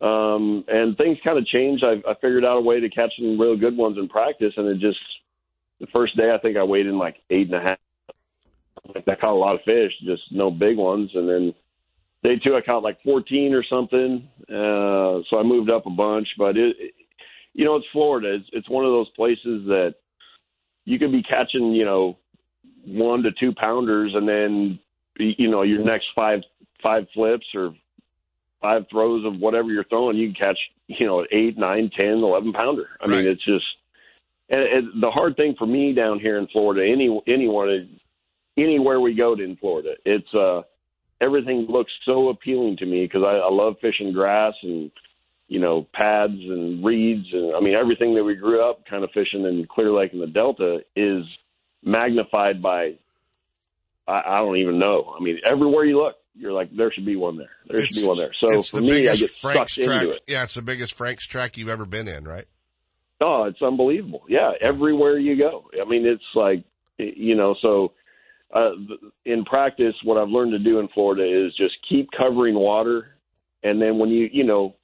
um, 0.00 0.64
and 0.66 0.98
things 0.98 1.18
kind 1.24 1.38
of 1.38 1.46
changed. 1.46 1.84
I, 1.84 2.02
I 2.08 2.14
figured 2.14 2.44
out 2.44 2.58
a 2.58 2.60
way 2.60 2.80
to 2.80 2.88
catch 2.88 3.12
some 3.16 3.40
real 3.40 3.56
good 3.56 3.76
ones 3.76 3.96
in 3.96 4.08
practice, 4.08 4.54
and 4.56 4.66
it 4.66 4.80
just 4.80 4.98
the 5.80 5.86
first 5.92 6.16
day 6.16 6.32
I 6.34 6.38
think 6.38 6.56
I 6.56 6.64
weighed 6.64 6.86
in 6.86 6.98
like 6.98 7.16
eight 7.30 7.46
and 7.52 7.54
a 7.54 7.60
half. 7.60 7.78
I 8.96 9.14
caught 9.14 9.30
a 9.30 9.34
lot 9.34 9.54
of 9.54 9.62
fish, 9.64 9.92
just 10.04 10.22
no 10.30 10.50
big 10.50 10.76
ones, 10.76 11.10
and 11.14 11.28
then 11.28 11.54
day 12.24 12.40
two 12.42 12.56
I 12.56 12.60
caught 12.60 12.82
like 12.82 13.02
14 13.02 13.54
or 13.54 13.64
something. 13.64 14.28
Uh, 14.48 15.22
so 15.28 15.38
I 15.38 15.42
moved 15.44 15.70
up 15.70 15.86
a 15.86 15.90
bunch, 15.90 16.28
but 16.38 16.56
it, 16.56 16.76
it 16.78 16.94
you 17.54 17.64
know, 17.64 17.76
it's 17.76 17.86
Florida. 17.92 18.34
It's, 18.34 18.48
it's 18.52 18.68
one 18.68 18.84
of 18.84 18.92
those 18.92 19.08
places 19.10 19.66
that 19.66 19.94
you 20.86 20.98
could 20.98 21.12
be 21.12 21.22
catching, 21.22 21.72
you 21.72 21.84
know, 21.84 22.16
one 22.86 23.22
to 23.24 23.32
two 23.32 23.52
pounders, 23.52 24.12
and 24.14 24.26
then 24.26 24.78
you 25.18 25.50
know 25.50 25.62
your 25.62 25.82
next 25.82 26.06
five 26.16 26.40
five 26.82 27.06
flips 27.12 27.46
or 27.54 27.74
five 28.62 28.84
throws 28.90 29.26
of 29.26 29.38
whatever 29.38 29.68
you're 29.68 29.84
throwing, 29.84 30.16
you 30.16 30.32
can 30.32 30.48
catch, 30.48 30.58
you 30.86 31.06
know, 31.06 31.26
eight, 31.30 31.58
nine, 31.58 31.90
ten, 31.94 32.22
eleven 32.22 32.52
pounder. 32.52 32.88
I 33.00 33.04
right. 33.04 33.24
mean, 33.24 33.28
it's 33.28 33.44
just 33.44 33.64
and, 34.48 34.62
and 34.62 35.02
the 35.02 35.10
hard 35.10 35.36
thing 35.36 35.54
for 35.58 35.66
me 35.66 35.92
down 35.92 36.20
here 36.20 36.38
in 36.38 36.46
Florida, 36.48 36.90
any 36.90 37.20
anyone, 37.26 37.98
anywhere 38.56 39.00
we 39.00 39.14
go 39.14 39.34
to 39.34 39.42
in 39.42 39.56
Florida, 39.56 39.94
it's 40.04 40.32
uh 40.34 40.62
everything 41.20 41.66
looks 41.68 41.92
so 42.04 42.28
appealing 42.28 42.76
to 42.76 42.86
me 42.86 43.04
because 43.04 43.22
I, 43.24 43.36
I 43.36 43.50
love 43.50 43.74
fishing 43.80 44.12
grass 44.12 44.54
and 44.62 44.90
you 45.48 45.60
know 45.60 45.86
pads 45.92 46.34
and 46.34 46.84
reeds 46.84 47.26
and 47.32 47.54
I 47.54 47.60
mean 47.60 47.74
everything 47.74 48.14
that 48.14 48.24
we 48.24 48.34
grew 48.34 48.68
up 48.68 48.84
kind 48.86 49.04
of 49.04 49.10
fishing 49.12 49.44
in 49.44 49.66
Clear 49.70 49.92
Lake 49.92 50.12
and 50.12 50.22
the 50.22 50.26
Delta 50.26 50.80
is 50.94 51.24
magnified 51.84 52.60
by 52.62 52.94
I, 54.08 54.22
I 54.26 54.36
don't 54.38 54.56
even 54.56 54.78
know. 54.78 55.14
I 55.18 55.22
mean 55.22 55.38
everywhere 55.48 55.84
you 55.84 56.02
look, 56.02 56.16
you're 56.34 56.52
like 56.52 56.74
there 56.76 56.92
should 56.92 57.06
be 57.06 57.16
one 57.16 57.36
there. 57.36 57.50
There 57.68 57.78
it's, 57.78 57.94
should 57.94 58.02
be 58.02 58.08
one 58.08 58.18
there. 58.18 58.32
So 58.40 58.62
for 58.62 58.80
the 58.80 58.86
me, 58.86 59.08
I 59.08 59.16
get 59.16 59.30
Frank's 59.30 59.74
sucked 59.74 59.86
track, 59.86 60.02
into 60.02 60.14
it. 60.16 60.22
Yeah, 60.26 60.42
it's 60.42 60.54
the 60.54 60.62
biggest 60.62 60.94
Franks 60.94 61.26
Tract 61.26 61.56
you've 61.56 61.68
ever 61.68 61.86
been 61.86 62.08
in, 62.08 62.24
right? 62.24 62.46
Oh, 63.20 63.44
it's 63.44 63.62
unbelievable. 63.62 64.24
Yeah, 64.28 64.52
everywhere 64.60 65.18
you 65.18 65.38
go. 65.38 65.70
I 65.80 65.88
mean, 65.88 66.06
it's 66.06 66.22
like 66.34 66.64
you 66.98 67.34
know 67.34 67.54
so 67.62 67.92
uh, 68.52 68.72
in 69.24 69.44
practice, 69.44 69.94
what 70.04 70.18
I've 70.18 70.28
learned 70.28 70.52
to 70.52 70.58
do 70.58 70.78
in 70.78 70.88
Florida 70.88 71.24
is 71.24 71.54
just 71.56 71.74
keep 71.88 72.08
covering 72.20 72.54
water, 72.54 73.08
and 73.62 73.80
then 73.80 73.98
when 73.98 74.10
you 74.10 74.28
you 74.32 74.44
know 74.44 74.74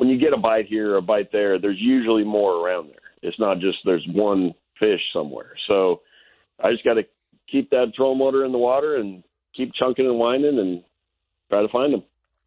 when 0.00 0.08
you 0.08 0.18
get 0.18 0.32
a 0.32 0.38
bite 0.38 0.64
here 0.64 0.94
or 0.94 0.96
a 0.96 1.02
bite 1.02 1.30
there, 1.30 1.58
there's 1.60 1.76
usually 1.78 2.24
more 2.24 2.54
around 2.54 2.88
there. 2.88 3.10
It's 3.20 3.38
not 3.38 3.58
just 3.58 3.76
there's 3.84 4.06
one 4.10 4.54
fish 4.78 5.00
somewhere. 5.12 5.52
So 5.68 6.00
I 6.58 6.70
just 6.72 6.84
got 6.84 6.94
to 6.94 7.02
keep 7.52 7.68
that 7.68 7.92
troll 7.94 8.14
motor 8.14 8.46
in 8.46 8.52
the 8.52 8.56
water 8.56 8.96
and 8.96 9.22
keep 9.54 9.74
chunking 9.74 10.06
and 10.06 10.18
winding 10.18 10.58
and 10.58 10.82
try 11.50 11.60
to 11.60 11.68
find 11.68 11.92
them. 11.92 12.02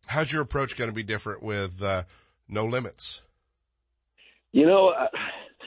How's 0.08 0.34
your 0.34 0.42
approach 0.42 0.76
going 0.76 0.90
to 0.90 0.96
be 0.96 1.04
different 1.04 1.44
with 1.44 1.84
uh, 1.84 2.06
no 2.50 2.66
limits? 2.66 3.22
You 4.52 4.66
know, 4.66 4.92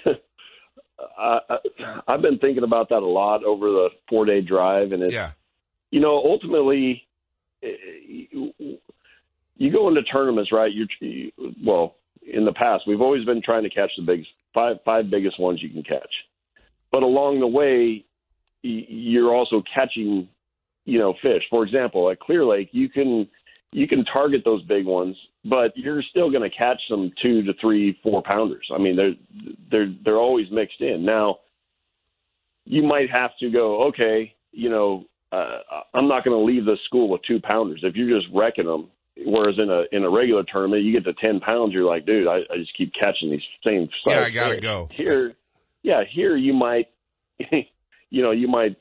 I, 1.16 1.39
I've 2.09 2.20
been 2.20 2.41
thinking 2.41 2.64
about 2.64 2.89
that 2.89 2.99
a 2.99 3.07
lot 3.07 3.45
over 3.45 3.66
the 3.68 3.91
four 4.09 4.26
day 4.26 4.41
drive, 4.41 4.91
and 4.91 5.05
it's 5.05 5.14
yeah. 5.14 5.30
you 5.93 6.01
know 6.01 6.16
ultimately 6.16 7.07
you 9.57 9.73
go 9.73 9.89
into 9.89 10.03
tournaments, 10.03 10.53
right? 10.53 10.71
You 10.73 11.33
well, 11.65 11.97
in 12.23 12.45
the 12.45 12.53
past, 12.53 12.85
we've 12.87 13.01
always 13.01 13.25
been 13.25 13.43
trying 13.43 13.63
to 13.63 13.71
catch 13.71 13.91
the 13.97 14.05
big 14.05 14.25
five 14.55 14.77
five 14.85 15.11
biggest 15.11 15.39
ones 15.41 15.63
you 15.63 15.71
can 15.71 15.83
catch. 15.83 16.13
But 16.93 17.03
along 17.03 17.41
the 17.41 17.47
way, 17.47 18.05
you're 18.63 19.35
also 19.35 19.63
catching, 19.75 20.29
you 20.85 20.99
know, 20.99 21.15
fish. 21.23 21.43
For 21.51 21.65
example, 21.65 22.11
at 22.11 22.21
Clear 22.21 22.45
Lake, 22.45 22.69
you 22.73 22.89
can 22.89 23.29
you 23.73 23.87
can 23.87 24.05
target 24.05 24.43
those 24.45 24.63
big 24.65 24.87
ones, 24.87 25.17
but 25.45 25.77
you're 25.77 26.03
still 26.03 26.31
going 26.31 26.49
to 26.49 26.57
catch 26.57 26.81
some 26.89 27.13
two 27.23 27.43
to 27.43 27.53
three, 27.61 27.99
four 28.03 28.23
pounders. 28.23 28.69
I 28.75 28.79
mean, 28.79 28.97
they're 28.97 29.15
they're 29.71 29.95
they're 30.05 30.19
always 30.19 30.51
mixed 30.51 30.81
in. 30.81 31.05
Now, 31.05 31.39
you 32.65 32.83
might 32.83 33.11
have 33.11 33.31
to 33.41 33.51
go, 33.51 33.85
okay, 33.89 34.35
you 34.53 34.69
know, 34.69 35.05
uh, 35.33 35.59
I'm 35.95 36.09
not 36.09 36.25
going 36.25 36.39
to 36.39 36.45
leave 36.45 36.65
the 36.65 36.77
school 36.87 37.09
with 37.09 37.23
two 37.23 37.41
pounders. 37.41 37.81
If 37.83 37.95
you're 37.95 38.19
just 38.19 38.33
wrecking 38.35 38.67
them, 38.67 38.89
whereas 39.25 39.57
in 39.59 39.71
a 39.71 39.85
in 39.93 40.05
a 40.05 40.11
regular 40.11 40.45
tournament, 40.45 40.83
you 40.83 40.93
get 40.93 41.05
to 41.05 41.14
ten 41.14 41.41
pounds, 41.41 41.73
you're 41.73 41.89
like, 41.89 42.07
dude, 42.07 42.29
I, 42.29 42.39
I 42.53 42.59
just 42.59 42.77
keep 42.77 42.93
catching 42.95 43.31
these 43.31 43.43
same. 43.67 43.89
Yeah, 44.07 44.21
I 44.21 44.31
gotta 44.31 44.61
go. 44.61 44.89
Here, 44.93 45.35
yeah, 45.83 46.03
here 46.11 46.37
you 46.37 46.53
might, 46.53 46.89
you 48.11 48.23
know, 48.23 48.33
you 48.33 48.49
might 48.49 48.77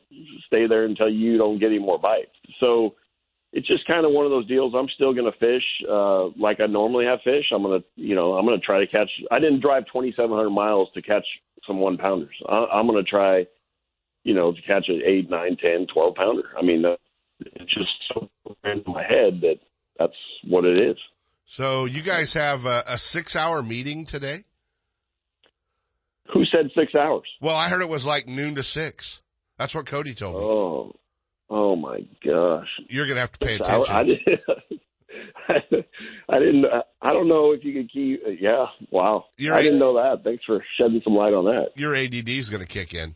stay 0.48 0.68
there 0.68 0.86
until 0.86 1.10
you 1.10 1.38
don't 1.38 1.60
get 1.60 1.68
any 1.68 1.80
more 1.80 2.00
bites. 2.00 2.32
So 2.60 2.96
it's 3.56 3.68
just 3.68 3.88
kind 3.88 4.06
of 4.06 4.12
one 4.12 4.26
of 4.26 4.32
those 4.32 4.48
deals. 4.48 4.74
I'm 4.76 4.90
still 4.96 5.14
going 5.14 5.32
to 5.32 5.40
fish 5.40 5.64
uh, 5.90 6.26
like 6.38 6.60
I 6.60 6.66
normally 6.66 7.06
have 7.06 7.20
fish. 7.24 7.46
I'm 7.54 7.64
going 7.64 7.80
to, 7.80 7.88
you 7.96 8.14
know, 8.14 8.34
I'm 8.34 8.46
going 8.46 8.60
to 8.60 8.66
try 8.66 8.80
to 8.80 8.88
catch. 8.88 9.10
I 9.32 9.40
didn't 9.40 9.62
drive 9.62 9.86
2,700 9.94 10.50
miles 10.50 10.90
to 10.94 11.02
catch 11.02 11.26
some 11.66 11.80
one 11.80 11.98
pounders. 11.98 12.36
I, 12.50 12.66
I'm 12.74 12.86
going 12.86 13.04
to 13.04 13.10
try, 13.10 13.46
you 14.24 14.34
know, 14.34 14.52
to 14.52 14.62
catch 14.64 14.90
an 14.90 15.02
eight, 15.06 15.30
nine, 15.30 15.56
ten, 15.56 15.88
twelve 15.92 16.16
pounder. 16.16 16.50
I 16.60 16.64
mean, 16.64 16.84
uh, 16.84 16.98
it's 17.40 17.74
just 17.74 17.92
so 18.14 18.30
in 18.66 18.84
my 18.86 19.04
head 19.04 19.40
that 19.42 19.60
that's 19.98 20.14
what 20.48 20.66
it 20.66 20.78
is. 20.78 20.98
So 21.48 21.86
you 21.86 22.02
guys 22.02 22.34
have 22.34 22.66
a, 22.66 22.84
a 22.88 22.98
six 22.98 23.36
hour 23.36 23.62
meeting 23.62 24.06
today? 24.06 24.44
Who 26.34 26.44
said 26.46 26.72
six 26.76 26.96
hours? 26.96 27.28
Well, 27.40 27.56
I 27.56 27.70
heard 27.70 27.82
it 27.82 27.90
was 27.90 28.06
like 28.06 28.28
noon 28.28 28.56
to 28.56 28.64
six. 28.64 29.22
That's 29.58 29.76
what 29.76 29.86
Cody 29.86 30.16
told 30.16 30.36
me. 30.36 30.42
Oh, 30.42 30.96
Oh 31.50 31.76
my 31.76 32.00
gosh! 32.26 32.68
You're 32.88 33.08
gonna 33.08 33.20
have 33.20 33.32
to 33.34 33.46
pay 33.46 33.56
attention. 33.56 33.96
I, 33.96 34.00
I, 34.00 34.04
did, 34.04 35.86
I 36.28 36.40
didn't. 36.40 36.66
I 37.02 37.10
don't 37.10 37.28
know 37.28 37.52
if 37.52 37.64
you 37.64 37.74
could 37.74 37.92
keep. 37.92 38.22
Yeah, 38.40 38.66
wow. 38.90 39.26
Your 39.38 39.54
I 39.54 39.62
didn't 39.62 39.80
know 39.80 39.94
that. 39.96 40.24
Thanks 40.24 40.44
for 40.44 40.64
shedding 40.78 41.02
some 41.04 41.14
light 41.14 41.34
on 41.34 41.46
that. 41.46 41.70
Your 41.76 41.96
ADD 41.96 42.30
is 42.30 42.50
gonna 42.50 42.66
kick 42.66 42.96
in, 42.96 43.16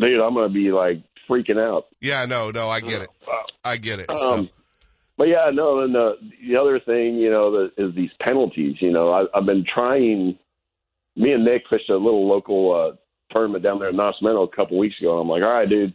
dude. 0.00 0.20
I'm 0.20 0.32
gonna 0.34 0.48
be 0.48 0.72
like 0.72 1.02
freaking 1.28 1.58
out. 1.58 1.86
Yeah, 2.00 2.24
no, 2.24 2.50
no, 2.50 2.70
I 2.70 2.80
get 2.80 3.02
it. 3.02 3.10
I 3.62 3.76
get 3.76 4.00
it. 4.00 4.08
Um, 4.08 4.16
so. 4.16 4.48
But 5.18 5.28
yeah, 5.28 5.50
no. 5.52 5.80
And 5.82 5.94
the 5.94 6.14
the 6.46 6.56
other 6.56 6.80
thing, 6.80 7.16
you 7.16 7.30
know, 7.30 7.50
the, 7.50 7.84
is 7.88 7.94
these 7.94 8.10
penalties. 8.26 8.76
You 8.80 8.92
know, 8.92 9.10
I, 9.10 9.24
I've 9.36 9.46
been 9.46 9.64
trying. 9.64 10.38
Me 11.18 11.32
and 11.32 11.46
Nick 11.46 11.62
fished 11.70 11.88
a 11.88 11.96
little 11.96 12.28
local 12.28 12.74
uh, 12.92 13.34
tournament 13.34 13.64
down 13.64 13.78
there 13.78 13.88
in 13.88 13.96
Nacimiento 13.96 14.46
a 14.46 14.54
couple 14.54 14.78
weeks 14.78 14.96
ago. 15.00 15.12
And 15.12 15.22
I'm 15.22 15.28
like, 15.28 15.42
all 15.42 15.48
right, 15.48 15.68
dude 15.68 15.94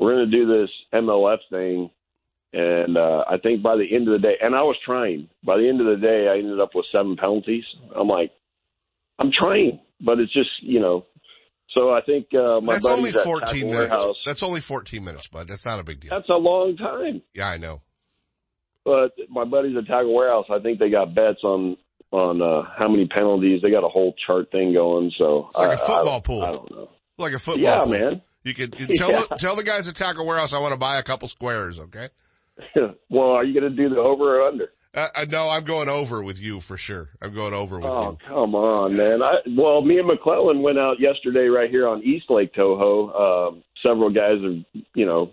we're 0.00 0.14
going 0.14 0.30
to 0.30 0.36
do 0.36 0.46
this 0.46 0.70
MLF 0.94 1.38
thing. 1.50 1.90
And 2.52 2.96
uh, 2.96 3.24
I 3.30 3.36
think 3.38 3.62
by 3.62 3.76
the 3.76 3.94
end 3.94 4.08
of 4.08 4.14
the 4.14 4.26
day, 4.26 4.34
and 4.40 4.56
I 4.56 4.62
was 4.62 4.76
trying, 4.84 5.28
by 5.44 5.58
the 5.58 5.68
end 5.68 5.80
of 5.80 5.86
the 5.86 6.04
day, 6.04 6.26
I 6.28 6.38
ended 6.38 6.58
up 6.58 6.70
with 6.74 6.86
seven 6.90 7.16
penalties. 7.16 7.64
I'm 7.94 8.08
like, 8.08 8.32
I'm 9.20 9.30
trying, 9.30 9.78
but 10.00 10.18
it's 10.18 10.32
just, 10.32 10.50
you 10.62 10.80
know, 10.80 11.04
so 11.74 11.90
I 11.90 12.00
think 12.00 12.26
uh, 12.34 12.60
my 12.60 12.74
That's 12.74 12.86
only 12.86 13.12
14 13.12 13.60
minutes. 13.60 13.90
Warehouse, 13.90 14.16
That's 14.26 14.42
only 14.42 14.60
14 14.60 15.04
minutes, 15.04 15.28
bud. 15.28 15.46
That's 15.46 15.64
not 15.64 15.78
a 15.78 15.84
big 15.84 16.00
deal. 16.00 16.10
That's 16.10 16.28
a 16.28 16.32
long 16.32 16.76
time. 16.76 17.22
Yeah, 17.34 17.48
I 17.48 17.58
know. 17.58 17.82
But 18.90 19.12
my 19.30 19.44
buddies 19.44 19.76
at 19.76 19.86
Tackle 19.86 20.14
Warehouse, 20.14 20.46
I 20.50 20.58
think 20.58 20.78
they 20.78 20.90
got 20.90 21.14
bets 21.14 21.44
on 21.44 21.76
on 22.12 22.42
uh, 22.42 22.68
how 22.76 22.88
many 22.88 23.06
penalties. 23.06 23.62
They 23.62 23.70
got 23.70 23.84
a 23.84 23.88
whole 23.88 24.14
chart 24.26 24.50
thing 24.50 24.72
going. 24.72 25.12
So 25.16 25.46
it's 25.48 25.58
like 25.58 25.70
I, 25.70 25.74
a 25.74 25.76
football 25.76 26.16
I, 26.16 26.20
pool. 26.20 26.42
I 26.42 26.50
don't 26.52 26.70
know. 26.72 26.88
Like 27.18 27.32
a 27.34 27.38
football 27.38 27.62
yeah, 27.64 27.80
pool. 27.82 27.92
man. 27.92 28.22
You 28.42 28.54
could 28.54 28.74
you 28.88 28.96
tell 28.96 29.10
Yeah. 29.10 29.22
the, 29.30 29.36
tell 29.36 29.54
the 29.56 29.62
guys 29.62 29.88
at 29.88 29.94
Tackle 29.94 30.26
Warehouse 30.26 30.52
I 30.52 30.58
want 30.60 30.72
to 30.72 30.78
buy 30.78 30.98
a 30.98 31.02
couple 31.02 31.28
squares, 31.28 31.78
okay? 31.78 32.08
well, 33.10 33.30
are 33.30 33.44
you 33.44 33.58
going 33.58 33.70
to 33.70 33.76
do 33.76 33.88
the 33.94 34.00
over 34.00 34.40
or 34.40 34.48
under? 34.48 34.70
Uh, 34.92 35.06
uh, 35.14 35.24
no, 35.28 35.48
I'm 35.48 35.62
going 35.62 35.88
over 35.88 36.20
with 36.22 36.42
you 36.42 36.58
for 36.60 36.76
sure. 36.76 37.10
I'm 37.22 37.32
going 37.32 37.54
over 37.54 37.76
with 37.78 37.88
Oh, 37.88 38.10
you. 38.10 38.18
come 38.26 38.56
on, 38.56 38.96
man. 38.96 39.22
I, 39.22 39.34
well, 39.56 39.82
me 39.82 40.00
and 40.00 40.10
McClelland 40.10 40.62
went 40.62 40.78
out 40.80 40.98
yesterday 40.98 41.46
right 41.46 41.70
here 41.70 41.86
on 41.86 42.02
East 42.02 42.26
Lake 42.28 42.52
Toho. 42.54 43.48
Um, 43.54 43.62
several 43.86 44.10
guys 44.10 44.42
are, 44.42 44.58
you 44.94 45.06
know, 45.06 45.30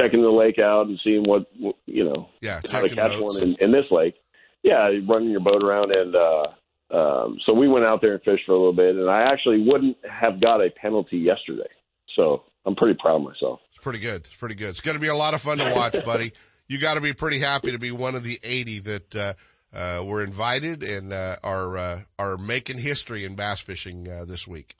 checking 0.00 0.22
the 0.22 0.30
lake 0.30 0.58
out 0.58 0.86
and 0.86 0.98
seeing 1.02 1.22
what, 1.24 1.46
what 1.58 1.76
you 1.86 2.04
know, 2.04 2.28
Yeah, 2.40 2.60
how 2.70 2.80
to 2.80 2.88
catch 2.88 3.18
boats. 3.18 3.36
one 3.38 3.42
in, 3.42 3.56
in 3.60 3.72
this 3.72 3.86
lake. 3.90 4.14
Yeah, 4.62 4.88
running 5.08 5.30
your 5.30 5.40
boat 5.40 5.62
around. 5.62 5.92
And 5.92 6.14
uh, 6.14 6.96
um, 6.96 7.38
so 7.46 7.52
we 7.52 7.68
went 7.68 7.84
out 7.84 8.00
there 8.00 8.14
and 8.14 8.22
fished 8.22 8.44
for 8.46 8.52
a 8.52 8.56
little 8.58 8.72
bit. 8.72 8.96
And 8.96 9.08
I 9.08 9.30
actually 9.32 9.64
wouldn't 9.66 9.96
have 10.08 10.40
got 10.40 10.60
a 10.60 10.70
penalty 10.70 11.18
yesterday. 11.18 11.68
So 12.16 12.44
I'm 12.66 12.74
pretty 12.74 12.98
proud 13.00 13.16
of 13.16 13.22
myself. 13.22 13.60
It's 13.70 13.78
pretty 13.82 14.00
good. 14.00 14.22
It's 14.26 14.34
pretty 14.34 14.54
good. 14.56 14.70
It's 14.70 14.80
going 14.80 14.96
to 14.96 15.00
be 15.00 15.08
a 15.08 15.14
lot 15.14 15.34
of 15.34 15.40
fun 15.40 15.58
to 15.58 15.72
watch, 15.74 15.96
buddy. 16.04 16.32
You 16.66 16.78
got 16.78 16.94
to 16.94 17.00
be 17.00 17.12
pretty 17.12 17.38
happy 17.38 17.72
to 17.72 17.78
be 17.78 17.92
one 17.92 18.14
of 18.14 18.24
the 18.24 18.38
80 18.42 18.78
that 18.80 19.16
uh, 19.16 19.34
uh, 19.72 20.04
were 20.04 20.22
invited 20.24 20.82
and 20.82 21.12
uh, 21.12 21.36
are 21.42 21.76
uh, 21.78 22.00
are 22.18 22.36
making 22.36 22.78
history 22.78 23.24
in 23.24 23.36
bass 23.36 23.60
fishing 23.60 24.08
uh, 24.08 24.24
this 24.26 24.46
week. 24.48 24.76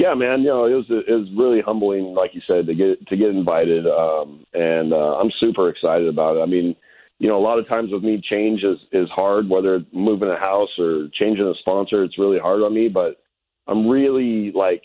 Yeah, 0.00 0.14
man. 0.14 0.40
You 0.40 0.48
know, 0.48 0.64
it 0.64 0.72
was 0.72 0.86
it 0.88 1.12
was 1.12 1.28
really 1.36 1.60
humbling, 1.60 2.14
like 2.14 2.30
you 2.32 2.40
said, 2.46 2.66
to 2.66 2.74
get 2.74 3.06
to 3.08 3.16
get 3.18 3.28
invited, 3.28 3.86
um, 3.86 4.46
and 4.54 4.94
uh, 4.94 5.18
I'm 5.20 5.30
super 5.38 5.68
excited 5.68 6.08
about 6.08 6.38
it. 6.38 6.40
I 6.40 6.46
mean, 6.46 6.74
you 7.18 7.28
know, 7.28 7.36
a 7.36 7.44
lot 7.44 7.58
of 7.58 7.68
times 7.68 7.90
with 7.92 8.02
me, 8.02 8.18
change 8.30 8.62
is 8.62 8.78
is 8.92 9.10
hard. 9.14 9.50
Whether 9.50 9.84
moving 9.92 10.30
a 10.30 10.40
house 10.40 10.70
or 10.78 11.10
changing 11.12 11.44
a 11.44 11.52
sponsor, 11.60 12.02
it's 12.02 12.18
really 12.18 12.38
hard 12.38 12.62
on 12.62 12.72
me. 12.72 12.88
But 12.88 13.20
I'm 13.66 13.86
really 13.86 14.52
like 14.52 14.80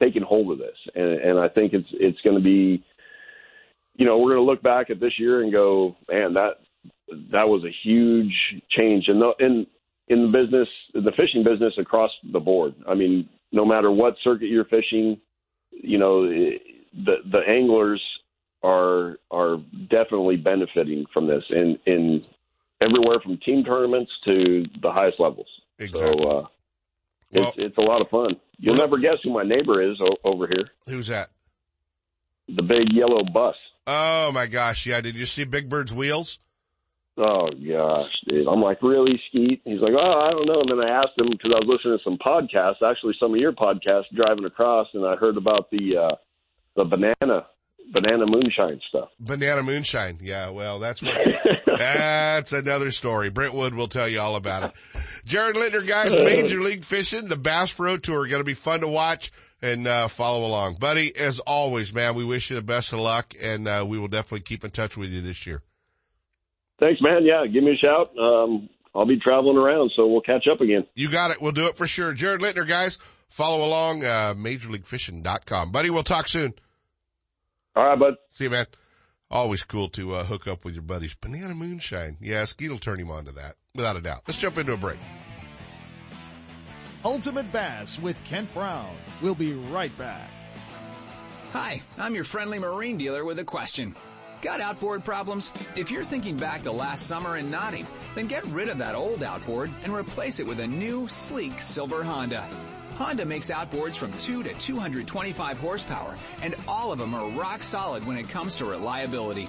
taking 0.00 0.22
hold 0.22 0.50
of 0.52 0.58
this, 0.58 0.78
and, 0.94 1.20
and 1.20 1.38
I 1.38 1.48
think 1.48 1.74
it's 1.74 1.88
it's 1.92 2.20
going 2.22 2.38
to 2.38 2.42
be, 2.42 2.82
you 3.96 4.06
know, 4.06 4.16
we're 4.16 4.32
going 4.34 4.46
to 4.46 4.50
look 4.50 4.62
back 4.62 4.88
at 4.88 5.00
this 5.00 5.18
year 5.18 5.42
and 5.42 5.52
go, 5.52 5.96
man, 6.10 6.32
that 6.32 6.52
that 7.30 7.46
was 7.46 7.62
a 7.64 7.76
huge 7.86 8.32
change 8.70 9.08
in 9.08 9.18
the 9.18 9.32
in 9.38 9.66
in 10.08 10.22
the 10.22 10.38
business, 10.38 10.68
in 10.94 11.04
the 11.04 11.12
fishing 11.12 11.44
business 11.44 11.74
across 11.78 12.10
the 12.32 12.40
board. 12.40 12.72
I 12.88 12.94
mean, 12.94 13.28
no 13.54 13.64
matter 13.64 13.90
what 13.90 14.16
circuit 14.22 14.48
you're 14.48 14.64
fishing, 14.66 15.20
you 15.70 15.98
know, 15.98 16.26
the 16.28 17.16
the 17.30 17.40
anglers 17.48 18.02
are 18.62 19.18
are 19.30 19.58
definitely 19.90 20.36
benefiting 20.36 21.06
from 21.12 21.26
this 21.26 21.44
in 21.50 21.78
in 21.86 22.24
everywhere 22.80 23.20
from 23.22 23.38
team 23.38 23.64
tournaments 23.64 24.10
to 24.24 24.64
the 24.82 24.90
highest 24.90 25.20
levels. 25.20 25.46
Exactly. 25.78 26.22
So 26.24 26.30
uh, 26.30 26.46
it's 27.30 27.56
Well- 27.56 27.66
it's 27.66 27.78
a 27.78 27.82
lot 27.82 28.00
of 28.02 28.08
fun. 28.10 28.36
You'll 28.58 28.76
never 28.76 28.98
guess 28.98 29.16
who 29.22 29.30
my 29.32 29.42
neighbor 29.42 29.82
is 29.82 30.00
o- 30.00 30.16
over 30.22 30.46
here. 30.46 30.70
Who's 30.88 31.08
that? 31.08 31.30
The 32.48 32.62
big 32.62 32.92
yellow 32.92 33.24
bus. 33.24 33.56
Oh 33.86 34.30
my 34.32 34.46
gosh! 34.46 34.86
Yeah, 34.86 35.00
did 35.00 35.18
you 35.18 35.26
see 35.26 35.44
Big 35.44 35.68
Bird's 35.68 35.92
wheels? 35.92 36.38
Oh 37.16 37.46
gosh, 37.50 38.12
dude! 38.26 38.48
I'm 38.48 38.60
like, 38.60 38.82
really, 38.82 39.20
Skeet? 39.28 39.62
He's 39.64 39.80
like, 39.80 39.92
oh, 39.96 40.20
I 40.20 40.30
don't 40.30 40.46
know. 40.46 40.60
And 40.60 40.70
then 40.70 40.88
I 40.88 40.98
asked 40.98 41.16
him 41.16 41.28
because 41.30 41.52
I 41.54 41.60
was 41.60 41.68
listening 41.68 41.98
to 41.98 42.02
some 42.02 42.18
podcasts, 42.18 42.82
actually 42.84 43.14
some 43.20 43.32
of 43.32 43.40
your 43.40 43.52
podcasts, 43.52 44.10
driving 44.14 44.44
across, 44.44 44.88
and 44.94 45.06
I 45.06 45.14
heard 45.14 45.36
about 45.36 45.70
the 45.70 45.96
uh 45.96 46.16
the 46.74 46.84
banana 46.84 47.46
banana 47.92 48.24
moonshine 48.26 48.80
stuff. 48.88 49.10
Banana 49.20 49.62
moonshine. 49.62 50.18
Yeah, 50.22 50.50
well, 50.50 50.78
that's 50.78 51.02
what, 51.02 51.16
that's 51.78 52.52
another 52.52 52.90
story. 52.90 53.30
Brentwood 53.30 53.74
will 53.74 53.88
tell 53.88 54.08
you 54.08 54.20
all 54.20 54.36
about 54.36 54.64
it. 54.64 54.72
Jared 55.24 55.56
Lintner, 55.56 55.86
guys, 55.86 56.10
Major 56.16 56.60
League 56.60 56.84
Fishing, 56.84 57.28
the 57.28 57.36
Bass 57.36 57.72
Pro 57.72 57.96
Tour, 57.96 58.26
going 58.26 58.40
to 58.40 58.44
be 58.44 58.54
fun 58.54 58.80
to 58.80 58.88
watch 58.88 59.32
and 59.62 59.86
uh, 59.86 60.08
follow 60.08 60.46
along, 60.46 60.74
buddy. 60.74 61.14
As 61.16 61.40
always, 61.40 61.94
man, 61.94 62.14
we 62.14 62.24
wish 62.24 62.50
you 62.50 62.56
the 62.56 62.62
best 62.62 62.92
of 62.92 63.00
luck, 63.00 63.34
and 63.42 63.68
uh, 63.68 63.84
we 63.86 63.98
will 63.98 64.08
definitely 64.08 64.40
keep 64.40 64.64
in 64.64 64.70
touch 64.70 64.96
with 64.96 65.10
you 65.10 65.20
this 65.20 65.46
year. 65.46 65.62
Thanks, 66.80 67.00
man. 67.00 67.24
Yeah, 67.24 67.46
give 67.46 67.62
me 67.62 67.72
a 67.72 67.76
shout. 67.76 68.10
Um, 68.18 68.68
I'll 68.94 69.06
be 69.06 69.18
traveling 69.18 69.56
around, 69.56 69.92
so 69.96 70.06
we'll 70.06 70.20
catch 70.20 70.46
up 70.50 70.60
again. 70.60 70.86
You 70.94 71.10
got 71.10 71.30
it. 71.30 71.40
We'll 71.40 71.52
do 71.52 71.66
it 71.66 71.76
for 71.76 71.86
sure. 71.86 72.12
Jared 72.12 72.40
Lintner, 72.40 72.66
guys, 72.66 72.98
follow 73.28 73.64
along, 73.64 74.04
uh, 74.04 74.34
majorleaguefishing.com. 74.36 75.72
Buddy, 75.72 75.90
we'll 75.90 76.02
talk 76.02 76.28
soon. 76.28 76.54
All 77.76 77.84
right, 77.84 77.98
bud. 77.98 78.14
See 78.28 78.44
you, 78.44 78.50
man. 78.50 78.66
Always 79.30 79.64
cool 79.64 79.88
to 79.90 80.14
uh, 80.14 80.24
hook 80.24 80.46
up 80.46 80.64
with 80.64 80.74
your 80.74 80.82
buddies. 80.82 81.14
Banana 81.14 81.54
moonshine. 81.54 82.18
Yeah, 82.20 82.44
Skeet 82.44 82.70
will 82.70 82.78
turn 82.78 83.00
him 83.00 83.10
on 83.10 83.24
to 83.24 83.32
that, 83.32 83.56
without 83.74 83.96
a 83.96 84.00
doubt. 84.00 84.22
Let's 84.28 84.40
jump 84.40 84.58
into 84.58 84.72
a 84.72 84.76
break. 84.76 84.98
Ultimate 87.04 87.50
Bass 87.50 88.00
with 88.00 88.22
Kent 88.24 88.52
Brown. 88.54 88.94
We'll 89.20 89.34
be 89.34 89.52
right 89.52 89.96
back. 89.98 90.30
Hi, 91.52 91.82
I'm 91.98 92.14
your 92.14 92.24
friendly 92.24 92.58
marine 92.58 92.96
dealer 92.96 93.24
with 93.24 93.38
a 93.38 93.44
question. 93.44 93.94
Got 94.44 94.60
outboard 94.60 95.06
problems? 95.06 95.50
If 95.74 95.90
you're 95.90 96.04
thinking 96.04 96.36
back 96.36 96.60
to 96.64 96.70
last 96.70 97.06
summer 97.06 97.36
and 97.36 97.50
nodding, 97.50 97.86
then 98.14 98.26
get 98.26 98.44
rid 98.48 98.68
of 98.68 98.76
that 98.76 98.94
old 98.94 99.24
outboard 99.24 99.70
and 99.84 99.94
replace 99.94 100.38
it 100.38 100.46
with 100.46 100.60
a 100.60 100.66
new, 100.66 101.08
sleek 101.08 101.62
silver 101.62 102.04
Honda. 102.04 102.46
Honda 102.96 103.24
makes 103.24 103.50
outboards 103.50 103.96
from 103.96 104.12
2 104.18 104.42
to 104.42 104.52
225 104.52 105.58
horsepower, 105.58 106.14
and 106.42 106.54
all 106.68 106.92
of 106.92 106.98
them 106.98 107.14
are 107.14 107.26
rock 107.30 107.62
solid 107.62 108.06
when 108.06 108.18
it 108.18 108.28
comes 108.28 108.54
to 108.56 108.66
reliability. 108.66 109.48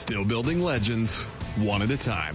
Still 0.00 0.24
building 0.24 0.62
legends, 0.62 1.26
one 1.58 1.82
at 1.82 1.90
a 1.90 1.96
time. 1.98 2.34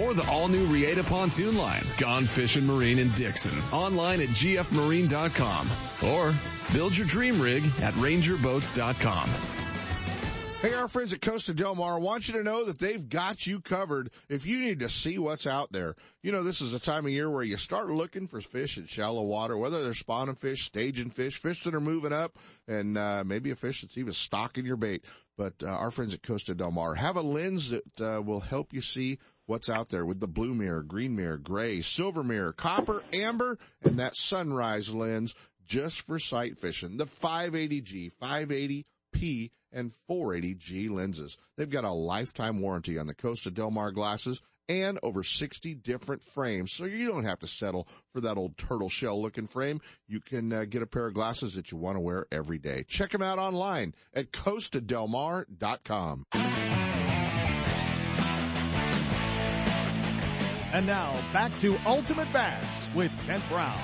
or 0.00 0.14
the 0.14 0.28
all 0.28 0.48
new 0.48 0.66
Reata 0.66 1.02
pontoon 1.04 1.56
line, 1.56 1.82
Gone 1.98 2.24
Fishing 2.24 2.66
Marine 2.66 2.98
in 2.98 3.10
Dixon. 3.10 3.56
Online 3.72 4.20
at 4.20 4.28
gfmarine.com 4.28 5.68
or 6.08 6.34
build 6.72 6.96
your 6.96 7.06
dream 7.06 7.40
rig 7.40 7.64
at 7.80 7.94
rangerboats.com. 7.94 9.28
Hey, 10.62 10.74
our 10.74 10.86
friends 10.86 11.12
at 11.12 11.20
Costa 11.20 11.52
Del 11.54 11.74
Mar 11.74 11.98
want 11.98 12.28
you 12.28 12.34
to 12.34 12.44
know 12.44 12.64
that 12.64 12.78
they've 12.78 13.08
got 13.08 13.48
you 13.48 13.58
covered 13.58 14.12
if 14.28 14.46
you 14.46 14.60
need 14.60 14.78
to 14.78 14.88
see 14.88 15.18
what's 15.18 15.44
out 15.44 15.72
there. 15.72 15.96
You 16.22 16.30
know, 16.30 16.44
this 16.44 16.60
is 16.60 16.72
a 16.72 16.78
time 16.78 17.04
of 17.04 17.10
year 17.10 17.28
where 17.28 17.42
you 17.42 17.56
start 17.56 17.88
looking 17.88 18.28
for 18.28 18.40
fish 18.40 18.78
in 18.78 18.86
shallow 18.86 19.22
water, 19.22 19.58
whether 19.58 19.82
they're 19.82 19.92
spawning 19.92 20.36
fish, 20.36 20.62
staging 20.62 21.10
fish, 21.10 21.36
fish 21.36 21.64
that 21.64 21.74
are 21.74 21.80
moving 21.80 22.12
up, 22.12 22.38
and 22.68 22.96
uh, 22.96 23.24
maybe 23.26 23.50
a 23.50 23.56
fish 23.56 23.80
that's 23.80 23.98
even 23.98 24.12
stalking 24.12 24.64
your 24.64 24.76
bait. 24.76 25.04
But 25.36 25.54
uh, 25.64 25.66
our 25.66 25.90
friends 25.90 26.14
at 26.14 26.22
Costa 26.22 26.54
Del 26.54 26.70
Mar 26.70 26.94
have 26.94 27.16
a 27.16 27.22
lens 27.22 27.70
that 27.70 28.00
uh, 28.00 28.22
will 28.22 28.38
help 28.38 28.72
you 28.72 28.80
see 28.80 29.18
what's 29.46 29.68
out 29.68 29.88
there 29.88 30.06
with 30.06 30.20
the 30.20 30.28
blue 30.28 30.54
mirror, 30.54 30.82
green 30.82 31.16
mirror, 31.16 31.38
gray, 31.38 31.80
silver 31.80 32.22
mirror, 32.22 32.52
copper, 32.52 33.02
amber, 33.12 33.58
and 33.82 33.98
that 33.98 34.16
sunrise 34.16 34.94
lens 34.94 35.34
just 35.66 36.02
for 36.02 36.18
sight 36.18 36.58
fishing. 36.58 36.96
The 36.96 37.06
580G, 37.06 38.12
580P, 38.20 39.50
and 39.72 39.90
480G 40.10 40.90
lenses. 40.90 41.38
They've 41.56 41.70
got 41.70 41.84
a 41.84 41.90
lifetime 41.90 42.60
warranty 42.60 42.98
on 42.98 43.06
the 43.06 43.14
Costa 43.14 43.50
Del 43.50 43.70
Mar 43.70 43.90
glasses 43.90 44.42
and 44.68 44.98
over 45.02 45.22
60 45.22 45.74
different 45.76 46.22
frames. 46.22 46.72
So 46.72 46.84
you 46.84 47.08
don't 47.08 47.24
have 47.24 47.38
to 47.40 47.46
settle 47.46 47.88
for 48.12 48.20
that 48.20 48.36
old 48.36 48.56
turtle 48.56 48.88
shell 48.88 49.20
looking 49.20 49.46
frame. 49.46 49.80
You 50.06 50.20
can 50.20 50.52
uh, 50.52 50.64
get 50.64 50.82
a 50.82 50.86
pair 50.86 51.06
of 51.06 51.14
glasses 51.14 51.54
that 51.54 51.72
you 51.72 51.78
want 51.78 51.96
to 51.96 52.00
wear 52.00 52.26
every 52.30 52.58
day. 52.58 52.84
Check 52.86 53.10
them 53.10 53.22
out 53.22 53.38
online 53.38 53.94
at 54.14 54.32
costadelmar.com. 54.32 56.91
And 60.72 60.86
now 60.86 61.14
back 61.34 61.54
to 61.58 61.76
Ultimate 61.84 62.32
Bass 62.32 62.90
with 62.94 63.12
Kent 63.26 63.46
Brown. 63.50 63.78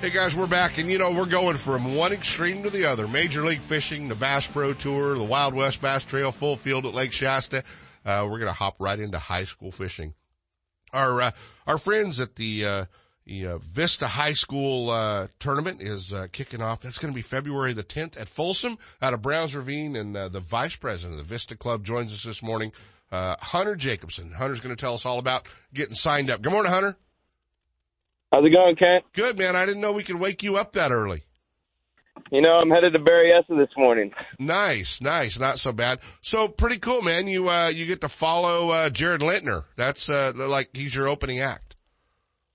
Hey 0.00 0.10
guys, 0.10 0.36
we're 0.36 0.46
back 0.46 0.78
and 0.78 0.88
you 0.88 0.96
know, 0.96 1.12
we're 1.12 1.26
going 1.26 1.56
from 1.56 1.96
one 1.96 2.12
extreme 2.12 2.62
to 2.62 2.70
the 2.70 2.84
other. 2.84 3.08
Major 3.08 3.42
League 3.42 3.60
Fishing, 3.60 4.06
the 4.06 4.14
Bass 4.14 4.46
Pro 4.46 4.72
Tour, 4.72 5.16
the 5.16 5.24
Wild 5.24 5.54
West 5.54 5.82
Bass 5.82 6.04
Trail, 6.04 6.30
full 6.30 6.54
field 6.54 6.86
at 6.86 6.94
Lake 6.94 7.12
Shasta. 7.12 7.64
Uh, 8.04 8.28
we're 8.30 8.38
going 8.38 8.46
to 8.46 8.52
hop 8.52 8.76
right 8.78 8.98
into 8.98 9.18
high 9.18 9.42
school 9.42 9.72
fishing. 9.72 10.14
Our, 10.92 11.20
uh, 11.20 11.30
our 11.66 11.78
friends 11.78 12.20
at 12.20 12.36
the, 12.36 12.64
uh, 12.64 12.84
the 13.26 13.46
uh, 13.46 13.58
Vista 13.58 14.06
High 14.06 14.34
School 14.34 14.90
uh, 14.90 15.26
tournament 15.40 15.82
is 15.82 16.12
uh, 16.12 16.28
kicking 16.30 16.62
off. 16.62 16.80
That's 16.80 16.98
going 16.98 17.12
to 17.12 17.16
be 17.16 17.22
February 17.22 17.72
the 17.72 17.82
10th 17.82 18.20
at 18.20 18.28
Folsom 18.28 18.78
out 19.02 19.14
of 19.14 19.20
Browns 19.20 19.54
Ravine, 19.54 19.96
and 19.96 20.16
uh, 20.16 20.28
the 20.28 20.40
vice 20.40 20.76
president 20.76 21.20
of 21.20 21.26
the 21.26 21.34
Vista 21.34 21.56
Club 21.56 21.84
joins 21.84 22.12
us 22.12 22.22
this 22.22 22.42
morning, 22.42 22.72
uh, 23.12 23.36
Hunter 23.40 23.76
Jacobson. 23.76 24.32
Hunter's 24.32 24.60
going 24.60 24.74
to 24.74 24.80
tell 24.80 24.94
us 24.94 25.06
all 25.06 25.18
about 25.18 25.46
getting 25.74 25.94
signed 25.94 26.30
up. 26.30 26.42
Good 26.42 26.52
morning, 26.52 26.72
Hunter. 26.72 26.96
How's 28.32 28.44
it 28.44 28.50
going, 28.50 28.76
Kent? 28.76 29.04
Good, 29.12 29.38
man. 29.38 29.56
I 29.56 29.66
didn't 29.66 29.80
know 29.80 29.92
we 29.92 30.04
could 30.04 30.16
wake 30.20 30.42
you 30.42 30.56
up 30.56 30.72
that 30.72 30.92
early. 30.92 31.24
You 32.30 32.40
know, 32.42 32.52
I'm 32.52 32.70
headed 32.70 32.92
to 32.92 32.98
Berryessa 33.00 33.58
this 33.58 33.70
morning. 33.76 34.12
Nice, 34.38 35.00
nice, 35.00 35.38
not 35.38 35.58
so 35.58 35.72
bad. 35.72 36.00
So 36.20 36.46
pretty 36.48 36.78
cool, 36.78 37.02
man. 37.02 37.26
You 37.26 37.48
uh 37.48 37.68
you 37.68 37.86
get 37.86 38.02
to 38.02 38.08
follow 38.08 38.70
uh 38.70 38.90
Jared 38.90 39.20
Lintner. 39.20 39.64
That's 39.76 40.08
uh 40.08 40.32
like 40.36 40.70
he's 40.74 40.94
your 40.94 41.08
opening 41.08 41.40
act. 41.40 41.76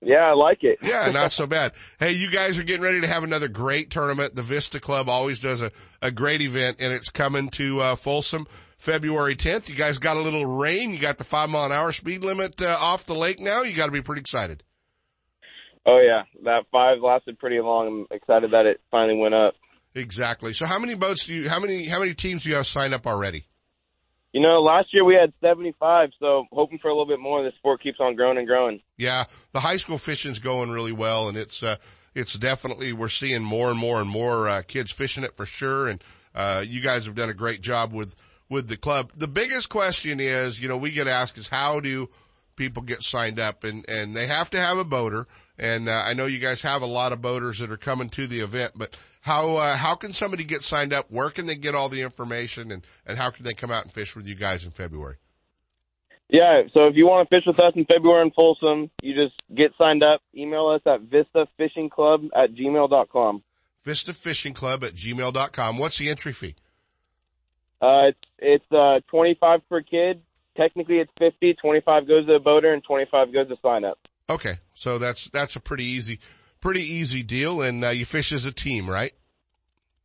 Yeah, 0.00 0.30
I 0.30 0.34
like 0.34 0.62
it. 0.62 0.78
yeah, 0.82 1.10
not 1.10 1.32
so 1.32 1.46
bad. 1.46 1.72
Hey, 1.98 2.12
you 2.12 2.30
guys 2.30 2.58
are 2.58 2.62
getting 2.64 2.82
ready 2.82 3.00
to 3.00 3.06
have 3.06 3.24
another 3.24 3.48
great 3.48 3.90
tournament. 3.90 4.34
The 4.34 4.42
Vista 4.42 4.80
Club 4.80 5.08
always 5.08 5.40
does 5.40 5.62
a, 5.62 5.72
a 6.00 6.10
great 6.10 6.40
event 6.42 6.76
and 6.80 6.92
it's 6.92 7.10
coming 7.10 7.48
to 7.50 7.80
uh 7.80 7.96
Folsom 7.96 8.46
February 8.86 9.34
10th. 9.34 9.68
You 9.68 9.74
guys 9.74 9.98
got 9.98 10.16
a 10.16 10.20
little 10.20 10.46
rain. 10.46 10.90
You 10.90 10.98
got 11.00 11.18
the 11.18 11.24
five 11.24 11.50
mile 11.50 11.66
an 11.66 11.72
hour 11.72 11.90
speed 11.90 12.22
limit 12.22 12.62
uh, 12.62 12.76
off 12.80 13.04
the 13.04 13.16
lake 13.16 13.40
now. 13.40 13.62
You 13.62 13.74
got 13.74 13.86
to 13.86 13.92
be 13.92 14.00
pretty 14.00 14.20
excited. 14.20 14.62
Oh 15.84 16.00
yeah, 16.00 16.22
that 16.44 16.66
five 16.70 16.98
lasted 17.02 17.36
pretty 17.40 17.58
long. 17.58 18.06
I'm 18.10 18.16
excited 18.16 18.52
that 18.52 18.64
it 18.66 18.80
finally 18.92 19.18
went 19.18 19.34
up. 19.34 19.54
Exactly. 19.96 20.52
So 20.52 20.66
how 20.66 20.78
many 20.78 20.94
boats 20.94 21.26
do 21.26 21.34
you, 21.34 21.48
how 21.48 21.58
many, 21.58 21.86
how 21.86 21.98
many 21.98 22.14
teams 22.14 22.44
do 22.44 22.50
you 22.50 22.56
have 22.56 22.66
signed 22.66 22.94
up 22.94 23.08
already? 23.08 23.46
You 24.32 24.40
know, 24.40 24.60
last 24.60 24.88
year 24.92 25.04
we 25.04 25.14
had 25.14 25.32
75, 25.40 26.10
so 26.20 26.44
hoping 26.52 26.78
for 26.78 26.88
a 26.88 26.92
little 26.92 27.06
bit 27.06 27.18
more. 27.18 27.42
The 27.42 27.52
sport 27.58 27.82
keeps 27.82 27.98
on 27.98 28.14
growing 28.14 28.38
and 28.38 28.46
growing. 28.46 28.82
Yeah, 28.98 29.24
the 29.50 29.60
high 29.60 29.76
school 29.76 29.98
fishing's 29.98 30.38
going 30.38 30.70
really 30.70 30.92
well, 30.92 31.28
and 31.28 31.36
it's 31.36 31.62
uh, 31.62 31.76
it's 32.14 32.34
definitely 32.34 32.92
we're 32.92 33.08
seeing 33.08 33.42
more 33.42 33.68
and 33.68 33.78
more 33.78 34.00
and 34.00 34.08
more 34.08 34.48
uh, 34.48 34.62
kids 34.62 34.92
fishing 34.92 35.24
it 35.24 35.36
for 35.36 35.46
sure. 35.46 35.88
And 35.88 36.04
uh, 36.34 36.62
you 36.64 36.82
guys 36.82 37.06
have 37.06 37.16
done 37.16 37.30
a 37.30 37.34
great 37.34 37.62
job 37.62 37.92
with 37.92 38.14
with 38.48 38.68
the 38.68 38.76
club. 38.76 39.12
The 39.16 39.28
biggest 39.28 39.68
question 39.68 40.20
is, 40.20 40.60
you 40.60 40.68
know, 40.68 40.76
we 40.76 40.90
get 40.90 41.08
asked 41.08 41.38
is 41.38 41.48
how 41.48 41.80
do 41.80 42.08
people 42.56 42.82
get 42.82 43.02
signed 43.02 43.38
up, 43.38 43.64
and 43.64 43.88
and 43.88 44.16
they 44.16 44.26
have 44.26 44.50
to 44.50 44.58
have 44.58 44.78
a 44.78 44.84
boater. 44.84 45.26
And 45.58 45.88
uh, 45.88 46.04
I 46.06 46.12
know 46.14 46.26
you 46.26 46.38
guys 46.38 46.62
have 46.62 46.82
a 46.82 46.86
lot 46.86 47.12
of 47.12 47.22
boaters 47.22 47.58
that 47.60 47.70
are 47.70 47.78
coming 47.78 48.10
to 48.10 48.26
the 48.26 48.40
event, 48.40 48.72
but 48.76 48.96
how 49.20 49.56
uh, 49.56 49.76
how 49.76 49.94
can 49.94 50.12
somebody 50.12 50.44
get 50.44 50.62
signed 50.62 50.92
up? 50.92 51.10
Where 51.10 51.30
can 51.30 51.46
they 51.46 51.56
get 51.56 51.74
all 51.74 51.88
the 51.88 52.02
information, 52.02 52.70
and 52.72 52.86
and 53.06 53.18
how 53.18 53.30
can 53.30 53.44
they 53.44 53.54
come 53.54 53.70
out 53.70 53.84
and 53.84 53.92
fish 53.92 54.14
with 54.14 54.26
you 54.26 54.34
guys 54.34 54.64
in 54.64 54.70
February? 54.70 55.16
Yeah, 56.28 56.62
so 56.76 56.86
if 56.86 56.96
you 56.96 57.06
want 57.06 57.28
to 57.28 57.36
fish 57.36 57.44
with 57.46 57.60
us 57.60 57.72
in 57.76 57.84
February 57.84 58.22
in 58.22 58.32
Folsom, 58.32 58.90
you 59.00 59.14
just 59.14 59.40
get 59.54 59.70
signed 59.80 60.02
up. 60.02 60.22
Email 60.34 60.66
us 60.68 60.82
at 60.84 61.02
vistafishingclub 61.02 62.30
at 62.34 62.52
gmail.com. 62.52 63.42
Vista 63.84 64.12
Fishing 64.12 64.52
Club 64.52 64.82
at 64.82 64.94
gmail.com. 64.94 65.78
What's 65.78 65.98
the 65.98 66.10
entry 66.10 66.32
fee? 66.32 66.56
Uh, 67.80 68.08
it's 68.08 68.18
it's 68.38 68.72
uh, 68.72 69.00
25 69.10 69.60
per 69.68 69.82
kid. 69.82 70.22
Technically, 70.56 70.98
it's 70.98 71.10
50. 71.18 71.54
25 71.54 72.08
goes 72.08 72.26
to 72.26 72.32
the 72.34 72.38
boater, 72.38 72.72
and 72.72 72.82
25 72.82 73.32
goes 73.32 73.48
to 73.48 73.56
sign 73.62 73.84
up. 73.84 73.98
Okay, 74.28 74.54
so 74.74 74.98
that's 74.98 75.30
that's 75.30 75.56
a 75.56 75.60
pretty 75.60 75.84
easy, 75.84 76.18
pretty 76.60 76.82
easy 76.82 77.22
deal, 77.22 77.62
and 77.62 77.84
uh, 77.84 77.90
you 77.90 78.04
fish 78.04 78.32
as 78.32 78.44
a 78.44 78.52
team, 78.52 78.88
right? 78.88 79.12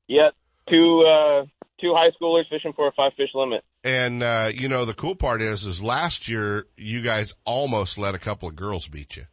Yep, 0.07 0.35
two 0.69 1.05
uh, 1.07 1.45
two 1.79 1.93
high 1.95 2.11
schoolers 2.21 2.47
fishing 2.49 2.73
for 2.73 2.87
a 2.87 2.91
five 2.91 3.13
fish 3.17 3.29
limit. 3.33 3.63
And 3.83 4.21
uh, 4.21 4.51
you 4.53 4.69
know 4.69 4.85
the 4.85 4.93
cool 4.93 5.15
part 5.15 5.41
is, 5.41 5.63
is 5.63 5.81
last 5.81 6.27
year 6.27 6.67
you 6.77 7.01
guys 7.01 7.33
almost 7.45 7.97
let 7.97 8.13
a 8.13 8.19
couple 8.19 8.47
of 8.47 8.55
girls 8.55 8.87
beat 8.87 9.17
you. 9.17 9.23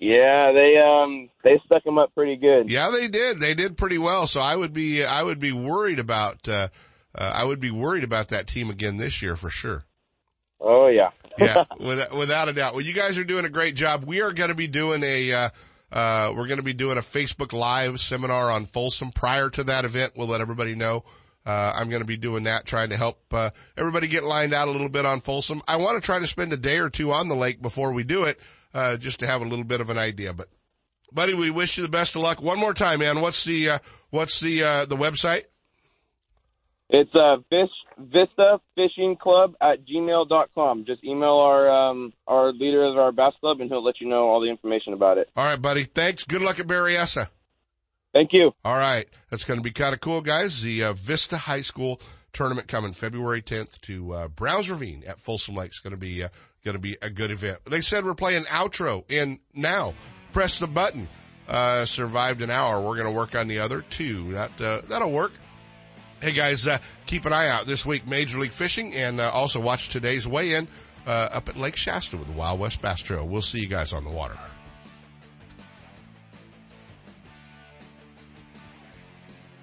Yeah, 0.00 0.52
they 0.52 0.76
um 0.78 1.28
they 1.44 1.60
stuck 1.66 1.84
them 1.84 1.98
up 1.98 2.14
pretty 2.14 2.36
good. 2.36 2.70
Yeah, 2.70 2.90
they 2.90 3.08
did. 3.08 3.40
They 3.40 3.54
did 3.54 3.76
pretty 3.76 3.98
well. 3.98 4.26
So 4.26 4.40
I 4.40 4.56
would 4.56 4.72
be 4.72 5.04
I 5.04 5.22
would 5.22 5.38
be 5.40 5.52
worried 5.52 5.98
about 5.98 6.48
uh, 6.48 6.68
uh 7.14 7.32
I 7.34 7.44
would 7.44 7.60
be 7.60 7.70
worried 7.70 8.04
about 8.04 8.28
that 8.28 8.46
team 8.46 8.70
again 8.70 8.96
this 8.96 9.22
year 9.22 9.36
for 9.36 9.50
sure. 9.50 9.84
Oh 10.60 10.88
yeah. 10.88 11.10
yeah, 11.38 11.64
without, 11.80 12.16
without 12.16 12.48
a 12.48 12.52
doubt. 12.52 12.74
Well, 12.74 12.82
you 12.82 12.92
guys 12.92 13.18
are 13.18 13.24
doing 13.24 13.44
a 13.44 13.50
great 13.50 13.74
job. 13.74 14.04
We 14.04 14.20
are 14.20 14.32
going 14.32 14.50
to 14.50 14.54
be 14.54 14.68
doing 14.68 15.02
a, 15.02 15.32
uh, 15.32 15.48
uh, 15.92 16.32
we're 16.36 16.46
going 16.46 16.58
to 16.58 16.64
be 16.64 16.72
doing 16.72 16.98
a 16.98 17.02
Facebook 17.02 17.52
Live 17.52 18.00
seminar 18.00 18.50
on 18.50 18.64
Folsom 18.64 19.10
prior 19.10 19.48
to 19.50 19.64
that 19.64 19.84
event. 19.84 20.12
We'll 20.16 20.28
let 20.28 20.40
everybody 20.40 20.74
know. 20.74 21.04
Uh, 21.46 21.72
I'm 21.74 21.88
going 21.88 22.02
to 22.02 22.06
be 22.06 22.18
doing 22.18 22.44
that, 22.44 22.66
trying 22.66 22.90
to 22.90 22.96
help, 22.96 23.18
uh, 23.32 23.50
everybody 23.76 24.08
get 24.08 24.24
lined 24.24 24.52
out 24.52 24.68
a 24.68 24.70
little 24.70 24.90
bit 24.90 25.06
on 25.06 25.20
Folsom. 25.20 25.62
I 25.66 25.76
want 25.76 26.00
to 26.00 26.04
try 26.04 26.18
to 26.18 26.26
spend 26.26 26.52
a 26.52 26.56
day 26.56 26.78
or 26.78 26.90
two 26.90 27.12
on 27.12 27.28
the 27.28 27.34
lake 27.34 27.62
before 27.62 27.92
we 27.92 28.04
do 28.04 28.24
it, 28.24 28.38
uh, 28.74 28.98
just 28.98 29.20
to 29.20 29.26
have 29.26 29.40
a 29.40 29.46
little 29.46 29.64
bit 29.64 29.80
of 29.80 29.88
an 29.88 29.96
idea. 29.96 30.34
But, 30.34 30.48
buddy, 31.12 31.32
we 31.32 31.50
wish 31.50 31.78
you 31.78 31.82
the 31.82 31.88
best 31.88 32.14
of 32.14 32.20
luck. 32.20 32.42
One 32.42 32.58
more 32.58 32.74
time, 32.74 32.98
man. 32.98 33.22
What's 33.22 33.44
the, 33.44 33.70
uh, 33.70 33.78
what's 34.10 34.40
the, 34.40 34.62
uh, 34.62 34.84
the 34.84 34.96
website? 34.96 35.44
It's 36.92 37.14
uh, 37.14 37.36
Fish, 37.48 37.70
Vista 37.98 38.60
Fishing 38.74 39.16
Club 39.16 39.54
at 39.60 39.86
gmail.com. 39.86 40.84
Just 40.86 41.04
email 41.04 41.36
our 41.36 41.70
um, 41.70 42.12
our 42.26 42.52
leader 42.52 42.82
of 42.82 42.96
our 42.98 43.12
bass 43.12 43.32
club, 43.40 43.60
and 43.60 43.70
he'll 43.70 43.84
let 43.84 44.00
you 44.00 44.08
know 44.08 44.28
all 44.28 44.40
the 44.40 44.50
information 44.50 44.92
about 44.92 45.16
it. 45.16 45.28
All 45.36 45.44
right, 45.44 45.60
buddy. 45.60 45.84
Thanks. 45.84 46.24
Good 46.24 46.42
luck 46.42 46.58
at 46.58 46.66
Berryessa. 46.66 47.28
Thank 48.12 48.30
you. 48.32 48.50
All 48.64 48.76
right. 48.76 49.06
That's 49.30 49.44
going 49.44 49.60
to 49.60 49.64
be 49.64 49.70
kind 49.70 49.94
of 49.94 50.00
cool, 50.00 50.20
guys. 50.20 50.62
The 50.62 50.82
uh, 50.82 50.92
Vista 50.94 51.36
High 51.36 51.60
School 51.60 52.00
tournament 52.32 52.66
coming 52.66 52.92
February 52.92 53.42
10th 53.42 53.80
to 53.82 54.12
uh, 54.12 54.28
Browns 54.28 54.68
Ravine 54.68 55.04
at 55.06 55.20
Folsom 55.20 55.54
Lake. 55.54 55.68
It's 55.68 55.78
going 55.78 55.92
to 55.92 55.96
be 55.96 56.24
uh, 56.24 56.28
going 56.64 56.74
to 56.74 56.80
be 56.80 56.96
a 57.02 57.10
good 57.10 57.30
event. 57.30 57.64
They 57.66 57.80
said 57.80 58.04
we're 58.04 58.14
playing 58.14 58.44
outro 58.44 59.10
in 59.10 59.38
now. 59.54 59.94
Press 60.32 60.58
the 60.58 60.66
button. 60.66 61.06
Uh, 61.48 61.84
survived 61.84 62.42
an 62.42 62.50
hour. 62.50 62.80
We're 62.80 62.96
going 62.96 63.08
to 63.08 63.16
work 63.16 63.36
on 63.36 63.48
the 63.48 63.60
other 63.60 63.82
two. 63.90 64.32
That 64.32 64.60
uh, 64.60 64.80
that'll 64.88 65.12
work. 65.12 65.32
Hey 66.20 66.32
guys, 66.32 66.66
uh, 66.66 66.76
keep 67.06 67.24
an 67.24 67.32
eye 67.32 67.48
out 67.48 67.64
this 67.64 67.86
week, 67.86 68.06
Major 68.06 68.38
League 68.38 68.52
Fishing, 68.52 68.94
and 68.94 69.20
uh, 69.20 69.30
also 69.30 69.58
watch 69.58 69.88
today's 69.88 70.28
weigh-in 70.28 70.68
uh, 71.06 71.30
up 71.32 71.48
at 71.48 71.56
Lake 71.56 71.76
Shasta 71.76 72.18
with 72.18 72.26
the 72.26 72.34
Wild 72.34 72.60
West 72.60 72.82
Bass 72.82 73.00
Trail. 73.00 73.26
We'll 73.26 73.40
see 73.40 73.60
you 73.60 73.68
guys 73.68 73.94
on 73.94 74.04
the 74.04 74.10
water. 74.10 74.36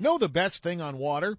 Know 0.00 0.18
the 0.18 0.28
best 0.28 0.62
thing 0.62 0.80
on 0.80 0.98
water? 0.98 1.38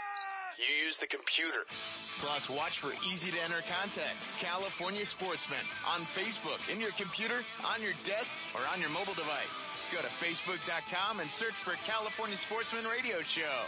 You 0.61 0.85
use 0.85 0.99
the 0.99 1.07
computer. 1.07 1.65
Plus, 2.19 2.47
watch 2.47 2.77
for 2.77 2.91
easy 3.09 3.31
to 3.31 3.43
enter 3.43 3.63
contests. 3.65 4.31
California 4.39 5.03
Sportsman 5.03 5.65
on 5.89 6.01
Facebook, 6.13 6.61
in 6.71 6.79
your 6.79 6.91
computer, 6.91 7.41
on 7.65 7.81
your 7.81 7.93
desk, 8.03 8.31
or 8.53 8.61
on 8.71 8.79
your 8.79 8.91
mobile 8.91 9.15
device. 9.15 9.49
Go 9.91 10.01
to 10.01 10.07
facebook.com 10.07 11.19
and 11.19 11.29
search 11.31 11.53
for 11.53 11.73
California 11.87 12.37
Sportsman 12.37 12.85
Radio 12.85 13.23
Show. 13.23 13.65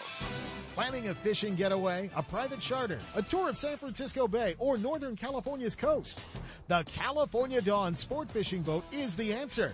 Planning 0.76 1.10
a 1.10 1.16
fishing 1.16 1.56
getaway, 1.56 2.12
a 2.16 2.22
private 2.22 2.60
charter, 2.60 3.00
a 3.16 3.24
tour 3.24 3.50
of 3.50 3.58
San 3.58 3.78
Francisco 3.78 4.28
Bay, 4.28 4.56
or 4.60 4.78
Northern 4.78 5.16
California's 5.16 5.76
coast? 5.76 6.26
The 6.68 6.84
California 6.86 7.62
Dawn 7.62 7.96
Sport 7.96 8.30
Fishing 8.30 8.62
Boat 8.62 8.84
is 8.92 9.16
the 9.16 9.34
answer. 9.34 9.74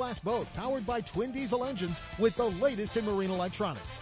fiberglass 0.01 0.23
boat 0.23 0.47
powered 0.53 0.85
by 0.85 1.01
twin 1.01 1.31
diesel 1.31 1.63
engines 1.63 2.01
with 2.17 2.35
the 2.35 2.45
latest 2.45 2.97
in 2.97 3.05
marine 3.05 3.31
electronics. 3.31 4.01